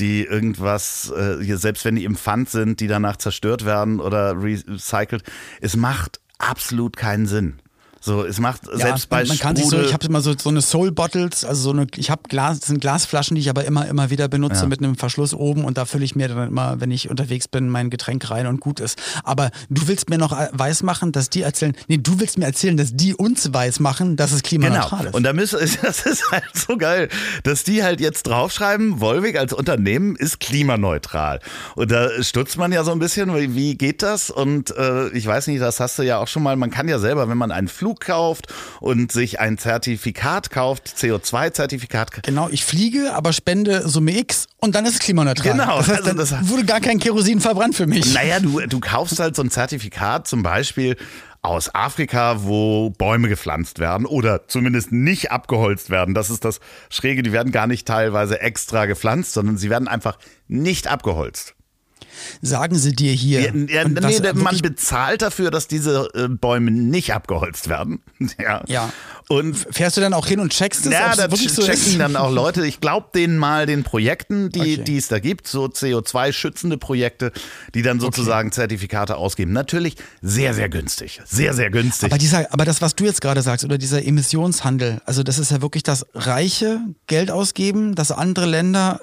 die 0.00 0.24
irgendwas, 0.24 1.12
äh, 1.14 1.56
selbst 1.56 1.84
wenn 1.84 1.96
die 1.96 2.04
im 2.04 2.16
Pfand 2.16 2.48
sind, 2.48 2.80
die 2.80 2.86
danach 2.86 3.16
zerstört 3.16 3.64
werden 3.64 4.00
oder 4.00 4.42
recycelt. 4.42 5.22
Es 5.60 5.76
macht 5.76 6.20
absolut 6.38 6.96
keinen 6.96 7.26
Sinn. 7.26 7.60
So, 8.02 8.24
es 8.24 8.40
macht 8.40 8.62
Ja, 8.66 8.78
selbst 8.78 9.08
bei 9.10 9.18
man, 9.18 9.28
man 9.28 9.38
kann 9.38 9.56
sich 9.56 9.66
so, 9.66 9.78
ich 9.80 9.92
habe 9.92 10.06
immer 10.06 10.22
so, 10.22 10.34
so 10.36 10.48
eine 10.48 10.62
Soul 10.62 10.90
Bottles, 10.90 11.44
also 11.44 11.60
so 11.62 11.70
eine, 11.70 11.86
ich 11.96 12.10
habe 12.10 12.22
Glas, 12.28 12.60
das 12.60 12.68
sind 12.68 12.80
Glasflaschen, 12.80 13.34
die 13.34 13.42
ich 13.42 13.50
aber 13.50 13.64
immer, 13.66 13.86
immer 13.88 14.08
wieder 14.08 14.26
benutze 14.28 14.62
Ja. 14.62 14.66
mit 14.68 14.78
einem 14.82 14.96
Verschluss 14.96 15.34
oben 15.34 15.64
und 15.64 15.76
da 15.76 15.84
fülle 15.84 16.04
ich 16.04 16.16
mir 16.16 16.28
dann 16.28 16.48
immer, 16.48 16.80
wenn 16.80 16.90
ich 16.90 17.10
unterwegs 17.10 17.46
bin, 17.46 17.68
mein 17.68 17.90
Getränk 17.90 18.30
rein 18.30 18.46
und 18.46 18.60
gut 18.60 18.80
ist. 18.80 18.98
Aber 19.22 19.50
du 19.68 19.86
willst 19.86 20.08
mir 20.08 20.16
noch 20.16 20.32
weiß 20.52 20.82
machen, 20.82 21.12
dass 21.12 21.28
die 21.28 21.42
erzählen, 21.42 21.74
nee, 21.88 21.98
du 21.98 22.18
willst 22.20 22.38
mir 22.38 22.46
erzählen, 22.46 22.76
dass 22.78 22.94
die 22.96 23.14
uns 23.14 23.52
weiß 23.52 23.80
machen, 23.80 24.16
dass 24.16 24.32
es 24.32 24.42
klimaneutral 24.42 24.98
Genau. 25.00 25.10
ist. 25.10 25.14
Und 25.16 25.22
da 25.24 25.32
müssen, 25.34 25.58
das 25.82 26.06
ist 26.06 26.30
halt 26.32 26.44
so 26.54 26.78
geil, 26.78 27.08
dass 27.42 27.64
die 27.64 27.82
halt 27.82 28.00
jetzt 28.00 28.22
draufschreiben, 28.26 29.00
Volvic 29.00 29.38
als 29.38 29.52
Unternehmen 29.52 30.16
ist 30.16 30.40
klimaneutral. 30.40 31.40
Und 31.74 31.90
da 31.90 32.08
stutzt 32.22 32.56
man 32.56 32.72
ja 32.72 32.84
so 32.84 32.92
ein 32.92 32.98
bisschen, 32.98 33.34
wie, 33.36 33.54
wie 33.54 33.74
geht 33.76 34.02
das? 34.02 34.30
Und 34.30 34.70
äh, 34.76 35.08
ich 35.10 35.26
weiß 35.26 35.48
nicht, 35.48 35.60
das 35.60 35.80
hast 35.80 35.98
du 35.98 36.02
ja 36.02 36.18
auch 36.18 36.28
schon 36.28 36.42
mal, 36.42 36.56
man 36.56 36.70
kann 36.70 36.88
ja 36.88 36.98
selber, 36.98 37.28
wenn 37.28 37.36
man 37.38 37.50
einen 37.52 37.68
Flug 37.68 37.89
kauft 37.94 38.46
und 38.80 39.10
sich 39.12 39.40
ein 39.40 39.58
Zertifikat 39.58 40.50
kauft, 40.50 40.88
CO2-Zertifikat, 40.96 42.22
Genau, 42.22 42.48
ich 42.50 42.64
fliege, 42.64 43.12
aber 43.14 43.32
spende 43.32 43.88
Summe 43.88 44.16
X 44.18 44.46
und 44.58 44.74
dann 44.74 44.86
ist 44.86 44.94
es 44.94 44.98
klimaneutral. 45.00 45.52
Genau, 45.52 45.78
das 45.78 45.88
heißt, 45.88 46.06
also 46.06 46.14
das- 46.14 46.48
wurde 46.48 46.64
gar 46.64 46.80
kein 46.80 46.98
Kerosin 46.98 47.40
verbrannt 47.40 47.74
für 47.74 47.86
mich. 47.86 48.12
Naja, 48.14 48.40
du, 48.40 48.60
du 48.60 48.80
kaufst 48.80 49.18
halt 49.18 49.36
so 49.36 49.42
ein 49.42 49.50
Zertifikat 49.50 50.26
zum 50.28 50.42
Beispiel 50.42 50.96
aus 51.42 51.74
Afrika, 51.74 52.42
wo 52.44 52.90
Bäume 52.90 53.28
gepflanzt 53.28 53.78
werden 53.78 54.04
oder 54.04 54.46
zumindest 54.46 54.92
nicht 54.92 55.30
abgeholzt 55.32 55.88
werden. 55.88 56.12
Das 56.14 56.28
ist 56.28 56.44
das 56.44 56.60
Schräge, 56.90 57.22
die 57.22 57.32
werden 57.32 57.50
gar 57.50 57.66
nicht 57.66 57.88
teilweise 57.88 58.40
extra 58.42 58.84
gepflanzt, 58.84 59.32
sondern 59.32 59.56
sie 59.56 59.70
werden 59.70 59.88
einfach 59.88 60.18
nicht 60.48 60.86
abgeholzt. 60.86 61.54
Sagen 62.42 62.76
sie 62.76 62.92
dir 62.92 63.12
hier. 63.12 63.40
Ja, 63.40 63.46
ja, 63.68 63.84
Und 63.84 63.94
nee, 63.94 64.02
was 64.02 64.22
der- 64.22 64.34
man 64.34 64.58
bezahlt 64.58 65.22
dafür, 65.22 65.50
dass 65.50 65.68
diese 65.68 66.08
äh, 66.14 66.28
Bäume 66.28 66.70
nicht 66.70 67.12
abgeholzt 67.14 67.68
werden. 67.68 68.00
Ja. 68.38 68.62
Ja. 68.68 68.92
Und 69.28 69.54
Fährst 69.70 69.96
du 69.96 70.00
dann 70.00 70.12
auch 70.14 70.26
hin 70.26 70.40
und 70.40 70.52
checkst 70.52 70.86
es? 70.86 70.92
ja, 70.92 71.14
da 71.14 71.30
wirklich 71.30 71.52
so 71.52 71.62
checken 71.62 71.78
ist? 71.82 72.00
dann 72.00 72.16
auch 72.16 72.30
Leute. 72.32 72.66
Ich 72.66 72.80
glaube 72.80 73.08
denen 73.14 73.38
mal 73.38 73.66
den 73.66 73.82
Projekten, 73.84 74.50
die, 74.50 74.60
Okay. 74.60 74.76
die 74.84 74.96
es 74.96 75.08
da 75.08 75.18
gibt, 75.20 75.46
so 75.46 75.66
CO2-schützende 75.66 76.78
Projekte, 76.78 77.32
die 77.74 77.82
dann 77.82 78.00
sozusagen 78.00 78.50
Zertifikate 78.52 79.16
ausgeben. 79.16 79.52
Natürlich 79.52 79.96
sehr, 80.20 80.54
sehr 80.54 80.68
günstig. 80.68 81.20
Sehr, 81.24 81.54
sehr 81.54 81.70
günstig. 81.70 82.10
Aber, 82.10 82.18
dieser, 82.18 82.52
aber 82.52 82.64
das, 82.64 82.82
was 82.82 82.94
du 82.96 83.04
jetzt 83.04 83.20
gerade 83.20 83.42
sagst, 83.42 83.64
oder 83.64 83.78
dieser 83.78 84.04
Emissionshandel, 84.04 85.00
also 85.04 85.22
das 85.22 85.38
ist 85.38 85.50
ja 85.50 85.62
wirklich 85.62 85.82
das 85.82 86.06
reiche 86.14 86.80
Geld 87.06 87.30
ausgeben, 87.30 87.94
dass 87.94 88.10
andere 88.12 88.46
Länder 88.46 89.00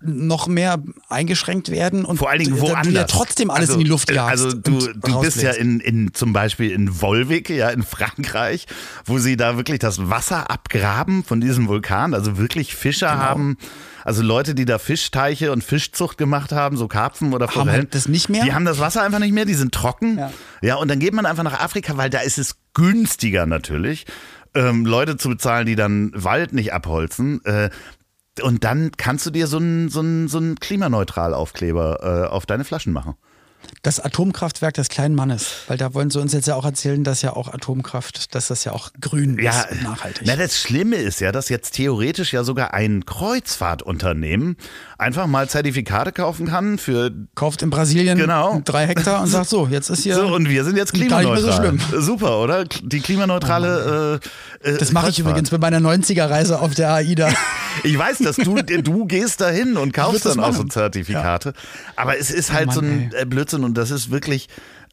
noch 0.00 0.46
mehr 0.46 0.82
eingeschränkt 1.08 1.70
werden 1.70 2.04
und 2.04 2.18
Vor 2.18 2.28
allen 2.28 2.40
Dingen 2.40 2.60
woanders. 2.60 2.92
ja 2.92 3.04
trotzdem 3.04 3.50
alles 3.50 3.70
also, 3.70 3.80
in 3.80 3.84
die 3.84 3.90
Luft 3.90 4.10
äh, 4.10 4.14
jagst. 4.14 4.30
Also 4.44 4.52
du, 4.56 4.78
du 4.92 5.20
bist 5.20 5.40
ja 5.40 5.52
in, 5.52 5.80
in 5.80 6.12
zum 6.12 6.32
Beispiel 6.34 6.70
in 6.70 7.00
Wolvik, 7.00 7.48
ja 7.48 7.70
in 7.70 7.82
Frankreich, 7.82 8.66
wo 9.06 9.18
sie 9.18 9.36
da 9.38 9.56
wirklich 9.56 9.78
das 9.78 10.10
Wasser 10.10 10.50
abgraben 10.50 11.24
von 11.24 11.40
diesem 11.40 11.68
Vulkan, 11.68 12.12
also 12.12 12.36
wirklich 12.36 12.74
Fischer 12.74 13.10
Genau. 13.10 13.22
haben. 13.22 13.56
Also 14.04 14.22
Leute, 14.22 14.54
die 14.54 14.66
da 14.66 14.78
Fischteiche 14.78 15.50
und 15.50 15.64
Fischzucht 15.64 16.16
gemacht 16.18 16.52
haben, 16.52 16.76
so 16.76 16.86
Karpfen 16.88 17.32
oder 17.32 17.46
Haben 17.46 17.54
Forellen, 17.54 17.72
halt 17.72 17.94
das 17.94 18.06
nicht 18.06 18.28
mehr? 18.28 18.44
Die 18.44 18.52
haben 18.52 18.64
das 18.64 18.78
Wasser 18.78 19.02
einfach 19.02 19.18
nicht 19.18 19.32
mehr, 19.32 19.46
die 19.46 19.54
sind 19.54 19.72
trocken. 19.74 20.18
Ja. 20.18 20.30
ja 20.62 20.74
und 20.76 20.88
dann 20.88 21.00
geht 21.00 21.12
man 21.14 21.26
einfach 21.26 21.42
nach 21.42 21.58
Afrika, 21.58 21.96
weil 21.96 22.10
da 22.10 22.20
ist 22.20 22.38
es 22.38 22.56
günstiger 22.74 23.46
natürlich, 23.46 24.06
ähm, 24.54 24.86
Leute 24.86 25.16
zu 25.16 25.28
bezahlen, 25.28 25.66
die 25.66 25.74
dann 25.74 26.12
Wald 26.14 26.52
nicht 26.52 26.72
abholzen. 26.72 27.40
Und 28.42 28.64
dann 28.64 28.90
kannst 28.96 29.24
du 29.26 29.30
dir 29.30 29.46
so 29.46 29.56
einen 29.58 29.88
so 29.88 30.00
einen- 30.00 30.28
so 30.28 30.38
einen 30.38 30.56
Klimaneutral-Aufkleber 30.56 32.24
äh, 32.26 32.28
auf 32.28 32.46
deine 32.46 32.64
Flaschen 32.64 32.92
machen. 32.92 33.14
Das 33.86 34.00
Atomkraftwerk 34.00 34.74
des 34.74 34.88
kleinen 34.88 35.14
Mannes, 35.14 35.46
weil 35.68 35.76
da 35.78 35.94
wollen 35.94 36.10
sie 36.10 36.18
uns 36.20 36.32
jetzt 36.32 36.48
ja 36.48 36.56
auch 36.56 36.64
erzählen, 36.64 37.04
dass 37.04 37.22
ja 37.22 37.34
auch 37.34 37.54
Atomkraft, 37.54 38.34
dass 38.34 38.48
das 38.48 38.64
ja 38.64 38.72
auch 38.72 38.90
grün 39.00 39.38
Ja, 39.40 39.60
ist 39.60 39.70
und 39.70 39.82
nachhaltig. 39.84 40.24
Na, 40.26 40.34
das 40.34 40.58
Schlimme 40.60 40.96
ist 40.96 41.20
ja, 41.20 41.30
dass 41.30 41.48
jetzt 41.50 41.70
theoretisch 41.76 42.32
ja 42.32 42.42
sogar 42.42 42.74
ein 42.74 43.04
Kreuzfahrtunternehmen 43.06 44.56
einfach 44.98 45.26
mal 45.28 45.48
Zertifikate 45.48 46.10
kaufen 46.10 46.46
kann 46.48 46.78
für 46.78 47.12
Kauft 47.36 47.62
in 47.62 47.70
Brasilien 47.70 48.18
Genau. 48.18 48.60
drei 48.64 48.86
Hektar 48.88 49.22
und 49.22 49.28
sagt 49.28 49.48
so, 49.48 49.68
jetzt 49.70 49.88
ist 49.90 50.02
hier. 50.02 50.16
so 50.16 50.34
und 50.34 50.48
wir 50.48 50.64
sind 50.64 50.76
jetzt 50.76 50.92
Gar 50.92 51.00
nicht 51.00 51.10
mehr 51.10 51.20
klimaneutral. 51.36 51.78
so 51.92 52.00
Super, 52.00 52.40
oder? 52.40 52.64
Die 52.64 53.00
klimaneutral. 53.00 54.20
äh, 54.64 54.68
äh, 54.68 54.78
das 54.78 54.90
mache 54.90 55.10
ich 55.10 55.18
übrigens 55.20 55.50
bei 55.50 55.58
meiner 55.58 55.78
90er-Reise 55.78 56.58
auf 56.60 56.74
der 56.74 56.92
AIDA. 56.92 57.28
Ich 57.84 57.98
weiß, 57.98 58.18
dass 58.20 58.36
du, 58.36 58.54
du 58.62 59.04
gehst 59.04 59.42
dahin 59.42 59.76
und 59.76 59.92
kaufst 59.92 60.24
dann 60.24 60.40
auch 60.40 60.54
so. 60.54 60.64
Zertifikate. 60.64 61.52
Aber 61.94 62.18
es 62.18 62.30
ist 62.30 62.50
halt 62.50 62.68
Mann, 62.68 62.74
so 62.74 62.80
ein 62.80 63.12
ey. 63.12 63.22
äh, 63.22 63.24
Blödsinn 63.26 63.64
und 63.64 63.75
das 63.76 63.90
ist 63.90 64.10
wirklich. 64.10 64.48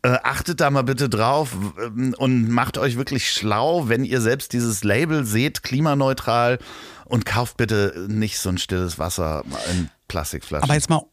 Äh, 0.06 0.18
achtet 0.22 0.60
da 0.60 0.70
mal 0.70 0.82
bitte 0.82 1.08
drauf 1.08 1.56
ähm, 1.82 2.14
und 2.18 2.50
macht 2.50 2.78
euch 2.78 2.98
wirklich 2.98 3.32
schlau, 3.32 3.88
wenn 3.88 4.04
ihr 4.04 4.20
selbst 4.20 4.52
dieses 4.52 4.84
Label 4.84 5.24
seht, 5.26 5.64
klimaneutral 5.64 6.60
und 7.06 7.26
kauft 7.26 7.56
bitte 7.56 8.06
nicht 8.10 8.38
so 8.38 8.50
ein 8.50 8.58
stilles 8.58 9.00
Wasser 9.00 9.46
in 9.72 9.90
Plastikflaschen. 10.10 10.66
Aber 10.66 10.74
jetzt 10.74 10.90
mal, 10.90 11.04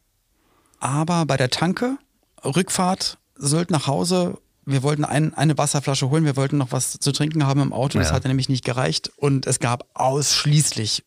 aber 0.81 1.25
bei 1.25 1.37
der 1.37 1.51
Tanke, 1.51 1.99
Rückfahrt, 2.45 3.19
Sylt 3.37 3.71
nach 3.71 3.87
Hause, 3.87 4.39
wir 4.67 4.83
wollten 4.83 5.05
ein, 5.05 5.35
eine 5.35 5.57
Wasserflasche 5.57 6.11
holen, 6.11 6.25
wir 6.25 6.35
wollten 6.37 6.59
noch 6.59 6.73
was 6.73 6.99
zu 6.99 7.13
trinken 7.13 7.47
haben 7.47 7.61
im 7.61 7.73
Auto, 7.73 7.97
das 8.01 8.09
Ja. 8.09 8.15
hatte 8.15 8.27
nämlich 8.27 8.49
nicht 8.49 8.65
gereicht 8.65 9.13
und 9.15 9.47
es 9.47 9.61
gab 9.61 9.87
ausschließlich 9.95 11.05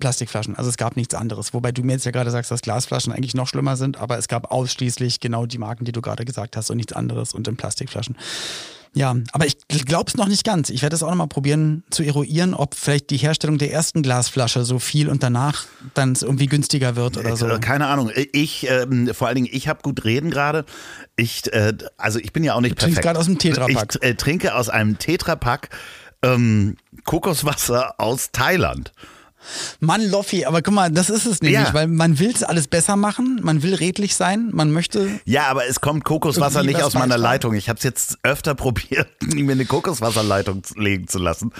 Plastikflaschen, 0.00 0.56
also 0.56 0.68
es 0.68 0.76
gab 0.76 0.96
nichts 0.96 1.14
anderes. 1.14 1.54
Wobei 1.54 1.72
du 1.72 1.82
mir 1.82 1.92
jetzt 1.92 2.04
ja 2.04 2.10
gerade 2.10 2.30
sagst, 2.30 2.50
dass 2.50 2.62
Glasflaschen 2.62 3.12
eigentlich 3.12 3.34
noch 3.34 3.48
schlimmer 3.48 3.76
sind, 3.76 3.98
aber 3.98 4.18
es 4.18 4.28
gab 4.28 4.50
ausschließlich 4.50 5.20
genau 5.20 5.46
die 5.46 5.58
Marken, 5.58 5.84
die 5.84 5.92
du 5.92 6.00
gerade 6.00 6.24
gesagt 6.24 6.56
hast 6.56 6.70
und 6.70 6.76
nichts 6.76 6.92
anderes 6.92 7.34
und 7.34 7.46
in 7.48 7.56
Plastikflaschen. 7.56 8.16
Ja, 8.94 9.16
aber 9.32 9.46
ich 9.46 9.56
glaube 9.86 10.08
es 10.08 10.18
noch 10.18 10.28
nicht 10.28 10.44
ganz. 10.44 10.68
Ich 10.68 10.82
werde 10.82 10.94
es 10.94 11.02
auch 11.02 11.08
noch 11.08 11.16
mal 11.16 11.26
probieren 11.26 11.82
zu 11.88 12.02
eruieren, 12.02 12.52
ob 12.52 12.74
vielleicht 12.74 13.08
die 13.08 13.16
Herstellung 13.16 13.56
der 13.56 13.72
ersten 13.72 14.02
Glasflasche 14.02 14.64
so 14.64 14.78
viel 14.78 15.08
und 15.08 15.22
danach 15.22 15.64
dann 15.94 16.14
irgendwie 16.20 16.44
günstiger 16.44 16.94
wird 16.94 17.16
oder 17.16 17.34
so. 17.36 17.48
Äh, 17.48 17.58
Keine 17.58 17.86
Ahnung. 17.86 18.10
Ich, 18.32 18.68
ähm, 18.68 19.10
vor 19.14 19.28
allen 19.28 19.36
Dingen, 19.36 19.48
ich 19.50 19.66
habe 19.66 19.80
gut 19.82 20.04
reden 20.04 20.30
gerade. 20.30 20.66
Ich, 21.16 21.50
äh, 21.54 21.72
also 21.96 22.18
ich 22.18 22.34
bin 22.34 22.44
ja 22.44 22.52
auch 22.52 22.60
nicht 22.60 22.72
Du 22.72 22.80
trinkst 22.80 23.00
perfekt. 23.00 23.04
gerade 23.04 23.18
aus 23.18 23.26
dem 23.26 23.38
Tetrapack. 23.38 23.94
Ich 23.94 24.02
äh, 24.02 24.14
trinke 24.14 24.54
aus 24.54 24.68
einem 24.68 24.98
Tetrapack 24.98 25.70
ähm, 26.22 26.76
Kokoswasser 27.06 27.94
aus 27.98 28.30
Thailand. 28.32 28.92
Mann, 29.80 30.08
Loffi, 30.08 30.44
aber 30.44 30.62
guck 30.62 30.74
mal, 30.74 30.90
das 30.90 31.10
ist 31.10 31.26
es 31.26 31.42
nämlich, 31.42 31.60
Ja. 31.60 31.74
weil 31.74 31.86
man 31.88 32.18
will 32.18 32.30
es 32.34 32.42
alles 32.42 32.68
besser 32.68 32.96
machen, 32.96 33.40
man 33.42 33.62
will 33.62 33.74
redlich 33.74 34.14
sein, 34.16 34.50
man 34.52 34.70
möchte. 34.72 35.08
Ja, 35.24 35.46
aber 35.48 35.66
es 35.66 35.80
kommt 35.80 36.04
Kokoswasser 36.04 36.62
nicht 36.62 36.82
aus 36.82 36.94
meiner. 36.94 37.18
Leitung. 37.18 37.54
Ich 37.54 37.68
habe 37.68 37.76
es 37.78 37.82
jetzt 37.84 38.18
öfter 38.22 38.54
probiert, 38.56 39.08
mir 39.34 39.52
eine 39.52 39.64
Kokoswasserleitung 39.64 40.62
legen 40.76 41.08
zu 41.08 41.18
lassen. 41.18 41.52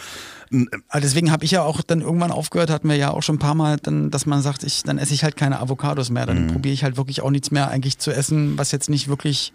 Aber 0.89 1.01
deswegen 1.01 1.31
habe 1.33 1.45
ich 1.45 1.51
ja 1.51 1.63
auch 1.63 1.81
dann 1.83 2.03
irgendwann 2.03 2.31
aufgehört, 2.31 2.69
hatten 2.69 2.89
wir 2.89 2.97
ja 2.97 3.11
auch 3.11 3.23
schon 3.23 3.37
ein 3.37 3.39
paar 3.39 3.55
Mal, 3.55 3.79
dann, 3.79 4.11
dass 4.11 4.27
man 4.27 4.43
sagt, 4.43 4.65
ich, 4.65 4.83
dann 4.83 4.99
esse 4.99 5.15
ich 5.15 5.25
halt 5.25 5.37
keine 5.37 5.61
Avocados 5.61 6.11
mehr. 6.11 6.27
Dann 6.27 6.45
Mhm. 6.47 6.53
probiere 6.53 6.75
ich 6.75 6.85
halt 6.85 6.97
wirklich 6.99 7.23
auch 7.23 7.31
nichts 7.31 7.51
mehr 7.51 7.69
eigentlich 7.69 7.99
zu 7.99 8.11
essen, 8.11 8.59
was 8.59 8.71
jetzt 8.71 8.91
nicht 8.91 9.09
wirklich 9.09 9.53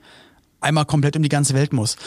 einmal 0.60 0.86
komplett 0.86 1.16
um 1.16 1.22
die 1.24 1.30
ganze 1.30 1.54
Welt 1.54 1.72
muss. 1.74 1.98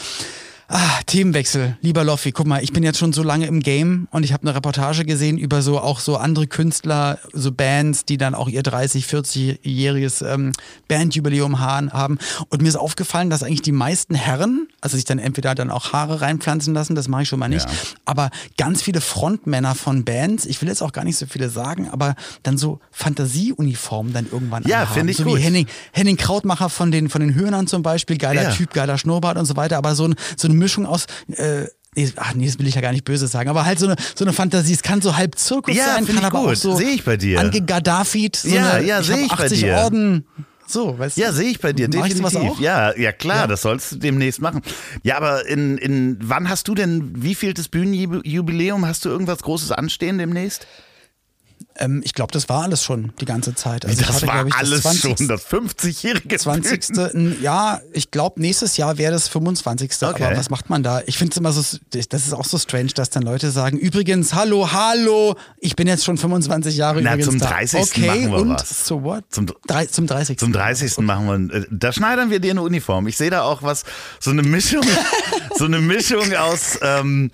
Ah, 0.73 1.01
Themenwechsel, 1.05 1.75
lieber 1.81 2.05
Loffi, 2.05 2.31
guck 2.31 2.47
mal, 2.47 2.63
ich 2.63 2.71
bin 2.71 2.81
jetzt 2.81 2.97
schon 2.97 3.11
so 3.11 3.23
lange 3.23 3.45
im 3.45 3.59
Game 3.59 4.07
und 4.11 4.23
ich 4.23 4.31
habe 4.31 4.43
eine 4.43 4.55
Reportage 4.55 5.03
gesehen 5.03 5.37
über 5.37 5.61
so 5.61 5.81
auch 5.81 5.99
so 5.99 6.15
andere 6.15 6.47
Künstler, 6.47 7.19
so 7.33 7.51
Bands, 7.51 8.05
die 8.05 8.15
dann 8.15 8.33
auch 8.33 8.47
ihr 8.47 8.63
30, 8.63 9.03
40-jähriges 9.03 10.25
ähm, 10.25 10.53
Bandjubiläum 10.87 11.59
haben. 11.59 12.19
Und 12.47 12.61
mir 12.61 12.69
ist 12.69 12.77
aufgefallen, 12.77 13.29
dass 13.29 13.43
eigentlich 13.43 13.61
die 13.63 13.73
meisten 13.73 14.15
Herren, 14.15 14.69
also 14.79 14.95
sich 14.95 15.03
dann 15.03 15.19
entweder 15.19 15.55
dann 15.55 15.71
auch 15.71 15.91
Haare 15.91 16.21
reinpflanzen 16.21 16.73
lassen, 16.73 16.95
das 16.95 17.09
mache 17.09 17.23
ich 17.23 17.27
schon 17.27 17.39
mal 17.39 17.49
nicht, 17.49 17.67
ja. 17.67 17.75
aber 18.05 18.29
ganz 18.57 18.81
viele 18.81 19.01
Frontmänner 19.01 19.75
von 19.75 20.05
Bands, 20.05 20.45
ich 20.45 20.61
will 20.61 20.69
jetzt 20.69 20.81
auch 20.81 20.93
gar 20.93 21.03
nicht 21.03 21.17
so 21.17 21.25
viele 21.25 21.49
sagen, 21.49 21.89
aber 21.89 22.15
dann 22.43 22.57
so 22.57 22.79
Fantasieuniformen 22.91 24.13
dann 24.13 24.25
irgendwann 24.31 24.63
Ja, 24.63 24.85
finde 24.85 25.11
ich 25.11 25.17
so 25.17 25.25
gut. 25.25 25.37
Wie 25.37 25.41
Henning, 25.41 25.67
Henning 25.91 26.15
Krautmacher 26.15 26.69
von 26.69 26.91
den, 26.91 27.09
von 27.09 27.19
den 27.19 27.35
Höhnern 27.35 27.67
zum 27.67 27.83
Beispiel, 27.83 28.17
geiler 28.17 28.43
ja. 28.43 28.51
Typ, 28.51 28.73
geiler 28.73 28.97
Schnurrbart 28.97 29.37
und 29.37 29.45
so 29.45 29.57
weiter, 29.57 29.75
aber 29.77 29.95
so, 29.95 30.05
ein, 30.05 30.15
so 30.37 30.47
eine 30.47 30.60
Mischung 30.61 30.85
aus 30.85 31.07
äh, 31.35 31.65
Nee, 31.93 32.09
ach 32.15 32.33
nee, 32.35 32.45
das 32.45 32.57
will 32.57 32.67
ich 32.67 32.75
ja 32.75 32.79
gar 32.81 32.93
nicht 32.93 33.03
böse 33.03 33.27
sagen, 33.27 33.49
aber 33.49 33.65
halt 33.65 33.77
so 33.77 33.85
eine, 33.85 33.97
so 34.15 34.23
eine 34.23 34.31
Fantasie. 34.31 34.71
Es 34.71 34.81
kann 34.81 35.01
so 35.01 35.17
halb 35.17 35.37
Zirkus 35.37 35.75
ja, 35.75 35.87
sein, 35.87 36.05
kann 36.05 36.23
aber 36.23 36.39
gut. 36.39 36.51
auch 36.51 36.55
so 36.55 36.73
sehe 36.77 36.91
ich 36.91 37.03
bei 37.03 37.17
dir. 37.17 37.37
angegaddafit. 37.41 38.37
So 38.37 38.47
ja, 38.47 38.71
eine, 38.71 38.87
ja, 38.87 39.03
sehe 39.03 39.25
ich, 39.25 39.35
bei 39.35 39.49
dir. 39.49 39.75
Orden. 39.75 40.25
So, 40.67 40.97
weißt 40.97 41.17
du? 41.17 41.21
Ja, 41.21 41.33
sehe 41.33 41.49
ich 41.49 41.59
bei 41.59 41.73
dir, 41.73 41.89
Mach 41.93 42.07
definitiv. 42.07 42.53
Ich? 42.53 42.59
Ja, 42.59 42.97
ja 42.97 43.11
klar, 43.11 43.41
Ja. 43.41 43.47
das 43.47 43.63
sollst 43.63 43.91
du 43.91 43.95
demnächst 43.97 44.39
machen. 44.39 44.61
Ja, 45.03 45.17
aber 45.17 45.45
in, 45.47 45.77
in 45.77 46.17
wann 46.21 46.47
hast 46.47 46.69
du 46.69 46.75
denn, 46.75 47.11
wie 47.21 47.35
viel 47.35 47.53
das 47.53 47.67
Bühnenjubiläum? 47.67 48.85
Hast 48.85 49.03
du 49.03 49.09
irgendwas 49.09 49.39
Großes 49.39 49.73
anstehen 49.73 50.17
demnächst? 50.17 50.65
Ähm, 51.77 52.01
ich 52.03 52.13
glaube, 52.13 52.31
das 52.33 52.49
war 52.49 52.63
alles 52.63 52.83
schon 52.83 53.13
die 53.21 53.25
ganze 53.25 53.55
Zeit. 53.55 53.85
Also 53.85 54.01
das 54.03 54.15
hatte, 54.17 54.27
war 54.27 54.45
ich, 54.45 54.53
alles 54.53 54.81
das 54.83 54.99
20. 54.99 55.17
schon, 55.17 55.27
das 55.29 55.45
50-jährige 55.47 56.37
20. 56.37 56.89
n- 57.13 57.37
Ja, 57.41 57.79
ich 57.93 58.11
glaube, 58.11 58.41
nächstes 58.41 58.77
Jahr 58.77 58.97
wäre 58.97 59.13
das 59.13 59.27
25. 59.29 59.91
Okay. 60.01 60.23
Aber 60.25 60.37
was 60.37 60.49
macht 60.49 60.69
man 60.69 60.83
da? 60.83 61.01
Ich 61.05 61.17
finde 61.17 61.31
es 61.31 61.37
immer 61.37 61.51
so, 61.53 61.61
das 61.91 62.25
ist 62.27 62.33
auch 62.33 62.43
so 62.45 62.57
strange, 62.57 62.89
dass 62.93 63.09
dann 63.09 63.23
Leute 63.23 63.51
sagen, 63.51 63.77
übrigens, 63.77 64.33
hallo, 64.33 64.71
hallo, 64.71 65.35
ich 65.59 65.75
bin 65.75 65.87
jetzt 65.87 66.03
schon 66.03 66.17
25 66.17 66.75
Jahre 66.75 67.01
Na, 67.01 67.11
übrigens 67.13 67.29
zum 67.31 67.39
da. 67.39 67.47
30. 67.47 67.79
Okay, 67.81 68.07
machen 68.07 68.31
wir 68.31 68.37
und 68.39 68.49
was. 68.49 68.85
so 68.87 69.03
what? 69.03 69.23
Zum- 69.29 69.47
Drei, 69.67 69.85
zum 69.85 70.07
30. 70.07 70.37
Zum 70.37 70.51
30. 70.53 70.97
machen 70.99 71.49
wir, 71.49 71.55
äh, 71.61 71.65
da 71.71 71.93
schneidern 71.93 72.29
wir 72.29 72.39
dir 72.39 72.51
eine 72.51 72.61
Uniform. 72.63 73.07
Ich 73.07 73.17
sehe 73.17 73.29
da 73.29 73.43
auch 73.43 73.63
was, 73.63 73.83
so 74.19 74.31
eine 74.31 74.43
Mischung, 74.43 74.83
so 75.57 75.65
eine 75.65 75.79
Mischung 75.79 76.33
aus, 76.35 76.77
ähm, 76.81 77.31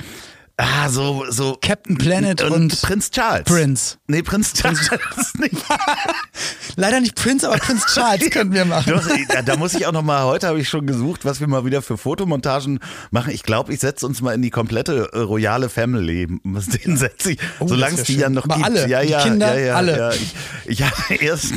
ah, 0.57 0.89
so, 0.89 1.25
so. 1.29 1.57
Captain 1.61 1.97
Planet 1.97 2.41
und 2.41 2.81
Prinz 2.81 3.11
Charles. 3.11 3.43
Prince. 3.45 3.97
Nee, 4.07 4.21
Prinz 4.23 4.53
Charles 4.53 4.89
nicht. 5.39 5.55
Leider 6.75 6.99
nicht 6.99 7.15
Prince, 7.15 7.47
aber 7.47 7.57
Prince 7.57 7.85
Charles 7.93 8.29
können 8.31 8.51
wir 8.53 8.65
machen. 8.65 8.93
Doch, 8.93 9.03
da, 9.29 9.41
da 9.41 9.55
muss 9.57 9.73
ich 9.73 9.85
auch 9.87 9.91
noch 9.91 10.03
mal, 10.03 10.23
heute 10.25 10.47
habe 10.47 10.59
ich 10.59 10.69
schon 10.69 10.85
gesucht, 10.85 11.25
was 11.25 11.39
wir 11.39 11.47
mal 11.47 11.65
wieder 11.65 11.81
für 11.81 11.97
Fotomontagen 11.97 12.79
machen. 13.11 13.31
Ich 13.33 13.43
glaube, 13.43 13.73
ich 13.73 13.79
setze 13.79 14.05
uns 14.05 14.21
mal 14.21 14.33
in 14.33 14.41
die 14.41 14.49
komplette 14.51 15.09
äh, 15.13 15.17
royale 15.19 15.69
Family. 15.69 16.27
Den 16.43 16.97
setze 16.97 17.31
ich, 17.31 17.39
Oh, 17.59 17.67
solange 17.67 17.95
es 17.95 18.03
die 18.03 18.15
ja 18.17 18.25
schön. 18.27 18.33
noch 18.33 18.43
Aber 18.45 18.55
gibt. 18.55 18.65
alle, 18.67 18.87
ja, 18.87 19.01
die 19.01 19.09
ja, 19.09 19.23
Kinder, 19.23 19.57
ja, 19.59 19.65
ja, 19.67 19.75
alle. 19.75 19.97
Ja. 19.97 20.11
Ich, 20.11 20.35
ich 20.65 20.81
habe 20.83 21.15
erst 21.15 21.53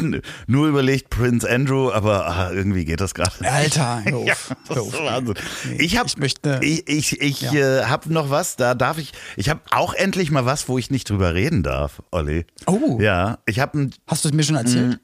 nur 0.47 0.69
überlegt, 0.69 1.11
Prince 1.11 1.49
Andrew, 1.49 1.91
aber 1.93 2.27
ah, 2.27 2.51
irgendwie 2.53 2.85
geht 2.85 3.01
das 3.01 3.13
gerade. 3.15 3.33
nicht. 3.41 3.51
Alter, 3.53 4.03
hör 4.05 4.17
auf, 4.17 4.27
Ja, 4.27 4.35
hör 4.69 4.83
auf. 4.83 4.93
Wahnsinn. 4.95 5.35
Nee, 5.69 5.77
ich 5.85 5.97
habe, 5.99 6.07
ich 6.09 6.17
möchte- 6.17 6.61
ich, 6.63 6.89
ich, 6.89 7.21
ich 7.21 7.41
Ja. 7.43 7.53
äh, 7.53 7.85
habe 7.85 8.13
noch 8.13 8.31
was. 8.31 8.57
Da 8.57 8.75
darf 8.75 8.90
ich. 8.99 9.13
Ich 9.37 9.49
habe 9.49 9.61
auch 9.71 9.95
endlich 9.95 10.31
mal 10.31 10.45
was, 10.45 10.69
wo 10.69 10.79
ich 10.79 10.91
nicht 10.91 11.09
drüber 11.09 11.35
reden 11.35 11.63
darf, 11.63 12.03
Olli. 12.11 12.47
Oh. 12.67 12.99
Ja, 13.01 13.39
ich 13.47 13.61
habe 13.61 13.79
ein 13.79 13.95
Hast 14.07 14.25
du 14.25 14.29
es 14.29 14.35
mir 14.35 14.43
schon 14.43 14.57
erzählt? 14.57 14.99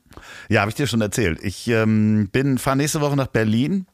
ja, 0.48 0.60
habe 0.62 0.70
ich 0.70 0.74
dir 0.74 0.86
schon 0.86 1.00
erzählt. 1.00 1.38
Ich 1.42 1.68
ähm, 1.68 2.28
bin 2.32 2.58
fahre 2.58 2.76
nächste 2.76 3.00
Woche 3.00 3.16
nach 3.16 3.28
Berlin 3.28 3.86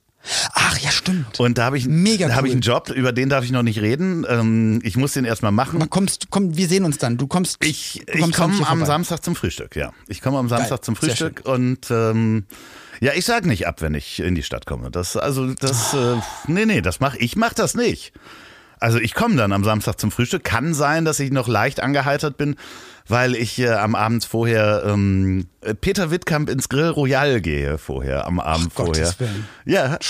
Ach 0.52 0.78
ja, 0.78 0.90
stimmt. 0.90 1.40
und 1.40 1.58
da 1.58 1.64
habe 1.64 1.76
ich, 1.76 1.88
Mega 1.88 2.28
da 2.28 2.34
habe 2.34 2.46
ich 2.46 2.52
cool. 2.52 2.56
einen 2.56 2.62
Job, 2.62 2.90
über 2.90 3.12
den 3.12 3.28
darf 3.28 3.44
ich 3.44 3.50
noch 3.50 3.64
nicht 3.64 3.80
reden. 3.80 4.24
Ähm, 4.28 4.80
ich 4.84 4.96
muss 4.96 5.12
den 5.14 5.24
erstmal 5.24 5.50
machen. 5.50 5.76
Aber 5.80 5.90
kommst, 5.90 6.28
komm, 6.30 6.56
wir 6.56 6.68
sehen 6.68 6.84
uns 6.84 6.98
dann. 6.98 7.16
Du 7.16 7.26
kommst. 7.26 7.56
Ich, 7.64 8.02
du 8.06 8.12
ich 8.12 8.20
kommst 8.20 8.38
komme 8.38 8.54
am 8.54 8.64
vorbei. 8.64 8.84
Samstag 8.84 9.24
zum 9.24 9.34
Frühstück, 9.34 9.74
ja. 9.74 9.92
Ich 10.06 10.20
komme 10.20 10.38
am 10.38 10.48
Samstag 10.48 10.78
Geil. 10.78 10.80
zum 10.82 10.96
Frühstück 10.96 11.42
und 11.44 11.90
ähm, 11.90 12.44
ja, 13.00 13.12
ich 13.14 13.24
sag 13.24 13.46
nicht 13.46 13.66
ab, 13.66 13.82
wenn 13.82 13.94
ich 13.94 14.20
in 14.20 14.36
die 14.36 14.44
Stadt 14.44 14.64
komme. 14.64 14.92
Das 14.92 15.16
also 15.16 15.54
das 15.54 15.92
äh, 15.92 16.16
nee, 16.46 16.66
nee, 16.66 16.82
das 16.82 17.00
mach 17.00 17.16
ich 17.16 17.34
mach 17.34 17.52
das 17.52 17.74
nicht. 17.74 18.12
Also 18.82 18.98
ich 18.98 19.14
komme 19.14 19.36
dann 19.36 19.52
am 19.52 19.62
Samstag 19.62 20.00
zum 20.00 20.10
Frühstück. 20.10 20.42
Kann 20.42 20.74
sein, 20.74 21.04
dass 21.04 21.20
ich 21.20 21.30
noch 21.30 21.46
leicht 21.46 21.80
angeheitert 21.80 22.36
bin, 22.36 22.56
weil 23.08 23.34
ich 23.34 23.58
äh, 23.58 23.68
am 23.70 23.94
Abend 23.94 24.24
vorher 24.24 24.82
ähm, 24.86 25.46
äh, 25.60 25.74
Peter 25.74 26.10
Wittkamp 26.10 26.48
ins 26.50 26.68
Grill 26.68 26.88
Royal 26.88 27.40
gehe 27.40 27.78
vorher, 27.78 28.26
am 28.26 28.40
Abend 28.40 28.68
Ach, 28.70 28.76
vorher. 28.84 29.04
Gottes 29.04 29.20
Willen. 29.20 29.46
Ja. 29.64 29.98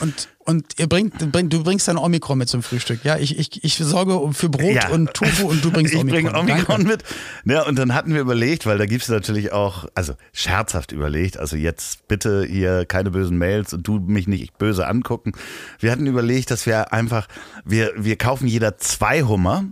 Und, 0.00 0.28
und 0.46 0.64
ihr 0.78 0.86
bringt, 0.88 1.30
bringt, 1.30 1.52
du 1.52 1.62
bringst 1.62 1.88
dann 1.88 1.98
Omikron 1.98 2.38
mit 2.38 2.48
zum 2.48 2.62
Frühstück. 2.62 3.00
Ja, 3.04 3.18
ich, 3.18 3.38
ich, 3.38 3.62
ich 3.64 3.74
sorge 3.76 4.32
für 4.32 4.48
Brot 4.48 4.72
Ja. 4.74 4.88
und 4.88 5.12
Tofu 5.12 5.46
und 5.46 5.62
du 5.62 5.70
bringst 5.70 5.92
ich 5.94 6.00
Omikron. 6.00 6.24
bringe 6.24 6.38
Omikron 6.38 6.86
Danke. 6.86 6.88
mit. 6.90 7.04
Ja, 7.44 7.66
und 7.66 7.78
dann 7.78 7.92
hatten 7.92 8.14
wir 8.14 8.20
überlegt, 8.22 8.64
weil 8.64 8.78
da 8.78 8.86
gibt 8.86 9.02
es 9.02 9.10
natürlich 9.10 9.52
auch, 9.52 9.84
also 9.94 10.14
scherzhaft 10.32 10.92
überlegt, 10.92 11.36
also 11.38 11.56
jetzt 11.56 12.08
bitte 12.08 12.46
hier 12.48 12.86
keine 12.86 13.10
bösen 13.10 13.36
Mails 13.36 13.74
und 13.74 13.86
du 13.86 13.98
mich 13.98 14.26
nicht 14.26 14.56
böse 14.56 14.86
angucken. 14.86 15.32
Wir 15.80 15.92
hatten 15.92 16.06
überlegt, 16.06 16.50
dass 16.50 16.64
wir 16.64 16.94
einfach, 16.94 17.28
wir, 17.66 17.92
wir 17.96 18.16
kaufen 18.16 18.46
jeder 18.46 18.78
zwei 18.78 19.24
Hummer 19.24 19.64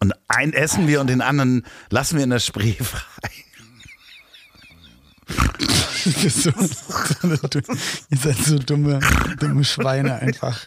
und 0.00 0.12
einen 0.28 0.52
essen 0.52 0.86
wir 0.88 1.00
und 1.00 1.08
den 1.08 1.20
anderen 1.20 1.64
lassen 1.90 2.16
wir 2.16 2.24
in 2.24 2.30
der 2.30 2.38
Spree 2.38 2.74
frei. 2.80 3.30
So, 6.04 6.50
ihr 8.10 8.18
seid 8.18 8.36
so 8.38 8.58
dumme, 8.58 9.00
dumme 9.40 9.64
Schweine 9.64 10.14
einfach. 10.14 10.66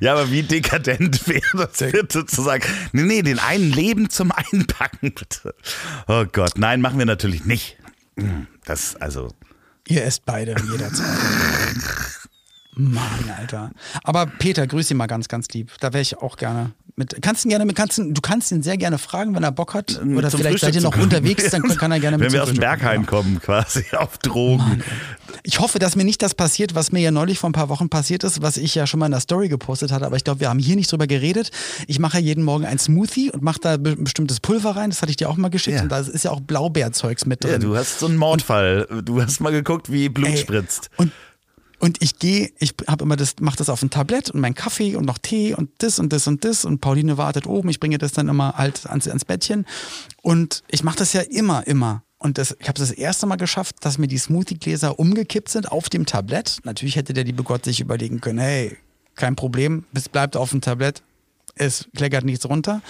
Ja, 0.00 0.12
aber 0.12 0.30
wie 0.30 0.42
dekadent 0.42 1.26
wäre 1.26 1.66
das 1.66 1.78
bitte 1.90 2.26
zu 2.26 2.42
sagen, 2.42 2.62
nee, 2.92 3.02
nee, 3.02 3.22
den 3.22 3.40
einen 3.40 3.72
Leben 3.72 4.08
zum 4.08 4.30
Einpacken, 4.30 5.12
bitte. 5.14 5.54
Oh 6.06 6.26
Gott, 6.30 6.58
nein, 6.58 6.80
machen 6.80 6.98
wir 6.98 7.06
natürlich 7.06 7.44
nicht. 7.44 7.76
Das, 8.64 8.94
also, 8.96 9.32
Ihr 9.88 10.04
esst 10.04 10.24
beide 10.24 10.54
jederzeit. 10.70 11.06
Mann, 12.74 13.30
Alter. 13.36 13.72
Aber 14.04 14.26
Peter, 14.26 14.66
grüß 14.66 14.90
ihn 14.92 14.96
mal 14.96 15.08
ganz, 15.08 15.26
ganz 15.26 15.48
lieb. 15.48 15.72
Da 15.80 15.92
wäre 15.92 16.02
ich 16.02 16.18
auch 16.18 16.36
gerne 16.36 16.72
mit. 16.96 17.20
Kannst 17.22 17.44
ihn 17.44 17.48
gerne 17.50 17.64
mit, 17.64 17.76
kannst 17.76 17.98
ihn, 17.98 18.14
du 18.14 18.20
kannst 18.20 18.50
ihn 18.52 18.62
sehr 18.62 18.76
gerne 18.76 18.98
fragen, 18.98 19.34
wenn 19.34 19.42
er 19.42 19.52
Bock 19.52 19.74
hat. 19.74 20.00
Oder 20.02 20.30
zum 20.30 20.40
vielleicht 20.40 20.60
seid 20.60 20.74
Frühstück 20.74 20.74
ihr 20.74 20.80
noch 20.82 20.96
unterwegs, 21.02 21.50
dann 21.50 21.62
kann 21.78 21.92
er 21.92 22.00
gerne 22.00 22.18
mit 22.18 22.26
Wenn 22.26 22.32
wir 22.32 22.42
aus 22.42 22.50
dem 22.50 22.58
Berghain 22.58 23.06
kommen. 23.06 23.40
quasi 23.40 23.84
auf 23.96 24.18
Drogen. 24.18 24.82
Ich 25.42 25.60
hoffe, 25.60 25.78
dass 25.78 25.96
mir 25.96 26.04
nicht 26.04 26.22
das 26.22 26.34
passiert, 26.34 26.74
was 26.74 26.92
mir 26.92 27.00
ja 27.00 27.10
neulich 27.10 27.38
vor 27.38 27.48
ein 27.50 27.52
paar 27.54 27.68
Wochen 27.68 27.88
passiert 27.88 28.24
ist, 28.24 28.42
was 28.42 28.56
ich 28.56 28.74
ja 28.74 28.86
schon 28.86 29.00
mal 29.00 29.06
in 29.06 29.12
der 29.12 29.20
Story 29.20 29.48
gepostet 29.48 29.92
hatte, 29.92 30.04
aber 30.06 30.16
ich 30.16 30.24
glaube, 30.24 30.40
wir 30.40 30.48
haben 30.48 30.58
hier 30.58 30.76
nicht 30.76 30.90
drüber 30.90 31.06
geredet. 31.06 31.50
Ich 31.86 31.98
mache 31.98 32.18
ja 32.18 32.24
jeden 32.24 32.44
Morgen 32.44 32.64
ein 32.66 32.78
Smoothie 32.78 33.30
und 33.30 33.42
mache 33.42 33.60
da 33.60 33.76
be 33.76 33.96
bestimmtes 33.96 34.40
Pulver 34.40 34.76
rein, 34.76 34.90
das 34.90 35.00
hatte 35.02 35.10
ich 35.10 35.16
dir 35.16 35.28
auch 35.30 35.36
mal 35.36 35.48
geschickt 35.48 35.76
Ja. 35.76 35.82
und 35.82 35.88
da 35.90 36.00
ist 36.00 36.24
ja 36.24 36.30
auch 36.30 36.40
Blaubeerzeugs 36.40 37.26
mit 37.26 37.42
drin. 37.44 37.52
Ja, 37.52 37.58
du 37.58 37.76
hast 37.76 38.00
so 38.00 38.06
einen 38.06 38.16
Mordfall. 38.16 38.86
Du 39.04 39.22
hast 39.22 39.40
mal 39.40 39.50
geguckt, 39.52 39.90
wie 39.92 40.08
Blut 40.08 40.28
Ey, 40.30 40.36
spritzt. 40.36 40.90
Und, 40.96 41.12
und 41.80 42.02
ich 42.02 42.18
gehe, 42.18 42.50
ich 42.58 42.74
habe 42.86 43.04
immer 43.04 43.16
das, 43.16 43.36
mache 43.40 43.56
das 43.56 43.70
auf 43.70 43.82
ein 43.82 43.90
Tablett 43.90 44.30
und 44.30 44.40
mein 44.40 44.54
Kaffee 44.54 44.96
und 44.96 45.06
noch 45.06 45.18
Tee 45.18 45.54
und 45.54 45.70
das 45.78 45.98
und 45.98 46.12
das 46.12 46.26
und 46.26 46.44
das 46.44 46.64
und 46.66 46.80
Pauline 46.80 47.16
wartet 47.16 47.46
oben. 47.46 47.70
Ich 47.70 47.80
bringe 47.80 47.96
das 47.96 48.12
dann 48.12 48.28
immer 48.28 48.52
halt 48.56 48.86
ans, 48.86 49.08
ans 49.08 49.24
Bettchen 49.24 49.66
und 50.22 50.62
ich 50.68 50.84
mache 50.84 50.98
das 50.98 51.14
ja 51.14 51.22
immer, 51.22 51.66
immer. 51.66 52.02
Und 52.18 52.36
das, 52.36 52.54
ich 52.60 52.68
habe 52.68 52.78
das 52.78 52.90
erste 52.90 53.26
Mal 53.26 53.36
geschafft, 53.36 53.76
dass 53.80 53.96
mir 53.96 54.08
die 54.08 54.18
Smoothie-Gläser 54.18 54.98
umgekippt 54.98 55.48
sind 55.48 55.72
auf 55.72 55.88
dem 55.88 56.04
Tablett. 56.04 56.58
Natürlich 56.64 56.96
hätte 56.96 57.14
der 57.14 57.24
liebe 57.24 57.42
Gott 57.42 57.64
sich 57.64 57.80
überlegen 57.80 58.20
können, 58.20 58.38
hey, 58.38 58.76
kein 59.14 59.36
Problem, 59.36 59.84
es 59.94 60.10
bleibt 60.10 60.36
auf 60.36 60.50
dem 60.50 60.60
Tablett, 60.60 61.02
es 61.60 61.88
kleckert 61.94 62.24
nichts 62.24 62.48
runter. 62.48 62.80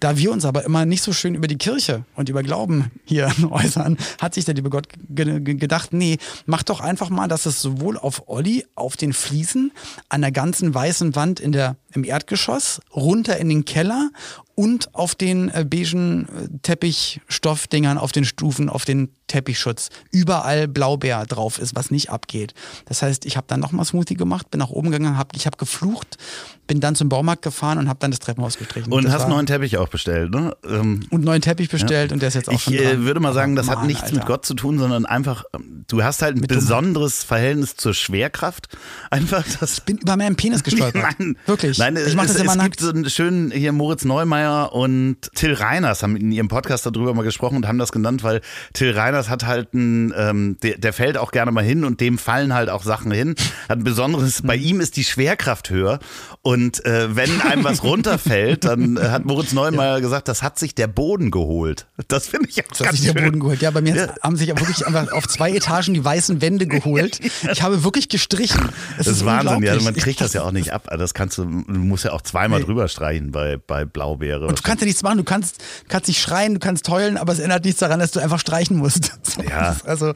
Da 0.00 0.16
wir 0.16 0.30
uns 0.30 0.44
aber 0.44 0.64
immer 0.64 0.86
nicht 0.86 1.02
so 1.02 1.12
schön 1.12 1.34
über 1.34 1.48
die 1.48 1.58
Kirche 1.58 2.04
und 2.14 2.28
über 2.28 2.42
Glauben 2.42 2.90
hier 3.04 3.32
äußern, 3.50 3.98
hat 4.20 4.34
sich 4.34 4.44
der 4.44 4.54
liebe 4.54 4.70
Gott 4.70 4.86
ge 5.08 5.40
ge 5.40 5.54
gedacht, 5.54 5.92
nee, 5.92 6.18
mach 6.46 6.62
doch 6.62 6.80
einfach 6.80 7.10
mal, 7.10 7.28
dass 7.28 7.46
es 7.46 7.60
sowohl 7.60 7.98
auf 7.98 8.28
Olli, 8.28 8.64
auf 8.74 8.96
den 8.96 9.12
Fliesen, 9.12 9.72
an 10.08 10.20
der 10.20 10.30
ganzen 10.30 10.72
weißen 10.72 11.14
Wand 11.16 11.40
in 11.40 11.52
der, 11.52 11.76
im 11.94 12.04
Erdgeschoss, 12.04 12.80
runter 12.94 13.36
in 13.36 13.48
den 13.48 13.64
Keller 13.64 14.10
und 14.54 14.94
auf 14.94 15.14
den 15.14 15.48
äh, 15.48 15.64
beigen 15.64 16.26
äh, 16.26 16.48
Teppichstoffdingern, 16.62 17.98
auf 17.98 18.12
den 18.12 18.24
Stufen, 18.24 18.68
auf 18.68 18.84
den 18.84 19.08
Teppichschutz, 19.26 19.88
überall 20.10 20.68
Blaubeer 20.68 21.24
drauf 21.24 21.58
ist, 21.58 21.74
was 21.74 21.90
nicht 21.90 22.10
abgeht. 22.10 22.52
Das 22.84 23.00
heißt, 23.00 23.24
ich 23.24 23.38
habe 23.38 23.46
dann 23.48 23.60
nochmal 23.60 23.86
Smoothie 23.86 24.14
gemacht, 24.14 24.50
bin 24.50 24.58
nach 24.58 24.68
oben 24.68 24.90
gegangen, 24.90 25.16
hab, 25.16 25.34
ich 25.34 25.46
habe 25.46 25.56
geflucht, 25.56 26.18
bin 26.66 26.80
dann 26.80 26.94
zum 26.94 27.08
Baumarkt 27.08 27.42
gefahren 27.42 27.78
und 27.78 27.88
habe 27.88 27.98
dann 28.00 28.10
das 28.10 28.20
Treppenhaus 28.20 28.58
gestrichen. 28.58 28.92
Und 28.92 29.04
das 29.04 29.14
hast 29.14 29.28
neuen 29.28 29.46
Teppich 29.46 29.78
auch 29.78 29.88
bestellt, 29.88 30.30
ne? 30.30 30.54
Ähm, 30.68 31.06
und 31.08 31.24
neuen 31.24 31.40
Teppich 31.40 31.70
bestellt 31.70 32.12
und 32.12 32.20
der 32.20 32.28
ist 32.28 32.34
jetzt 32.34 32.50
auch 32.50 32.54
ich 32.54 32.62
schon 32.62 32.74
äh, 32.74 32.82
dran. 32.82 33.04
würde 33.04 33.20
mal 33.20 33.32
sagen, 33.32 33.56
das 33.56 33.68
hat 33.70 33.78
Mann, 33.78 33.86
nichts 33.86 34.04
Alter. 34.04 34.16
mit 34.16 34.26
Gott 34.26 34.44
zu 34.44 34.52
tun, 34.54 34.78
sondern 34.78 35.06
einfach, 35.06 35.44
ähm, 35.54 35.84
du 35.88 36.04
hast 36.04 36.20
halt 36.20 36.36
ein 36.36 36.42
besonderes 36.42 37.24
Verhältnis 37.24 37.76
zur 37.76 37.94
Schwerkraft. 37.94 38.68
Einfach 39.10 39.44
das. 39.60 39.80
bin 39.80 39.96
über 39.96 40.16
meinen 40.16 40.36
Penis 40.36 40.62
gestolpert. 40.64 41.18
Nein, 41.18 41.38
Wirklich. 41.46 41.78
Nein, 41.82 41.96
ich 41.96 42.14
mache 42.14 42.26
es, 42.26 42.34
das 42.34 42.42
immer 42.42 42.52
es 42.52 42.58
nackt. 42.58 42.78
gibt 42.78 42.80
so 42.80 42.90
einen 42.90 43.10
schönen, 43.10 43.50
hier 43.50 43.72
Moritz 43.72 44.04
Neumeier 44.04 44.72
und 44.72 45.16
Till 45.34 45.54
Reiners 45.54 46.04
haben 46.04 46.16
in 46.16 46.30
ihrem 46.30 46.46
Podcast 46.46 46.86
darüber 46.86 47.12
mal 47.12 47.24
gesprochen 47.24 47.56
und 47.56 47.66
haben 47.66 47.78
das 47.78 47.90
genannt, 47.90 48.22
weil 48.22 48.40
Till 48.72 48.92
Reiners 48.92 49.28
hat 49.28 49.46
halt 49.46 49.74
ein, 49.74 50.14
ähm, 50.16 50.58
der, 50.62 50.78
der 50.78 50.92
fällt 50.92 51.18
auch 51.18 51.32
gerne 51.32 51.50
mal 51.50 51.64
hin 51.64 51.84
und 51.84 52.00
dem 52.00 52.18
fallen 52.18 52.54
halt 52.54 52.68
auch 52.68 52.84
Sachen 52.84 53.10
hin. 53.10 53.34
Hat 53.68 53.78
ein 53.78 53.84
besonderes, 53.84 54.42
bei 54.42 54.54
ihm 54.54 54.80
ist 54.80 54.96
die 54.96 55.02
Schwerkraft 55.02 55.70
höher 55.70 55.98
und 56.42 56.84
äh, 56.86 57.16
wenn 57.16 57.40
einem 57.40 57.64
was 57.64 57.82
runterfällt, 57.82 58.64
dann 58.64 58.96
äh, 58.96 59.08
hat 59.08 59.24
Moritz 59.24 59.52
Neumeier 59.52 59.94
ja. 59.94 59.98
gesagt, 59.98 60.28
das 60.28 60.42
hat 60.42 60.60
sich 60.60 60.76
der 60.76 60.86
Boden 60.86 61.32
geholt. 61.32 61.86
Das 62.06 62.28
finde 62.28 62.48
ich 62.48 62.64
auch 62.64 62.68
das 62.68 62.86
hat 62.86 62.94
sich 62.94 63.06
schön. 63.06 63.14
der 63.14 63.22
Boden 63.22 63.40
geholt. 63.40 63.60
Ja, 63.60 63.72
bei 63.72 63.80
mir 63.80 63.96
ja. 63.96 64.14
haben 64.22 64.36
sich 64.36 64.48
wirklich 64.48 64.86
einfach 64.86 65.10
auf 65.12 65.26
zwei 65.26 65.50
Etagen 65.50 65.94
die 65.94 66.04
weißen 66.04 66.40
Wände 66.40 66.66
geholt. 66.66 67.20
Ich 67.52 67.62
habe 67.62 67.82
wirklich 67.84 68.08
gestrichen. 68.08 68.68
Es 68.98 69.06
das 69.06 69.16
ist 69.16 69.24
Wahnsinn, 69.24 69.62
ja, 69.62 69.78
man 69.80 69.94
kriegt 69.94 70.20
das 70.20 70.32
ja 70.32 70.42
auch 70.42 70.52
nicht 70.52 70.72
ab. 70.72 70.88
Das 70.96 71.12
kannst 71.12 71.38
du, 71.38 71.42
du 71.74 71.80
musst 71.80 72.04
ja 72.04 72.12
auch 72.12 72.22
zweimal 72.22 72.60
nee. 72.60 72.66
drüber 72.66 72.88
streichen 72.88 73.30
bei, 73.30 73.56
bei 73.56 73.84
Blaubeere. 73.84 74.46
Und 74.46 74.58
du 74.58 74.62
kannst 74.62 74.80
ja 74.80 74.86
nichts 74.86 75.02
machen, 75.02 75.18
du 75.18 75.24
kannst, 75.24 75.62
kannst 75.88 76.08
nicht 76.08 76.20
schreien, 76.20 76.54
du 76.54 76.60
kannst 76.60 76.88
heulen, 76.88 77.16
aber 77.16 77.32
es 77.32 77.38
ändert 77.38 77.64
nichts 77.64 77.80
daran, 77.80 78.00
dass 78.00 78.10
du 78.10 78.20
einfach 78.20 78.38
streichen 78.38 78.76
musst. 78.76 79.12
So, 79.32 79.42
ja. 79.42 79.76
Also, 79.84 80.12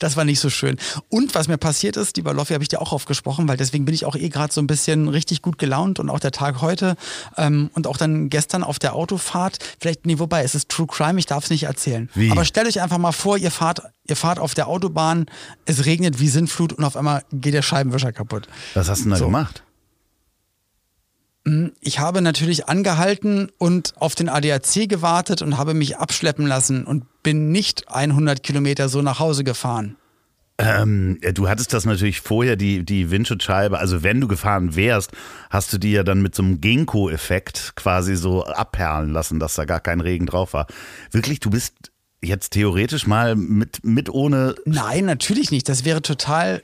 das 0.00 0.16
war 0.16 0.24
nicht 0.24 0.40
so 0.40 0.50
schön. 0.50 0.76
Und 1.08 1.36
was 1.36 1.46
mir 1.46 1.56
passiert 1.56 1.96
ist, 1.96 2.16
die 2.16 2.22
Loffi 2.22 2.52
habe 2.52 2.64
ich 2.64 2.68
dir 2.68 2.82
auch 2.82 2.92
aufgesprochen, 2.92 3.46
weil 3.46 3.56
deswegen 3.56 3.84
bin 3.84 3.94
ich 3.94 4.04
auch 4.06 4.16
eh 4.16 4.28
gerade 4.28 4.52
so 4.52 4.60
ein 4.60 4.66
bisschen 4.66 5.06
richtig 5.06 5.40
gut 5.40 5.58
gelaunt 5.58 6.00
und 6.00 6.10
auch 6.10 6.18
der 6.18 6.32
Tag 6.32 6.62
heute 6.62 6.96
ähm, 7.36 7.70
und 7.74 7.86
auch 7.86 7.96
dann 7.96 8.28
gestern 8.28 8.64
auf 8.64 8.80
der 8.80 8.94
Autofahrt. 8.94 9.58
Vielleicht, 9.78 10.04
nee, 10.04 10.18
wobei, 10.18 10.42
es 10.42 10.56
ist 10.56 10.68
True 10.68 10.88
Crime, 10.88 11.18
ich 11.20 11.26
darf 11.26 11.44
es 11.44 11.50
nicht 11.50 11.64
erzählen. 11.64 12.08
Wie? 12.14 12.32
Aber 12.32 12.44
stellt 12.44 12.66
euch 12.66 12.80
einfach 12.80 12.98
mal 12.98 13.12
vor, 13.12 13.36
ihr 13.36 13.52
fahrt, 13.52 13.82
ihr 14.08 14.16
fahrt 14.16 14.40
auf 14.40 14.54
der 14.54 14.66
Autobahn, 14.66 15.26
es 15.64 15.84
regnet 15.84 16.18
wie 16.18 16.28
Sintflut 16.28 16.72
und 16.72 16.82
auf 16.82 16.96
einmal 16.96 17.22
geht 17.32 17.54
der 17.54 17.62
Scheibenwischer 17.62 18.12
kaputt. 18.12 18.48
Was 18.74 18.88
hast 18.88 19.00
du 19.00 19.04
denn 19.04 19.10
da 19.12 19.16
so. 19.18 19.26
gemacht? 19.26 19.62
Hm, 21.46 21.72
ich 21.80 22.00
habe 22.00 22.22
natürlich 22.22 22.68
angehalten 22.68 23.52
und 23.56 23.94
auf 23.96 24.16
den 24.16 24.28
ADAC 24.28 24.88
gewartet 24.88 25.42
und 25.42 25.56
habe 25.56 25.74
mich 25.74 25.96
abschleppen 25.96 26.46
lassen 26.46 26.84
und 26.84 27.04
bin 27.22 27.52
nicht 27.52 27.88
100 27.88 28.42
Kilometer 28.42 28.88
so 28.88 29.00
nach 29.00 29.20
Hause 29.20 29.44
gefahren. 29.44 29.96
Ähm, 30.58 31.20
du 31.34 31.48
hattest 31.48 31.72
das 31.72 31.84
natürlich 31.84 32.20
vorher, 32.20 32.56
die, 32.56 32.84
die 32.84 33.10
Windschutzscheibe, 33.10 33.78
also 33.78 34.02
wenn 34.02 34.20
du 34.20 34.26
gefahren 34.26 34.74
wärst, 34.74 35.12
hast 35.50 35.72
du 35.72 35.78
die 35.78 35.92
ja 35.92 36.02
dann 36.02 36.22
mit 36.22 36.34
so 36.34 36.42
einem 36.42 36.60
Ginkgo-Effekt 36.60 37.74
quasi 37.76 38.16
so 38.16 38.44
abperlen 38.44 39.12
lassen, 39.12 39.38
dass 39.38 39.54
da 39.54 39.66
gar 39.66 39.80
kein 39.80 40.00
Regen 40.00 40.26
drauf 40.26 40.54
war. 40.54 40.66
Wirklich, 41.12 41.40
du 41.40 41.50
bist 41.50 41.74
jetzt 42.22 42.50
theoretisch 42.50 43.06
mal 43.06 43.36
mit, 43.36 43.84
mit 43.84 44.08
ohne. 44.08 44.56
Nein, 44.64 45.04
natürlich 45.04 45.50
nicht. 45.50 45.68
Das 45.68 45.84
wäre 45.84 46.00
total 46.02 46.62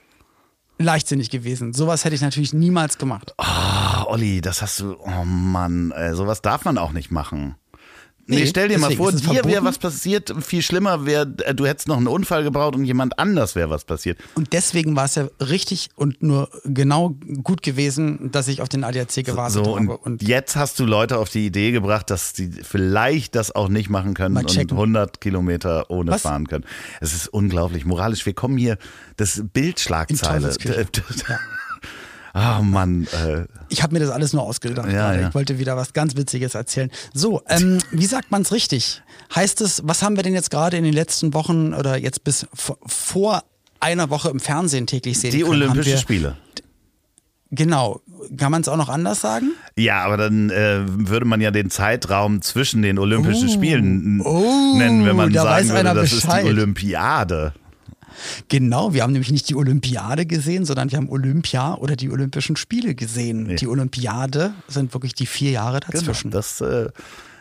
leichtsinnig 0.78 1.30
gewesen. 1.30 1.72
Sowas 1.72 2.04
hätte 2.04 2.14
ich 2.14 2.20
natürlich 2.20 2.52
niemals 2.52 2.98
gemacht. 2.98 3.34
Oh, 3.38 4.04
Olli, 4.06 4.40
das 4.40 4.62
hast 4.62 4.80
du. 4.80 4.96
Oh 4.98 5.24
Mann, 5.24 5.92
ey, 5.92 6.14
sowas 6.14 6.42
darf 6.42 6.64
man 6.64 6.78
auch 6.78 6.92
nicht 6.92 7.10
machen. 7.10 7.56
Nee, 8.26 8.46
stell 8.46 8.68
dir 8.68 8.78
mal 8.78 8.94
vor, 8.94 9.12
dir 9.12 9.44
wäre 9.44 9.64
was 9.64 9.78
passiert, 9.78 10.32
viel 10.40 10.62
schlimmer 10.62 11.06
wäre, 11.06 11.34
äh, 11.44 11.54
du 11.54 11.66
hättest 11.66 11.88
noch 11.88 11.96
einen 11.96 12.06
Unfall 12.06 12.44
gebraucht 12.44 12.76
und 12.76 12.84
jemand 12.84 13.18
anders 13.18 13.56
wäre 13.56 13.68
was 13.70 13.84
passiert. 13.84 14.18
Und 14.34 14.52
deswegen 14.52 14.94
war 14.94 15.06
es 15.06 15.16
ja 15.16 15.28
richtig 15.40 15.90
und 15.96 16.22
nur 16.22 16.48
genau 16.64 17.16
gut 17.42 17.62
gewesen, 17.62 18.30
dass 18.30 18.48
ich 18.48 18.62
auf 18.62 18.68
den 18.68 18.84
ADAC 18.84 19.24
gewartet 19.24 19.64
so, 19.64 19.76
habe. 19.76 19.98
Und, 19.98 20.22
jetzt 20.22 20.54
hast 20.56 20.78
du 20.78 20.84
Leute 20.84 21.18
auf 21.18 21.30
die 21.30 21.46
Idee 21.46 21.72
gebracht, 21.72 22.10
dass 22.10 22.32
sie 22.34 22.50
vielleicht 22.50 23.34
das 23.34 23.54
auch 23.54 23.68
nicht 23.68 23.90
machen 23.90 24.14
können 24.14 24.36
und 24.36 24.56
100 24.56 25.20
Kilometer 25.20 25.90
ohne 25.90 26.12
was? 26.12 26.22
fahren 26.22 26.46
können. 26.46 26.64
Es 27.00 27.14
ist 27.14 27.28
unglaublich 27.28 27.84
moralisch. 27.84 28.24
Wir 28.24 28.34
kommen 28.34 28.56
hier, 28.56 28.78
das 29.16 29.42
Bildschlagzeile. 29.52 30.54
Ja. 32.34 32.58
Oh 32.58 32.62
Mann. 32.62 33.06
Äh. 33.12 33.44
Ich 33.68 33.82
habe 33.82 33.92
mir 33.92 34.00
das 34.00 34.10
alles 34.10 34.32
nur 34.32 34.42
ausgedacht. 34.42 34.90
Ja, 34.90 35.14
ja. 35.14 35.28
Ich 35.28 35.34
wollte 35.34 35.58
wieder 35.58 35.76
was 35.76 35.92
ganz 35.92 36.16
Witziges 36.16 36.54
erzählen. 36.54 36.90
So, 37.12 37.42
ähm, 37.48 37.78
wie 37.90 38.06
sagt 38.06 38.30
man 38.30 38.42
es 38.42 38.52
richtig? 38.52 39.02
Heißt 39.34 39.60
es, 39.60 39.82
was 39.84 40.02
haben 40.02 40.16
wir 40.16 40.22
denn 40.22 40.34
jetzt 40.34 40.50
gerade 40.50 40.76
in 40.76 40.84
den 40.84 40.94
letzten 40.94 41.34
Wochen 41.34 41.74
oder 41.74 41.96
jetzt 41.96 42.24
bis 42.24 42.46
vor 42.54 43.44
einer 43.80 44.10
Woche 44.10 44.30
im 44.30 44.40
Fernsehen 44.40 44.86
täglich 44.86 45.18
sehen? 45.18 45.32
Die 45.32 45.40
können? 45.40 45.62
Olympischen 45.62 45.98
Spiele. 45.98 46.36
Genau. 47.50 48.00
Kann 48.38 48.50
man 48.50 48.62
es 48.62 48.68
auch 48.68 48.76
noch 48.76 48.88
anders 48.88 49.20
sagen? 49.20 49.52
Ja, 49.76 50.04
aber 50.04 50.16
dann 50.16 50.48
äh, 50.48 50.80
würde 50.86 51.26
man 51.26 51.40
ja 51.40 51.50
den 51.50 51.70
Zeitraum 51.70 52.40
zwischen 52.40 52.80
den 52.80 52.98
Olympischen 52.98 53.48
uh, 53.48 53.52
Spielen 53.52 54.20
uh, 54.20 54.78
nennen, 54.78 55.04
wenn 55.04 55.16
man 55.16 55.32
sagen 55.34 55.68
würde, 55.68 55.94
das 55.94 56.10
Bescheid. 56.10 56.38
ist 56.38 56.44
die 56.44 56.50
Olympiade. 56.50 57.52
Genau, 58.48 58.94
wir 58.94 59.02
haben 59.02 59.12
nämlich 59.12 59.32
nicht 59.32 59.48
die 59.48 59.54
Olympiade 59.54 60.26
gesehen, 60.26 60.64
sondern 60.64 60.90
wir 60.90 60.98
haben 60.98 61.08
Olympia 61.08 61.74
oder 61.74 61.96
die 61.96 62.10
Olympischen 62.10 62.56
Spiele 62.56 62.94
gesehen. 62.94 63.44
Nee. 63.44 63.56
Die 63.56 63.68
Olympiade 63.68 64.54
sind 64.68 64.92
wirklich 64.94 65.14
die 65.14 65.26
vier 65.26 65.50
Jahre 65.52 65.80
genau, 65.80 65.92
dazwischen. 65.92 66.30
Genau, 66.30 66.38
das 66.38 66.60
äh 66.60 66.88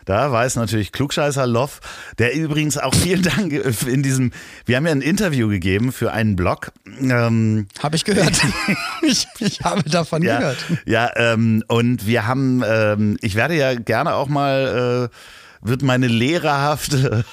da 0.06 0.32
weiß 0.32 0.56
natürlich 0.56 0.92
Klugscheißer 0.92 1.46
Loff, 1.46 1.80
der 2.18 2.34
übrigens 2.34 2.78
auch 2.78 2.94
vielen 2.94 3.22
Dank 3.24 3.54
in 3.86 4.04
diesem, 4.04 4.32
wir 4.66 4.78
haben 4.78 4.86
ja 4.86 4.92
ein 4.92 5.02
Interview 5.02 5.48
gegeben 5.48 5.92
für 5.92 6.12
einen 6.12 6.36
Blog. 6.36 6.72
Ähm, 7.00 7.68
habe 7.82 7.96
ich 7.96 8.06
gehört. 8.06 8.42
ich, 9.02 9.28
ich, 9.40 9.62
habe 9.62 9.84
davon 9.84 10.24
ja, 10.24 10.40
gehört. 10.40 10.58
Ja, 10.86 11.12
ähm, 11.16 11.64
und 11.68 12.08
wir 12.08 12.26
haben, 12.26 12.64
ähm, 12.66 13.18
ich 13.22 13.36
werde 13.36 13.56
ja 13.56 13.76
gerne 13.76 14.16
auch 14.16 14.28
mal, 14.28 15.10
äh, 15.10 15.68
wird 15.68 15.84
meine 15.84 16.08
lehrerhafte 16.08 17.24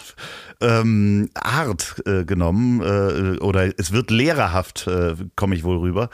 ähm, 0.61 1.31
Art 1.35 2.03
äh, 2.07 2.25
genommen 2.25 2.81
äh, 2.81 3.39
oder 3.39 3.79
es 3.79 3.93
wird 3.93 4.11
lehrerhaft, 4.11 4.87
äh, 4.87 5.15
komme 5.37 5.55
ich 5.55 5.65
wohl 5.65 5.79
rüber. 5.79 6.11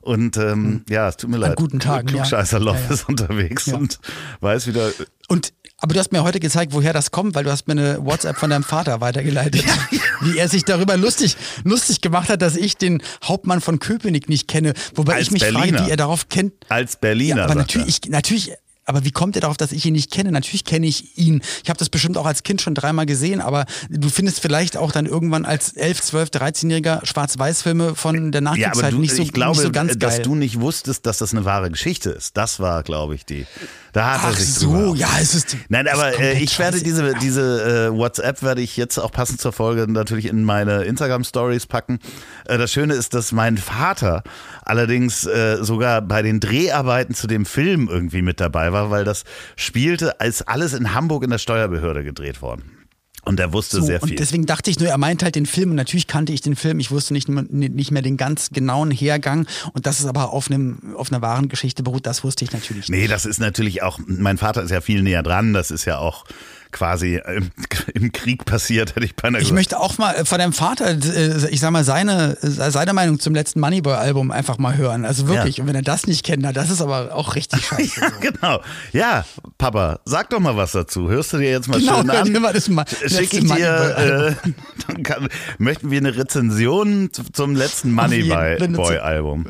Und 0.00 0.36
ähm, 0.36 0.42
hm. 0.42 0.84
ja, 0.88 1.08
es 1.08 1.16
tut 1.16 1.28
mir 1.28 1.36
An 1.36 1.42
leid. 1.42 1.56
guten 1.56 1.80
Tag. 1.80 2.06
Klugscheißerloff 2.06 2.76
ja. 2.76 2.82
ja, 2.82 2.88
ja. 2.88 2.94
ist 2.94 3.08
unterwegs 3.08 3.66
ja. 3.66 3.76
und 3.76 3.98
weiß 4.40 4.66
wieder. 4.66 4.90
Und 5.28 5.52
aber 5.80 5.94
du 5.94 6.00
hast 6.00 6.10
mir 6.10 6.24
heute 6.24 6.40
gezeigt, 6.40 6.72
woher 6.72 6.92
das 6.92 7.12
kommt, 7.12 7.36
weil 7.36 7.44
du 7.44 7.52
hast 7.52 7.68
mir 7.68 7.72
eine 7.72 8.04
WhatsApp 8.04 8.36
von 8.36 8.50
deinem 8.50 8.64
Vater 8.64 9.00
weitergeleitet, 9.00 9.64
wie 10.22 10.36
er 10.36 10.48
sich 10.48 10.64
darüber 10.64 10.96
lustig, 10.96 11.36
lustig 11.62 12.00
gemacht 12.00 12.30
hat, 12.30 12.42
dass 12.42 12.56
ich 12.56 12.76
den 12.76 13.00
Hauptmann 13.22 13.60
von 13.60 13.78
Köpenick 13.78 14.28
nicht 14.28 14.48
kenne, 14.48 14.72
wobei 14.94 15.14
Als 15.14 15.22
ich 15.22 15.30
mich 15.30 15.42
Berliner. 15.42 15.78
frage, 15.78 15.86
wie 15.86 15.90
er 15.90 15.96
darauf 15.96 16.28
kennt. 16.28 16.54
Als 16.68 16.96
Berliner. 16.96 17.44
Aber 17.44 17.54
natürlich, 17.54 18.00
ich, 18.04 18.10
natürlich 18.10 18.52
aber 18.88 19.04
wie 19.04 19.10
kommt 19.10 19.36
er 19.36 19.42
darauf, 19.42 19.58
dass 19.58 19.70
ich 19.72 19.84
ihn 19.84 19.92
nicht 19.92 20.10
kenne? 20.10 20.32
Natürlich 20.32 20.64
kenne 20.64 20.86
ich 20.86 21.18
ihn. 21.18 21.42
Ich 21.62 21.68
habe 21.68 21.78
das 21.78 21.90
bestimmt 21.90 22.16
auch 22.16 22.24
als 22.24 22.42
Kind 22.42 22.62
schon 22.62 22.74
dreimal 22.74 23.04
gesehen, 23.04 23.42
aber 23.42 23.66
du 23.90 24.08
findest 24.08 24.40
vielleicht 24.40 24.78
auch 24.78 24.92
dann 24.92 25.04
irgendwann 25.04 25.44
als 25.44 25.74
11, 25.74 26.00
12, 26.00 26.30
13-Jähriger 26.30 27.04
Schwarz-Weiß-Filme 27.04 27.94
von 27.94 28.32
der 28.32 28.40
Nachkriegszeit 28.40 28.84
ja, 28.84 28.90
du, 28.90 28.98
nicht, 28.98 29.14
so, 29.14 29.22
ich 29.22 29.32
glaube, 29.32 29.58
nicht 29.58 29.66
so 29.66 29.72
ganz 29.72 29.98
geil. 29.98 29.98
dass 29.98 30.22
du 30.22 30.34
nicht 30.34 30.60
wusstest, 30.60 31.04
dass 31.04 31.18
das 31.18 31.34
eine 31.34 31.44
wahre 31.44 31.70
Geschichte 31.70 32.08
ist. 32.10 32.38
Das 32.38 32.60
war, 32.60 32.82
glaube 32.82 33.14
ich, 33.14 33.26
die. 33.26 33.46
Da 33.92 34.12
hat 34.12 34.20
Ach 34.22 34.28
er 34.28 34.36
sich 34.36 34.54
so, 34.54 34.72
drüber. 34.72 34.96
ja, 34.96 35.08
es 35.20 35.34
ist. 35.34 35.56
Nein, 35.68 35.88
aber 35.88 36.18
äh, 36.18 36.38
ich 36.38 36.58
werde 36.58 36.80
diese, 36.80 37.14
diese 37.14 37.88
äh, 37.90 37.96
WhatsApp 37.96 38.42
werde 38.42 38.60
ich 38.60 38.76
jetzt 38.76 38.98
auch 38.98 39.10
passend 39.10 39.40
zur 39.40 39.52
Folge 39.52 39.90
natürlich 39.90 40.26
in 40.26 40.44
meine 40.44 40.84
Instagram 40.84 41.24
Stories 41.24 41.66
packen. 41.66 41.98
Äh, 42.46 42.58
das 42.58 42.72
Schöne 42.72 42.94
ist, 42.94 43.14
dass 43.14 43.32
mein 43.32 43.58
Vater 43.58 44.22
allerdings 44.62 45.26
äh, 45.26 45.58
sogar 45.62 46.02
bei 46.02 46.22
den 46.22 46.40
Dreharbeiten 46.40 47.14
zu 47.14 47.26
dem 47.26 47.46
Film 47.46 47.88
irgendwie 47.90 48.22
mit 48.22 48.40
dabei 48.40 48.72
war, 48.72 48.77
weil 48.90 49.04
das 49.04 49.24
spielte 49.56 50.20
als 50.20 50.42
alles 50.42 50.72
in 50.72 50.94
Hamburg 50.94 51.24
in 51.24 51.30
der 51.30 51.38
Steuerbehörde 51.38 52.04
gedreht 52.04 52.42
worden. 52.42 52.78
Und 53.24 53.38
er 53.40 53.52
wusste 53.52 53.80
so, 53.80 53.82
sehr 53.82 54.00
viel. 54.00 54.12
Und 54.12 54.20
deswegen 54.20 54.46
dachte 54.46 54.70
ich 54.70 54.78
nur, 54.80 54.88
er 54.88 54.96
meint 54.96 55.22
halt 55.22 55.34
den 55.34 55.44
Film. 55.44 55.70
Und 55.70 55.76
natürlich 55.76 56.06
kannte 56.06 56.32
ich 56.32 56.40
den 56.40 56.56
Film. 56.56 56.80
Ich 56.80 56.90
wusste 56.90 57.12
nicht, 57.12 57.28
nicht 57.28 57.90
mehr 57.90 58.00
den 58.00 58.16
ganz 58.16 58.50
genauen 58.50 58.90
Hergang. 58.90 59.46
Und 59.74 59.86
dass 59.86 60.00
es 60.00 60.06
aber 60.06 60.32
auf, 60.32 60.50
einem, 60.50 60.94
auf 60.96 61.12
einer 61.12 61.20
wahren 61.20 61.48
Geschichte 61.48 61.82
beruht, 61.82 62.06
das 62.06 62.24
wusste 62.24 62.44
ich 62.44 62.52
natürlich 62.52 62.88
nicht. 62.88 62.98
Nee, 62.98 63.06
das 63.06 63.26
ist 63.26 63.38
natürlich 63.38 63.82
auch, 63.82 63.98
mein 64.06 64.38
Vater 64.38 64.62
ist 64.62 64.70
ja 64.70 64.80
viel 64.80 65.02
näher 65.02 65.22
dran. 65.22 65.52
Das 65.52 65.70
ist 65.70 65.84
ja 65.84 65.98
auch 65.98 66.24
quasi 66.72 67.20
im, 67.26 67.50
im, 67.94 68.12
Krieg 68.12 68.44
passiert, 68.44 68.94
hätte 68.94 69.06
ich 69.06 69.16
beinahe 69.16 69.40
gesagt. 69.40 69.50
Ich 69.50 69.54
möchte 69.54 69.80
auch 69.80 69.98
mal 69.98 70.24
von 70.24 70.38
deinem 70.38 70.52
Vater, 70.52 70.90
äh, 70.90 71.48
ich 71.50 71.60
sag 71.60 71.70
mal, 71.70 71.84
seine, 71.84 72.36
seine 72.40 72.92
Meinung 72.92 73.18
zum 73.18 73.34
letzten 73.34 73.60
Moneyboy-Album 73.60 74.30
einfach 74.30 74.58
mal 74.58 74.76
hören. 74.76 75.04
Also 75.04 75.28
wirklich. 75.28 75.58
Ja. 75.58 75.62
Und 75.62 75.68
wenn 75.68 75.76
er 75.76 75.82
das 75.82 76.06
nicht 76.06 76.24
kennt, 76.24 76.42
na, 76.42 76.52
das 76.52 76.70
ist 76.70 76.80
aber 76.80 77.14
auch 77.14 77.34
richtig 77.34 77.64
scheiße. 77.64 78.00
ja, 78.00 78.08
genau. 78.20 78.60
Ja, 78.92 79.24
Papa, 79.56 80.00
sag 80.04 80.30
doch 80.30 80.40
mal 80.40 80.56
was 80.56 80.72
dazu. 80.72 81.08
Hörst 81.08 81.32
du 81.32 81.38
dir 81.38 81.50
jetzt 81.50 81.68
mal 81.68 81.80
genau, 81.80 82.00
schön 82.00 82.10
an? 82.10 82.32
Mal 82.42 82.52
das 82.52 82.68
mal, 82.68 82.84
Schick 82.86 83.32
ich 83.32 83.52
dir, 83.52 84.36
äh, 84.44 84.50
dann 84.86 85.02
kann, 85.02 85.28
möchten 85.58 85.90
wir 85.90 85.98
eine 85.98 86.16
Rezension 86.16 87.10
zum 87.32 87.56
letzten 87.56 87.92
Moneyboy-Album. 87.92 89.46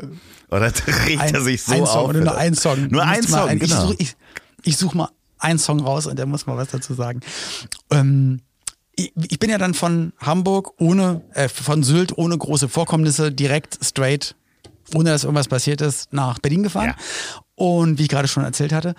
Oder 0.51 0.73
regt 1.07 1.33
er 1.33 1.41
sich 1.41 1.63
so 1.63 1.73
ein 1.73 1.87
Song, 1.87 2.07
auf? 2.07 2.13
Nur 2.13 2.37
ein 2.37 2.55
Song. 2.55 2.89
Nur 2.89 3.05
ein 3.05 3.23
Song, 3.23 3.49
ein, 3.49 3.59
genau. 3.59 3.93
Ich, 3.99 4.17
ich 4.63 4.77
suche 4.77 4.97
mal 4.97 5.09
einen 5.39 5.59
Song 5.59 5.81
raus 5.81 6.07
und 6.07 6.19
der 6.19 6.27
muss 6.27 6.47
mal 6.47 6.57
was 6.57 6.69
dazu 6.69 6.95
sagen. 6.95 7.21
Ähm, 7.91 8.41
ich, 8.95 9.13
ich 9.17 9.39
bin 9.39 9.51
ja 9.51 9.59
dann 9.59 9.75
von 9.75 10.13
Hamburg 10.19 10.73
ohne, 10.79 11.23
äh, 11.35 11.49
von 11.49 11.83
Sylt 11.83 12.17
ohne 12.19 12.37
große 12.37 12.69
Vorkommnisse 12.69 13.33
direkt 13.33 13.79
straight, 13.83 14.35
ohne 14.95 15.11
dass 15.11 15.25
irgendwas 15.25 15.49
passiert 15.49 15.81
ist, 15.81 16.13
nach 16.13 16.39
Berlin 16.39 16.63
gefahren. 16.63 16.95
Ja. 16.99 17.37
Und 17.55 17.99
wie 17.99 18.03
ich 18.05 18.09
gerade 18.09 18.29
schon 18.29 18.45
erzählt 18.45 18.73
hatte. 18.73 18.95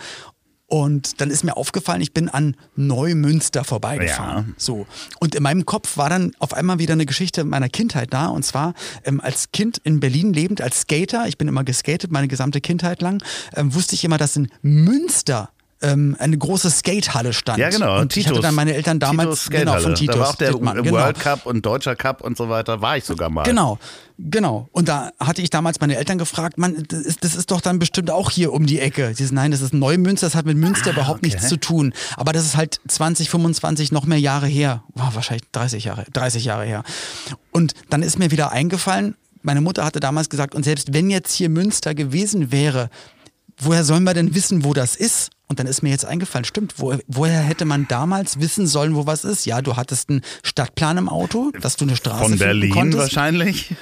Und 0.69 1.19
dann 1.19 1.31
ist 1.31 1.43
mir 1.43 1.57
aufgefallen, 1.57 1.99
ich 1.99 2.13
bin 2.13 2.29
an 2.29 2.55
Neumünster 2.75 3.63
vorbeigefahren. 3.63 4.49
Ja. 4.49 4.53
So. 4.57 4.85
Und 5.19 5.33
in 5.33 5.41
meinem 5.41 5.65
Kopf 5.65 5.97
war 5.97 6.09
dann 6.09 6.31
auf 6.37 6.53
einmal 6.53 6.77
wieder 6.77 6.93
eine 6.93 7.07
Geschichte 7.07 7.43
meiner 7.43 7.69
Kindheit 7.69 8.13
da. 8.13 8.27
Und 8.27 8.45
zwar 8.45 8.75
ähm, 9.03 9.19
als 9.19 9.51
Kind 9.51 9.79
in 9.79 9.99
Berlin 9.99 10.31
lebend, 10.31 10.61
als 10.61 10.81
Skater, 10.81 11.27
ich 11.27 11.39
bin 11.39 11.47
immer 11.47 11.63
geskatet, 11.63 12.11
meine 12.11 12.27
gesamte 12.27 12.61
Kindheit 12.61 13.01
lang, 13.01 13.23
ähm, 13.55 13.73
wusste 13.73 13.95
ich 13.95 14.03
immer, 14.03 14.19
dass 14.19 14.35
in 14.35 14.49
Münster 14.61 15.49
ähm, 15.81 16.15
eine 16.19 16.37
große 16.37 16.69
Skatehalle 16.69 17.33
stand. 17.33 17.59
Ja, 17.59 17.69
genau. 17.69 17.99
Und 17.99 18.15
ich 18.17 18.27
hatte 18.27 18.41
dann 18.41 18.55
meine 18.55 18.73
Eltern 18.73 18.99
damals 18.99 19.49
genau 19.49 19.79
von 19.79 19.95
Titos. 19.95 20.15
Da 20.15 20.21
war 20.21 20.29
auch 20.29 20.35
der 20.35 20.51
Dittmann, 20.51 20.77
World 20.77 21.15
genau. 21.15 21.35
Cup 21.35 21.45
und 21.45 21.65
Deutscher 21.65 21.95
Cup 21.95 22.21
und 22.21 22.37
so 22.37 22.49
weiter, 22.49 22.81
war 22.81 22.97
ich 22.97 23.05
sogar 23.05 23.29
mal. 23.29 23.43
Genau, 23.43 23.79
genau. 24.17 24.67
Und 24.71 24.89
da 24.89 25.11
hatte 25.19 25.41
ich 25.41 25.49
damals 25.49 25.79
meine 25.79 25.95
Eltern 25.95 26.17
gefragt, 26.17 26.57
man, 26.57 26.83
das 26.87 26.99
ist, 26.99 27.23
das 27.23 27.35
ist 27.35 27.51
doch 27.51 27.61
dann 27.61 27.79
bestimmt 27.79 28.11
auch 28.11 28.29
hier 28.29 28.51
um 28.51 28.65
die 28.65 28.79
Ecke. 28.79 29.13
Sie 29.15 29.23
sagen, 29.23 29.35
nein, 29.35 29.51
das 29.51 29.61
ist 29.61 29.73
Neumünster, 29.73 30.27
das 30.27 30.35
hat 30.35 30.45
mit 30.45 30.57
Münster 30.57 30.89
Ah, 30.89 30.93
überhaupt 30.93 31.19
okay. 31.19 31.27
nichts 31.27 31.47
zu 31.47 31.57
tun. 31.57 31.93
Aber 32.17 32.33
das 32.33 32.45
ist 32.45 32.57
halt 32.57 32.81
20, 32.87 33.29
25, 33.29 33.91
noch 33.91 34.05
mehr 34.05 34.19
Jahre 34.19 34.47
her. 34.47 34.83
Wow, 34.95 35.15
wahrscheinlich 35.15 35.49
30 35.51 35.85
Jahre, 35.85 36.05
30 36.11 36.43
Jahre 36.43 36.65
her. 36.65 36.83
Und 37.51 37.73
dann 37.89 38.03
ist 38.03 38.19
mir 38.19 38.31
wieder 38.31 38.51
eingefallen, 38.51 39.15
meine 39.41 39.61
Mutter 39.61 39.85
hatte 39.85 39.99
damals 40.01 40.29
gesagt, 40.29 40.53
und 40.55 40.63
selbst 40.63 40.93
wenn 40.93 41.09
jetzt 41.09 41.33
hier 41.33 41.49
Münster 41.49 41.95
gewesen 41.95 42.51
wäre, 42.51 42.89
woher 43.57 43.83
sollen 43.85 44.03
wir 44.03 44.13
denn 44.13 44.35
wissen, 44.35 44.65
wo 44.65 44.73
das 44.73 44.95
ist? 44.97 45.31
Und 45.49 45.59
dann 45.59 45.65
ist 45.65 45.81
mir 45.81 45.89
jetzt 45.89 46.05
eingefallen, 46.05 46.45
stimmt, 46.45 46.75
wo, 46.77 46.95
woher 47.07 47.41
hätte 47.41 47.65
man 47.65 47.87
damals 47.87 48.39
wissen 48.39 48.67
sollen, 48.67 48.95
wo 48.95 49.07
was 49.07 49.25
ist? 49.25 49.45
Ja, 49.45 49.61
du 49.61 49.75
hattest 49.75 50.09
einen 50.09 50.21
Stadtplan 50.43 50.97
im 50.97 51.09
Auto, 51.09 51.51
dass 51.59 51.75
du 51.75 51.85
eine 51.85 51.95
Straße 51.95 52.23
Von 52.23 52.37
Berlin 52.37 52.71
konntest 52.71 53.01
wahrscheinlich. 53.01 53.73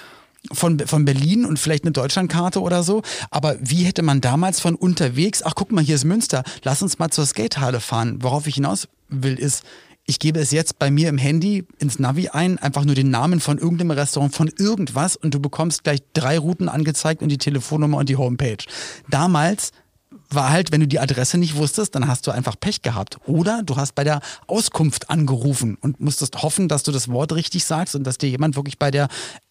von, 0.53 0.79
von 0.79 1.03
Berlin 1.03 1.45
und 1.45 1.59
vielleicht 1.59 1.83
eine 1.83 1.91
Deutschlandkarte 1.91 2.61
oder 2.61 2.83
so. 2.83 3.01
Aber 3.31 3.57
wie 3.59 3.83
hätte 3.83 4.01
man 4.01 4.21
damals 4.21 4.61
von 4.61 4.75
unterwegs, 4.75 5.43
ach 5.43 5.55
guck 5.55 5.73
mal, 5.73 5.83
hier 5.83 5.95
ist 5.95 6.05
Münster, 6.05 6.43
lass 6.63 6.81
uns 6.81 6.99
mal 6.99 7.09
zur 7.09 7.25
Skatehalle 7.25 7.81
fahren. 7.81 8.19
Worauf 8.21 8.47
ich 8.47 8.55
hinaus 8.55 8.87
will, 9.09 9.35
ist, 9.35 9.63
ich 10.05 10.19
gebe 10.19 10.39
es 10.39 10.51
jetzt 10.51 10.79
bei 10.79 10.89
mir 10.89 11.09
im 11.09 11.17
Handy 11.17 11.65
ins 11.79 11.99
Navi 11.99 12.29
ein, 12.29 12.57
einfach 12.59 12.85
nur 12.85 12.95
den 12.95 13.09
Namen 13.09 13.41
von 13.41 13.57
irgendeinem 13.57 13.91
Restaurant, 13.91 14.33
von 14.33 14.49
irgendwas 14.57 15.17
und 15.17 15.33
du 15.33 15.41
bekommst 15.41 15.83
gleich 15.83 15.99
drei 16.13 16.39
Routen 16.39 16.69
angezeigt 16.69 17.21
und 17.21 17.27
die 17.27 17.37
Telefonnummer 17.37 17.97
und 17.97 18.07
die 18.07 18.15
Homepage. 18.15 18.63
Damals 19.09 19.73
war 20.29 20.49
halt, 20.49 20.71
wenn 20.71 20.81
du 20.81 20.87
die 20.87 20.99
Adresse 20.99 21.37
nicht 21.37 21.55
wusstest, 21.55 21.95
dann 21.95 22.07
hast 22.07 22.27
du 22.27 22.31
einfach 22.31 22.59
Pech 22.59 22.81
gehabt. 22.81 23.17
Oder 23.25 23.63
du 23.63 23.75
hast 23.77 23.95
bei 23.95 24.03
der 24.03 24.21
Auskunft 24.47 25.09
angerufen 25.09 25.77
und 25.81 25.99
musstest 25.99 26.41
hoffen, 26.41 26.67
dass 26.67 26.83
du 26.83 26.91
das 26.91 27.09
Wort 27.09 27.33
richtig 27.33 27.65
sagst 27.65 27.95
und 27.95 28.03
dass 28.03 28.17
dir 28.17 28.29
jemand 28.29 28.55
wirklich 28.55 28.77
bei 28.77 28.91
der 28.91 29.07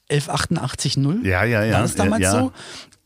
11880 0.09 0.97
Ja, 1.25 1.45
ja, 1.45 1.65
ja, 1.65 1.75
war 1.75 1.83
das 1.83 1.95
damals 1.95 2.23
ja, 2.23 2.35
ja. 2.35 2.41
so? 2.41 2.53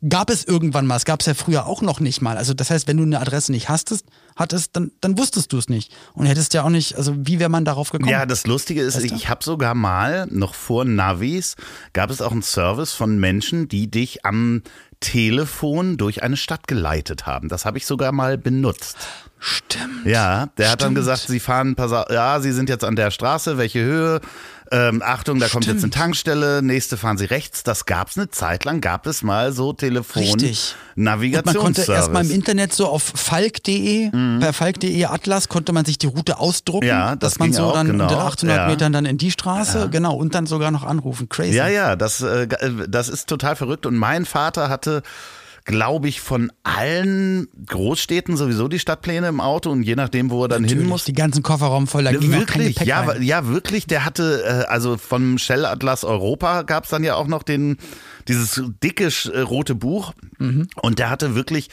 Gab 0.08 0.30
es 0.30 0.44
irgendwann 0.44 0.86
mal, 0.86 0.96
es 0.96 1.04
gab 1.04 1.20
es 1.20 1.26
ja 1.26 1.34
früher 1.34 1.66
auch 1.66 1.82
noch 1.82 2.00
nicht 2.00 2.22
mal. 2.22 2.38
Also 2.38 2.54
das 2.54 2.70
heißt, 2.70 2.88
wenn 2.88 2.96
du 2.96 3.02
eine 3.02 3.20
Adresse 3.20 3.52
nicht 3.52 3.68
hastest, 3.68 4.06
hattest, 4.34 4.74
dann, 4.74 4.92
dann 5.02 5.18
wusstest 5.18 5.52
du 5.52 5.58
es 5.58 5.68
nicht. 5.68 5.92
Und 6.14 6.24
hättest 6.24 6.54
ja 6.54 6.62
auch 6.62 6.70
nicht, 6.70 6.96
also 6.96 7.14
wie 7.16 7.38
wäre 7.38 7.50
man 7.50 7.66
darauf 7.66 7.90
gekommen? 7.90 8.10
Ja, 8.10 8.24
das 8.24 8.46
Lustige 8.46 8.80
ist, 8.80 8.96
ich 8.98 9.28
habe 9.28 9.44
sogar 9.44 9.74
mal, 9.74 10.26
noch 10.30 10.54
vor 10.54 10.86
Navis, 10.86 11.56
gab 11.92 12.10
es 12.10 12.22
auch 12.22 12.32
einen 12.32 12.42
Service 12.42 12.92
von 12.92 13.18
Menschen, 13.18 13.68
die 13.68 13.90
dich 13.90 14.24
am 14.24 14.62
Telefon 15.00 15.96
durch 15.96 16.22
eine 16.22 16.36
Stadt 16.36 16.68
geleitet 16.68 17.26
haben. 17.26 17.48
Das 17.48 17.64
habe 17.64 17.78
ich 17.78 17.86
sogar 17.86 18.12
mal 18.12 18.38
benutzt. 18.38 18.98
Stimmt. 19.38 20.04
Ja, 20.04 20.50
der 20.58 20.70
hat 20.70 20.82
dann 20.82 20.88
Stimmt. 20.88 20.96
gesagt, 20.96 21.20
Sie 21.22 21.40
fahren, 21.40 21.74
ja, 22.10 22.40
Sie 22.40 22.52
sind 22.52 22.68
jetzt 22.68 22.84
an 22.84 22.96
der 22.96 23.10
Straße, 23.10 23.56
welche 23.56 23.82
Höhe? 23.82 24.20
Ähm, 24.72 25.02
Achtung, 25.04 25.40
da 25.40 25.48
kommt 25.48 25.64
jetzt 25.66 25.70
eine 25.72 25.80
Stimmt. 25.80 25.94
Tankstelle, 25.94 26.62
nächste 26.62 26.96
fahren 26.96 27.18
Sie 27.18 27.24
rechts. 27.24 27.64
Das 27.64 27.86
gab's 27.86 28.16
eine 28.16 28.30
Zeit 28.30 28.64
lang, 28.64 28.80
gab 28.80 29.06
es 29.06 29.22
mal 29.22 29.52
so 29.52 29.72
Richtig. 30.44 30.76
Und 30.96 31.46
man 31.46 31.54
konnte 31.56 31.82
erstmal 31.92 32.24
im 32.24 32.30
Internet 32.30 32.72
so 32.72 32.86
auf 32.86 33.02
falk.de, 33.02 34.10
per 34.38 34.52
falk.de 34.52 35.04
Atlas 35.06 35.48
konnte 35.48 35.72
man 35.72 35.84
sich 35.84 35.98
die 35.98 36.06
Route 36.06 36.38
ausdrucken, 36.38 36.86
Mhm. 36.86 36.90
Ja, 36.90 37.16
das 37.16 37.32
dass 37.32 37.38
man 37.40 37.52
so 37.52 37.64
auch, 37.64 37.74
dann 37.74 37.86
genau. 37.88 38.06
den 38.08 38.18
800 38.18 38.56
Ja. 38.56 38.66
Metern 38.68 38.92
dann 38.92 39.06
in 39.06 39.18
die 39.18 39.30
Straße, 39.32 39.88
genau, 39.90 40.14
und 40.14 40.34
dann 40.34 40.46
sogar 40.46 40.70
noch 40.70 40.84
anrufen. 40.84 41.28
Crazy. 41.28 41.56
Ja, 41.56 41.66
ja, 41.68 41.96
das, 41.96 42.20
äh, 42.20 42.46
das 42.88 43.08
ist 43.08 43.28
total 43.28 43.56
verrückt. 43.56 43.86
Und 43.86 43.96
mein 43.96 44.24
Vater 44.24 44.68
hatte, 44.68 45.02
glaube 45.64 46.08
ich, 46.08 46.20
von 46.20 46.50
allen 46.62 47.48
Großstädten 47.66 48.36
sowieso 48.36 48.68
die 48.68 48.78
Stadtpläne 48.78 49.28
im 49.28 49.40
Auto 49.40 49.70
und 49.70 49.82
je 49.82 49.94
nachdem, 49.94 50.30
wo 50.30 50.44
er 50.44 50.48
dann 50.48 50.64
hin 50.64 50.70
Natürlich, 50.70 50.88
muss. 50.88 51.04
Die 51.04 51.12
ganzen 51.12 51.42
Kofferraum 51.42 51.86
voll, 51.86 52.04
da 52.04 52.12
ging 52.12 52.30
kein 52.46 52.62
Wirklich, 52.62 52.80
ja, 52.80 53.02
rein. 53.02 53.22
ja, 53.22 53.46
wirklich. 53.46 53.86
Der 53.86 54.04
hatte, 54.04 54.42
äh, 54.44 54.70
also 54.70 54.96
vom 54.96 55.38
Shell 55.38 55.64
Atlas 55.64 56.04
Europa 56.04 56.62
gab 56.62 56.84
es 56.84 56.90
dann 56.90 57.04
ja 57.04 57.14
auch 57.14 57.26
noch 57.26 57.42
den, 57.42 57.76
dieses 58.28 58.62
dicke 58.82 59.08
äh, 59.32 59.40
rote 59.40 59.74
Buch. 59.74 60.12
Mhm. 60.38 60.68
Und 60.80 60.98
der 60.98 61.10
hatte 61.10 61.34
wirklich 61.34 61.68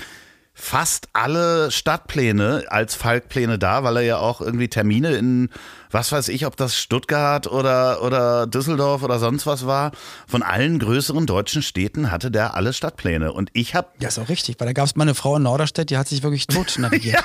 fast 0.60 1.08
alle 1.14 1.70
Stadtpläne 1.70 2.66
als 2.68 2.96
Falkpläne 2.96 3.60
da, 3.60 3.84
weil 3.84 3.98
er 3.98 4.02
ja 4.02 4.18
auch 4.18 4.42
irgendwie 4.42 4.68
Termine 4.68 5.16
in, 5.16 5.50
was 5.92 6.12
weiß 6.12 6.30
ich, 6.30 6.48
ob 6.48 6.58
das 6.58 6.76
Stuttgart 6.76 7.46
oder, 7.46 8.02
oder 8.02 8.48
Düsseldorf 8.48 9.04
oder 9.04 9.20
sonst 9.20 9.46
was 9.46 9.68
war. 9.68 9.92
Von 10.28 10.42
allen 10.42 10.80
größeren 10.80 11.28
deutschen 11.28 11.62
Städten 11.62 12.10
hatte 12.10 12.32
der 12.32 12.56
alle 12.56 12.74
Stadtpläne. 12.74 13.34
Und 13.34 13.52
ich 13.54 13.76
habe 13.76 13.90
Ja, 14.00 14.08
ist 14.08 14.18
auch 14.18 14.30
richtig, 14.30 14.60
weil 14.60 14.66
da 14.66 14.74
gab 14.74 14.88
es 14.88 14.96
mal 14.96 15.04
eine 15.04 15.14
Frau 15.16 15.38
in 15.38 15.44
Norderstedt, 15.44 15.92
die 15.92 15.98
hat 15.98 16.08
sich 16.08 16.24
wirklich 16.24 16.48
tot 16.48 16.76
navigiert. 16.80 17.24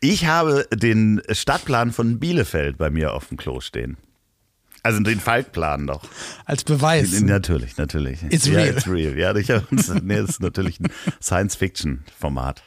Ich 0.00 0.26
habe 0.26 0.66
den 0.74 1.22
Stadtplan 1.30 1.92
von 1.92 2.18
Bielefeld 2.18 2.78
bei 2.78 2.90
mir 2.90 3.14
auf 3.14 3.28
dem 3.28 3.36
Klo 3.36 3.60
stehen. 3.60 3.96
Also 4.84 5.00
den 5.00 5.18
Falkplan 5.18 5.86
noch. 5.86 6.02
Als 6.44 6.62
Beweis. 6.62 7.18
Natürlich, 7.22 7.78
natürlich. 7.78 8.22
It's 8.28 8.46
ja, 8.46 8.54
real. 8.54 8.68
It's 8.68 8.86
real. 8.86 9.18
Ja, 9.18 9.34
ich 9.34 9.50
hab, 9.50 9.64
nee, 10.02 10.16
das 10.20 10.30
ist 10.30 10.42
natürlich 10.42 10.78
ein 10.78 10.90
Science-Fiction-Format. 11.22 12.62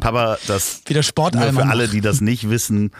Papa, 0.00 0.38
das 0.46 0.80
Wie 0.86 0.94
der 0.94 0.96
nur 0.96 1.02
Sportalmanach. 1.02 1.64
für 1.64 1.70
alle, 1.70 1.88
die 1.88 2.00
das 2.00 2.22
nicht 2.22 2.48
wissen, 2.48 2.92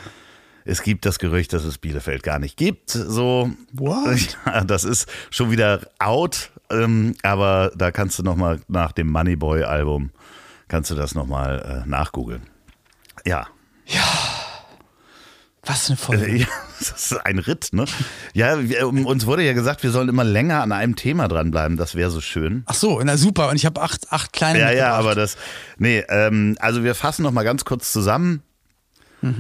es 0.67 0.83
gibt 0.83 1.07
das 1.07 1.19
Gerücht, 1.19 1.55
dass 1.55 1.65
es 1.65 1.79
Bielefeld 1.79 2.23
gar 2.23 2.39
nicht 2.39 2.59
gibt. 2.59 2.91
So, 2.91 3.51
What? 3.73 4.37
Ja, 4.47 4.63
das 4.63 4.85
ist 4.85 5.09
schon 5.31 5.51
wieder 5.51 5.81
out, 5.99 6.51
ähm, 6.71 7.15
aber 7.23 7.73
da 7.75 7.91
kannst 7.91 8.19
du 8.19 8.23
noch 8.23 8.37
mal 8.37 8.61
nach 8.69 8.93
dem 8.93 9.09
Moneyboy-Album 9.09 10.11
kannst 10.69 10.91
du 10.91 10.95
das 10.95 11.15
noch 11.15 11.27
mal 11.27 11.85
äh, 11.85 11.89
nachgoogeln. 11.89 12.43
Ja. 13.27 13.47
Was 15.71 15.89
eine 15.89 15.97
Folge. 15.97 16.27
Äh, 16.27 16.37
Ja, 16.39 16.47
das 16.81 17.13
ist 17.13 17.25
ein 17.25 17.39
Ritt, 17.39 17.69
ne? 17.73 17.85
Ja, 18.35 18.69
wir, 18.69 18.89
um, 18.89 19.07
uns 19.07 19.27
wurde 19.27 19.45
ja 19.45 19.53
gesagt, 19.53 19.85
wir 19.85 19.93
sollen 19.93 20.09
immer 20.09 20.25
länger 20.25 20.63
an 20.63 20.73
einem 20.73 20.97
Thema 20.97 21.29
dranbleiben. 21.29 21.77
Das 21.77 21.95
wäre 21.95 22.11
so 22.11 22.21
schön. 22.21 22.65
Ach 22.67 22.75
so, 22.75 23.01
na 23.05 23.17
super. 23.17 23.51
Und 23.51 23.57
ich 23.57 23.67
habe 23.67 23.81
acht, 23.81 24.11
acht 24.11 24.33
kleine 24.33 24.59
Ja, 24.59 24.73
ja, 24.73 24.93
aber 24.95 25.15
das. 25.15 25.37
Nee, 25.79 26.05
ähm, 26.09 26.57
also 26.59 26.83
wir 26.83 26.97
fassen 26.97 27.23
noch 27.23 27.31
mal 27.31 27.45
ganz 27.45 27.65
kurz 27.65 27.93
zusammen. 27.93 28.43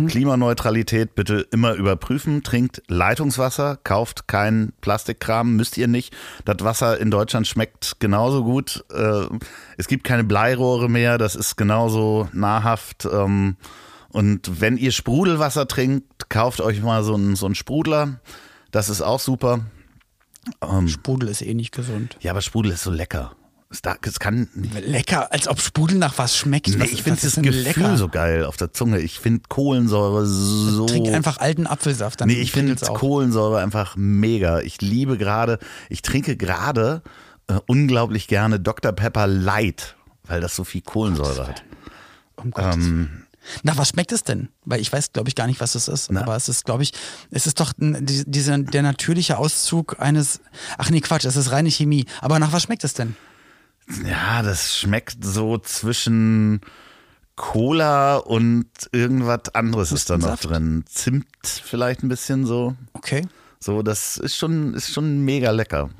Klimaneutralität 0.09 1.15
bitte 1.15 1.47
immer 1.51 1.73
überprüfen. 1.73 2.43
Trinkt 2.43 2.83
Leitungswasser, 2.89 3.79
kauft 3.83 4.29
kein 4.29 4.75
Plastikkram, 4.83 5.57
müsst 5.57 5.79
ihr 5.79 5.89
nicht. 5.89 6.15
Das 6.45 6.59
Wasser 6.61 7.01
in 7.01 7.11
Deutschland 7.11 7.49
schmeckt 7.49 7.97
genauso 7.99 8.45
gut. 8.45 8.85
Äh, 8.93 9.23
es 9.79 9.89
gibt 9.89 10.05
keine 10.05 10.25
Bleirohre 10.25 10.91
mehr, 10.91 11.17
das 11.17 11.35
ist 11.35 11.57
genauso 11.57 12.29
nahrhaft. 12.35 13.09
Ähm, 14.13 14.19
und 14.19 14.61
wenn 14.61 14.77
ihr 14.77 14.93
Sprudelwasser 14.93 15.67
trinkt, 15.69 16.29
kauft 16.29 16.61
euch 16.61 16.83
mal 16.83 17.05
so 17.05 17.15
einen, 17.15 17.37
so 17.37 17.47
einen 17.47 17.55
Sprudler. 17.55 18.21
Das 18.71 18.89
ist 18.89 19.03
auch 19.03 19.21
super. 19.21 19.61
Sprudel 20.87 21.29
ist 21.29 21.43
eh 21.43 21.55
nicht 21.55 21.73
gesund. 21.73 22.17
Ja, 22.21 22.33
aber 22.33 22.41
Sprudel 22.41 22.73
ist 22.73 22.83
so 22.83 22.91
lecker. 22.91 23.33
Es, 23.73 23.83
da, 23.83 23.95
es 24.03 24.19
kann 24.19 24.49
Lecker, 24.55 25.33
als 25.33 25.47
ob 25.47 25.61
Sprudel 25.61 25.97
nach 25.97 26.19
was 26.19 26.37
schmeckt. 26.37 26.69
Nee, 26.69 26.81
was, 26.81 26.91
ich 26.91 27.05
finde 27.05 27.21
das 27.23 27.37
Gefühl 27.37 27.63
lecker? 27.63 27.97
so 27.97 28.09
geil 28.09 28.45
auf 28.45 28.57
der 28.57 28.73
Zunge. 28.73 28.99
Ich 28.99 29.21
finde 29.21 29.43
Kohlensäure 29.49 30.27
so. 30.27 30.87
Trink 30.87 31.09
einfach 31.09 31.39
alten 31.39 31.69
Apfelsaft. 31.69 32.21
Dann 32.21 32.29
Nee, 32.29 32.41
ich 32.41 32.51
finde. 32.51 32.75
Kohlensäure 32.75 33.61
einfach 33.61 33.95
mega. 33.97 34.61
Ich 34.61 34.81
liebe 34.81 35.19
gerade, 35.19 35.61
ich 35.89 36.03
trinke 36.03 36.37
gerade 36.37 37.03
äh, 37.47 37.61
unglaublich 37.67 38.27
gerne 38.27 38.59
Dr. 38.59 38.91
Pepper 38.91 39.29
Light, 39.29 39.95
weil 40.25 40.41
das 40.41 40.57
so 40.57 40.65
viel 40.65 40.81
Kohlensäure 40.81 41.47
hat. 41.47 41.63
Um 42.35 42.53
Ähm. 42.57 43.20
Nach 43.63 43.77
was 43.77 43.89
schmeckt 43.91 44.13
es 44.13 44.23
denn? 44.25 44.49
Weil 44.65 44.81
ich 44.81 44.93
weiß, 44.93 45.13
glaube 45.13 45.29
ich, 45.29 45.35
gar 45.35 45.47
nicht, 45.47 45.61
was 45.61 45.75
es 45.75 45.89
ist. 45.89 46.11
Na. 46.13 46.23
Aber 46.23 46.37
es 46.37 46.49
ist, 46.49 46.65
glaube 46.65 46.83
ich, 46.83 46.93
es 47.31 47.47
ist 47.47 47.59
doch 47.61 47.73
die- 47.79 48.25
dieser, 48.27 48.59
der 48.59 48.83
natürliche 48.83 49.39
Auszug 49.39 49.99
eines. 50.01 50.41
Ach 50.79 50.91
nee, 50.91 51.01
Quatsch, 51.01 51.25
es 51.25 51.37
ist 51.37 51.51
reine 51.51 51.71
Chemie. 51.71 52.07
Aber 52.21 52.39
nach 52.39 52.53
was 52.53 52.63
schmeckt 52.65 52.85
es 52.85 52.95
denn? 52.95 53.17
Ja, 54.05 54.43
das 54.43 54.77
schmeckt 54.77 55.25
so 55.25 55.59
zwischen 55.59 56.61
Cola 57.37 58.17
und 58.19 58.67
irgendwas 58.93 59.55
anderes 59.55 59.93
ist 59.93 60.11
da 60.11 60.19
noch 60.19 60.39
drin. 60.39 60.85
Zimt 60.87 61.27
vielleicht 61.43 62.03
ein 62.03 62.09
bisschen 62.09 62.45
so. 62.47 62.77
Okay. 62.93 63.27
So, 63.59 63.83
das 63.83 64.17
ist 64.19 64.37
schon, 64.37 64.75
ist 64.75 64.93
schon 64.93 65.25
mega 65.25 65.51
lecker. 65.51 65.91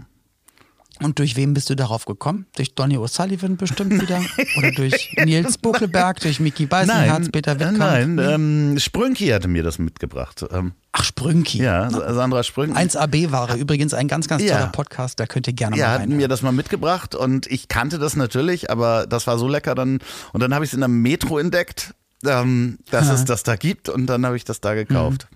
Und 1.03 1.19
durch 1.19 1.35
wen 1.37 1.55
bist 1.55 1.71
du 1.71 1.75
darauf 1.77 2.05
gekommen? 2.05 2.47
Durch 2.57 2.75
Donny 2.75 2.99
O'Sullivan 2.99 3.57
bestimmt 3.57 4.01
wieder? 4.03 4.21
Oder 4.59 4.71
durch 4.73 5.15
Nils 5.25 5.57
Buckelberg, 5.59 6.21
durch 6.21 6.41
Mickey 6.41 6.67
Beisenherz, 6.67 7.31
Peter 7.31 7.59
Wittkamp? 7.59 7.79
nein, 7.79 8.19
ähm, 8.19 8.79
Sprünki 8.79 9.29
hatte 9.29 9.49
mir 9.49 9.63
das 9.63 9.79
mitgebracht. 9.79 10.45
Ähm, 10.53 10.73
Ach, 10.93 11.05
Sprünki. 11.05 11.59
ja, 11.63 11.89
Sandra 11.91 12.43
Sprünki. 12.43 12.77
1AB-Ware, 12.79 13.57
übrigens 13.57 13.95
ein 13.95 14.09
ganz, 14.09 14.29
ganz 14.29 14.43
Ja. 14.43 14.57
toller 14.59 14.67
Podcast, 14.73 15.19
da 15.21 15.27
könnt 15.27 15.47
ihr 15.47 15.53
gerne 15.55 15.77
Ja, 15.77 15.87
mal 15.87 15.93
hat 15.95 16.01
rein. 16.03 16.17
mir 16.17 16.29
das 16.29 16.43
mal 16.43 16.53
mitgebracht 16.53 17.15
und 17.15 17.47
ich 17.47 17.69
kannte 17.69 17.99
das 17.99 18.15
natürlich, 18.17 18.71
aber 18.71 19.07
das 19.07 19.27
war 19.27 19.39
so 19.39 19.49
lecker 19.49 19.75
dann. 19.75 20.01
Und 20.33 20.41
dann 20.43 20.53
habe 20.53 20.65
ich 20.65 20.71
es 20.71 20.75
in 20.75 20.81
der 20.81 20.89
Metro 20.89 21.39
entdeckt, 21.39 21.95
ähm, 22.27 22.79
dass 22.91 23.09
es 23.09 23.25
das 23.25 23.43
da 23.43 23.57
gibt 23.57 23.89
und 23.89 24.07
dann 24.07 24.27
habe 24.27 24.37
ich 24.37 24.45
das 24.45 24.61
da 24.61 24.75
gekauft. 24.75 25.29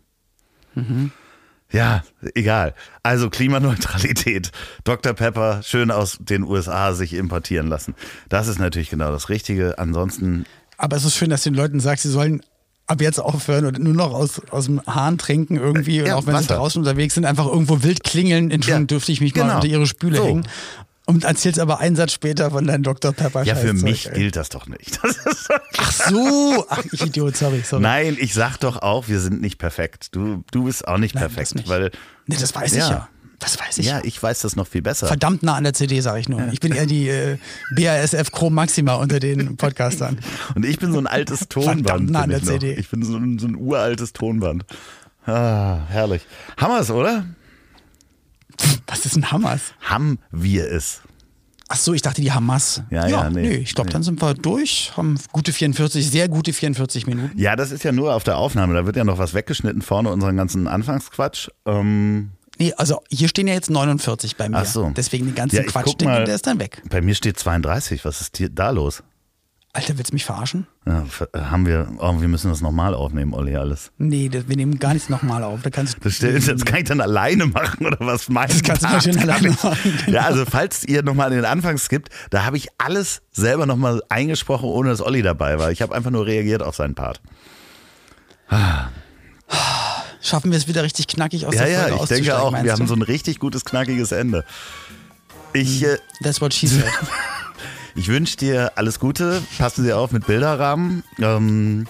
Ja, 1.74 2.02
egal. 2.34 2.74
Also 3.02 3.28
Klimaneutralität. 3.30 4.52
Dr. 4.84 5.12
Pepper 5.12 5.62
schön 5.62 5.90
aus 5.90 6.18
den 6.20 6.44
USA 6.44 6.92
sich 6.94 7.14
importieren 7.14 7.66
lassen. 7.66 7.94
Das 8.28 8.46
ist 8.48 8.58
natürlich 8.58 8.90
genau 8.90 9.10
das 9.10 9.28
Richtige. 9.28 9.78
Ansonsten 9.78 10.46
Aber 10.78 10.96
es 10.96 11.04
ist 11.04 11.16
schön, 11.16 11.30
dass 11.30 11.42
du 11.42 11.50
den 11.50 11.56
Leuten 11.56 11.80
sagst, 11.80 12.04
sie 12.04 12.10
sollen 12.10 12.42
ab 12.86 13.00
jetzt 13.00 13.18
aufhören 13.18 13.64
und 13.66 13.78
nur 13.78 13.94
noch 13.94 14.12
aus, 14.14 14.40
aus 14.50 14.66
dem 14.66 14.80
Hahn 14.86 15.18
trinken 15.18 15.56
irgendwie. 15.56 16.00
Und 16.02 16.06
Ja, 16.06 16.16
auch 16.16 16.26
wenn 16.26 16.34
sie 16.36 16.44
Wasser. 16.44 16.56
draußen 16.56 16.80
unterwegs 16.80 17.14
sind, 17.14 17.24
einfach 17.24 17.46
irgendwo 17.46 17.82
wild 17.82 18.04
klingeln. 18.04 18.50
Entschuldigung, 18.50 18.82
Ja, 18.82 18.86
dürfte 18.86 19.10
ich 19.12 19.20
mich 19.20 19.34
mal 19.34 19.42
genau. 19.42 19.54
unter 19.56 19.66
ihre 19.66 19.86
Spüle 19.86 20.18
So. 20.18 20.24
hängen. 20.26 20.46
Und 21.06 21.24
erzählst 21.24 21.58
aber 21.58 21.80
einen 21.80 21.96
Satz 21.96 22.12
später 22.12 22.50
von 22.50 22.66
deinem 22.66 22.82
Dr. 22.82 23.12
Pepper. 23.12 23.42
Ja, 23.44 23.56
für 23.56 23.74
mich 23.74 24.06
ey. 24.08 24.14
gilt 24.14 24.36
das 24.36 24.48
doch 24.48 24.66
nicht. 24.66 24.98
Das 25.02 25.18
Ach 25.76 25.92
so. 25.92 26.64
Ach, 26.70 26.82
ich 26.92 27.02
Idiot, 27.02 27.36
sorry, 27.36 27.62
sorry. 27.62 27.82
Nein, 27.82 28.16
ich 28.18 28.32
sag 28.32 28.56
doch 28.58 28.80
auch, 28.80 29.06
wir 29.08 29.20
sind 29.20 29.42
nicht 29.42 29.58
perfekt. 29.58 30.08
Du, 30.16 30.44
du 30.50 30.64
bist 30.64 30.88
auch 30.88 30.96
nicht 30.96 31.14
Nein, 31.14 31.24
perfekt, 31.24 31.56
nicht. 31.56 31.68
weil 31.68 31.90
Nee, 32.26 32.36
das 32.40 32.54
weiß 32.54 32.74
Ja. 32.74 32.84
ich 32.84 32.90
ja. 32.90 33.08
Das 33.40 33.60
weiß 33.60 33.78
ich 33.78 33.86
ja, 33.86 34.00
ich 34.02 34.22
weiß 34.22 34.40
das 34.40 34.56
noch 34.56 34.66
viel 34.66 34.80
besser. 34.80 35.06
Verdammt 35.06 35.42
nah 35.42 35.56
an 35.56 35.64
der 35.64 35.74
CD, 35.74 36.00
sage 36.00 36.20
ich 36.20 36.28
nur. 36.30 36.48
Ich 36.52 36.60
bin 36.60 36.72
eher 36.72 36.86
die 36.86 37.08
äh, 37.08 37.36
BASF 37.76 38.30
Chrome 38.32 38.54
Maxima 38.54 38.94
unter 38.94 39.20
den 39.20 39.56
Podcastern. 39.58 40.18
Und 40.54 40.64
ich 40.64 40.78
bin 40.78 40.92
so 40.92 40.98
ein 40.98 41.06
altes 41.06 41.40
Tonband. 41.48 41.86
Verdammt 41.86 42.10
nah 42.10 42.22
an 42.22 42.30
der 42.30 42.38
noch. 42.38 42.46
CD. 42.46 42.72
ich 42.74 42.88
bin 42.88 43.02
so 43.02 43.16
ein, 43.18 43.38
so 43.38 43.46
ein 43.46 43.56
uraltes 43.56 44.14
Tonband. 44.14 44.64
Ah, 45.26 45.80
herrlich. 45.88 46.26
Es, 46.80 46.90
oder? 46.90 47.26
Was 48.86 49.06
ist 49.06 49.16
ein 49.16 49.30
Hamas? 49.30 49.60
Haben 49.80 50.18
wir 50.30 50.70
es. 50.70 51.00
Ach 51.68 51.76
so, 51.78 51.94
ich 51.94 52.02
dachte 52.02 52.20
die 52.20 52.30
Hamas. 52.30 52.82
Ja, 52.90 53.06
ja, 53.06 53.30
nee. 53.30 53.56
ich 53.56 53.74
glaube, 53.74 53.90
dann 53.90 54.02
sind 54.02 54.20
wir 54.20 54.34
durch. 54.34 54.92
Haben 54.96 55.18
gute 55.32 55.52
44, 55.52 56.08
sehr 56.08 56.28
gute 56.28 56.52
44 56.52 57.06
Minuten. 57.06 57.38
Ja, 57.38 57.56
das 57.56 57.70
ist 57.70 57.82
ja 57.84 57.92
nur 57.92 58.14
auf 58.14 58.22
der 58.22 58.36
Aufnahme. 58.36 58.74
Da 58.74 58.84
wird 58.86 58.96
ja 58.96 59.04
noch 59.04 59.18
was 59.18 59.32
weggeschnitten 59.34 59.80
vorne, 59.82 60.10
unseren 60.10 60.36
ganzen 60.36 60.68
Anfangsquatsch. 60.68 61.48
Ähm, 61.66 62.30
Nee, 62.56 62.72
also 62.74 63.00
hier 63.10 63.26
stehen 63.28 63.48
ja 63.48 63.54
jetzt 63.54 63.68
49 63.68 64.36
bei 64.36 64.48
mir. 64.48 64.58
Ach 64.58 64.64
so. 64.64 64.88
Deswegen 64.96 65.26
den 65.26 65.34
ganzen 65.34 65.56
Ja, 65.56 65.62
Quatsch, 65.64 66.00
mal. 66.04 66.24
der 66.24 66.36
ist 66.36 66.46
dann 66.46 66.60
weg. 66.60 66.82
bei 66.88 67.00
mir 67.00 67.16
steht 67.16 67.36
32. 67.36 68.04
Was 68.04 68.20
ist 68.20 68.36
hier 68.36 68.48
da 68.48 68.70
los? 68.70 69.02
Alter, 69.76 69.98
willst 69.98 70.12
du 70.12 70.14
mich 70.14 70.24
verarschen? 70.24 70.68
Ja, 70.86 71.02
f- 71.02 71.26
haben 71.34 71.66
wir, 71.66 71.88
oh, 71.98 72.20
wir 72.20 72.28
müssen 72.28 72.48
das 72.48 72.60
nochmal 72.60 72.94
aufnehmen, 72.94 73.34
Olli, 73.34 73.56
alles. 73.56 73.90
Nee, 73.98 74.28
das, 74.28 74.46
wir 74.48 74.54
nehmen 74.56 74.78
gar 74.78 74.94
nichts 74.94 75.08
nochmal 75.08 75.42
auf. 75.42 75.62
Da 75.62 75.70
kannst, 75.70 75.96
Das, 76.04 76.14
stell- 76.14 76.38
das 76.38 76.64
kann 76.64 76.78
ich 76.78 76.84
dann 76.84 77.00
alleine 77.00 77.46
machen 77.46 77.84
oder 77.84 77.96
was 77.98 78.28
meinst 78.28 78.54
Das 78.54 78.62
kannst 78.62 78.82
du 78.84 78.86
Part 78.88 79.02
schön 79.02 79.18
alleine 79.30 79.48
ich- 79.48 79.62
machen, 79.64 79.98
genau. 80.06 80.16
Ja, 80.16 80.26
also 80.26 80.44
falls 80.48 80.84
ihr 80.84 81.02
nochmal 81.02 81.30
den 81.30 81.44
Anfang 81.44 81.76
skippt, 81.78 82.10
da 82.30 82.44
habe 82.44 82.56
ich 82.56 82.68
alles 82.78 83.20
selber 83.32 83.66
nochmal 83.66 84.00
eingesprochen, 84.10 84.66
ohne 84.68 84.90
dass 84.90 85.00
Olli 85.02 85.22
dabei 85.22 85.58
war. 85.58 85.72
Ich 85.72 85.82
habe 85.82 85.92
einfach 85.92 86.12
nur 86.12 86.24
reagiert 86.24 86.62
auf 86.62 86.76
seinen 86.76 86.94
Part. 86.94 87.20
Schaffen 90.22 90.52
wir 90.52 90.58
es 90.58 90.68
wieder 90.68 90.84
richtig 90.84 91.08
knackig 91.08 91.46
aus 91.46 91.54
Ja, 91.54 91.62
der 91.64 91.70
ja, 91.72 91.80
Folge 91.88 92.02
ich 92.04 92.08
denke 92.08 92.38
auch, 92.38 92.52
wir 92.52 92.62
du? 92.62 92.70
haben 92.70 92.86
so 92.86 92.94
ein 92.94 93.02
richtig 93.02 93.40
gutes, 93.40 93.64
knackiges 93.64 94.12
Ende. 94.12 94.44
Ich, 95.52 95.82
äh, 95.84 95.98
That's 96.22 96.40
what 96.40 96.54
she 96.54 96.68
said. 96.68 96.84
ich 97.94 98.08
wünsche 98.08 98.36
dir 98.36 98.72
alles 98.76 98.98
Gute. 98.98 99.42
Passen 99.58 99.84
Sie 99.84 99.92
auf 99.92 100.10
mit 100.12 100.26
Bilderrahmen. 100.26 101.02
Ähm, 101.18 101.86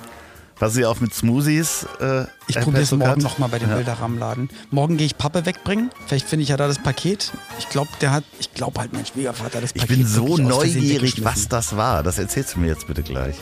passen 0.57 0.75
Sie 0.75 0.85
auf 0.85 1.01
mit 1.01 1.15
Smoothies. 1.15 1.87
Äh, 2.01 2.25
Ich 2.47 2.61
probiere 2.61 2.83
es 2.83 2.93
morgen 2.93 3.23
nochmal 3.23 3.49
bei 3.49 3.59
dem 3.59 3.71
Ja. 3.71 3.77
Bilderrahmenladen. 3.77 4.51
Morgen 4.71 4.97
gehe 4.97 5.07
ich 5.07 5.17
Pappe 5.17 5.47
wegbringen. 5.47 5.91
Vielleicht 6.07 6.29
finde 6.29 6.43
ich 6.43 6.49
ja 6.51 6.57
da 6.57 6.67
das 6.69 6.79
Paket. 6.79 7.33
Ich 7.59 7.69
glaube, 7.69 7.91
der 8.01 8.13
hat, 8.13 8.25
ich 8.39 8.53
glaube 8.55 8.81
halt, 8.81 8.93
mein 8.93 9.07
Schwiegervater 9.07 9.61
das 9.61 9.71
Ich 9.75 9.81
Paket 9.83 9.97
bin 9.99 10.07
so 10.07 10.37
neugierig, 10.37 11.25
was 11.25 11.49
das 11.49 11.77
war. 11.77 12.03
Das 12.03 12.19
erzählst 12.19 12.55
du 12.55 12.61
mir 12.61 12.69
jetzt 12.69 12.87
bitte 12.87 13.03
gleich. 13.03 13.37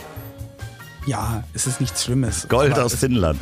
Ja, 1.05 1.43
es 1.53 1.67
ist 1.67 1.81
nichts 1.81 2.03
Schlimmes. 2.05 2.47
Gold 2.47 2.79
aus 2.79 2.95
Finnland. 2.95 3.39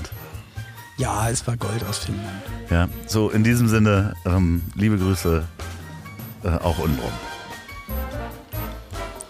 Ja, 0.97 1.29
es 1.29 1.45
war 1.47 1.57
Gold 1.57 1.83
aus 1.87 1.99
Finnland. 1.99 2.41
Ja, 2.69 2.87
so 3.07 3.29
in 3.29 3.43
diesem 3.43 3.67
Sinne, 3.67 4.13
ähm, 4.25 4.61
liebe 4.75 4.97
Grüße 4.97 5.43
äh, 6.43 6.47
auch 6.47 6.79
untenrum. 6.79 7.11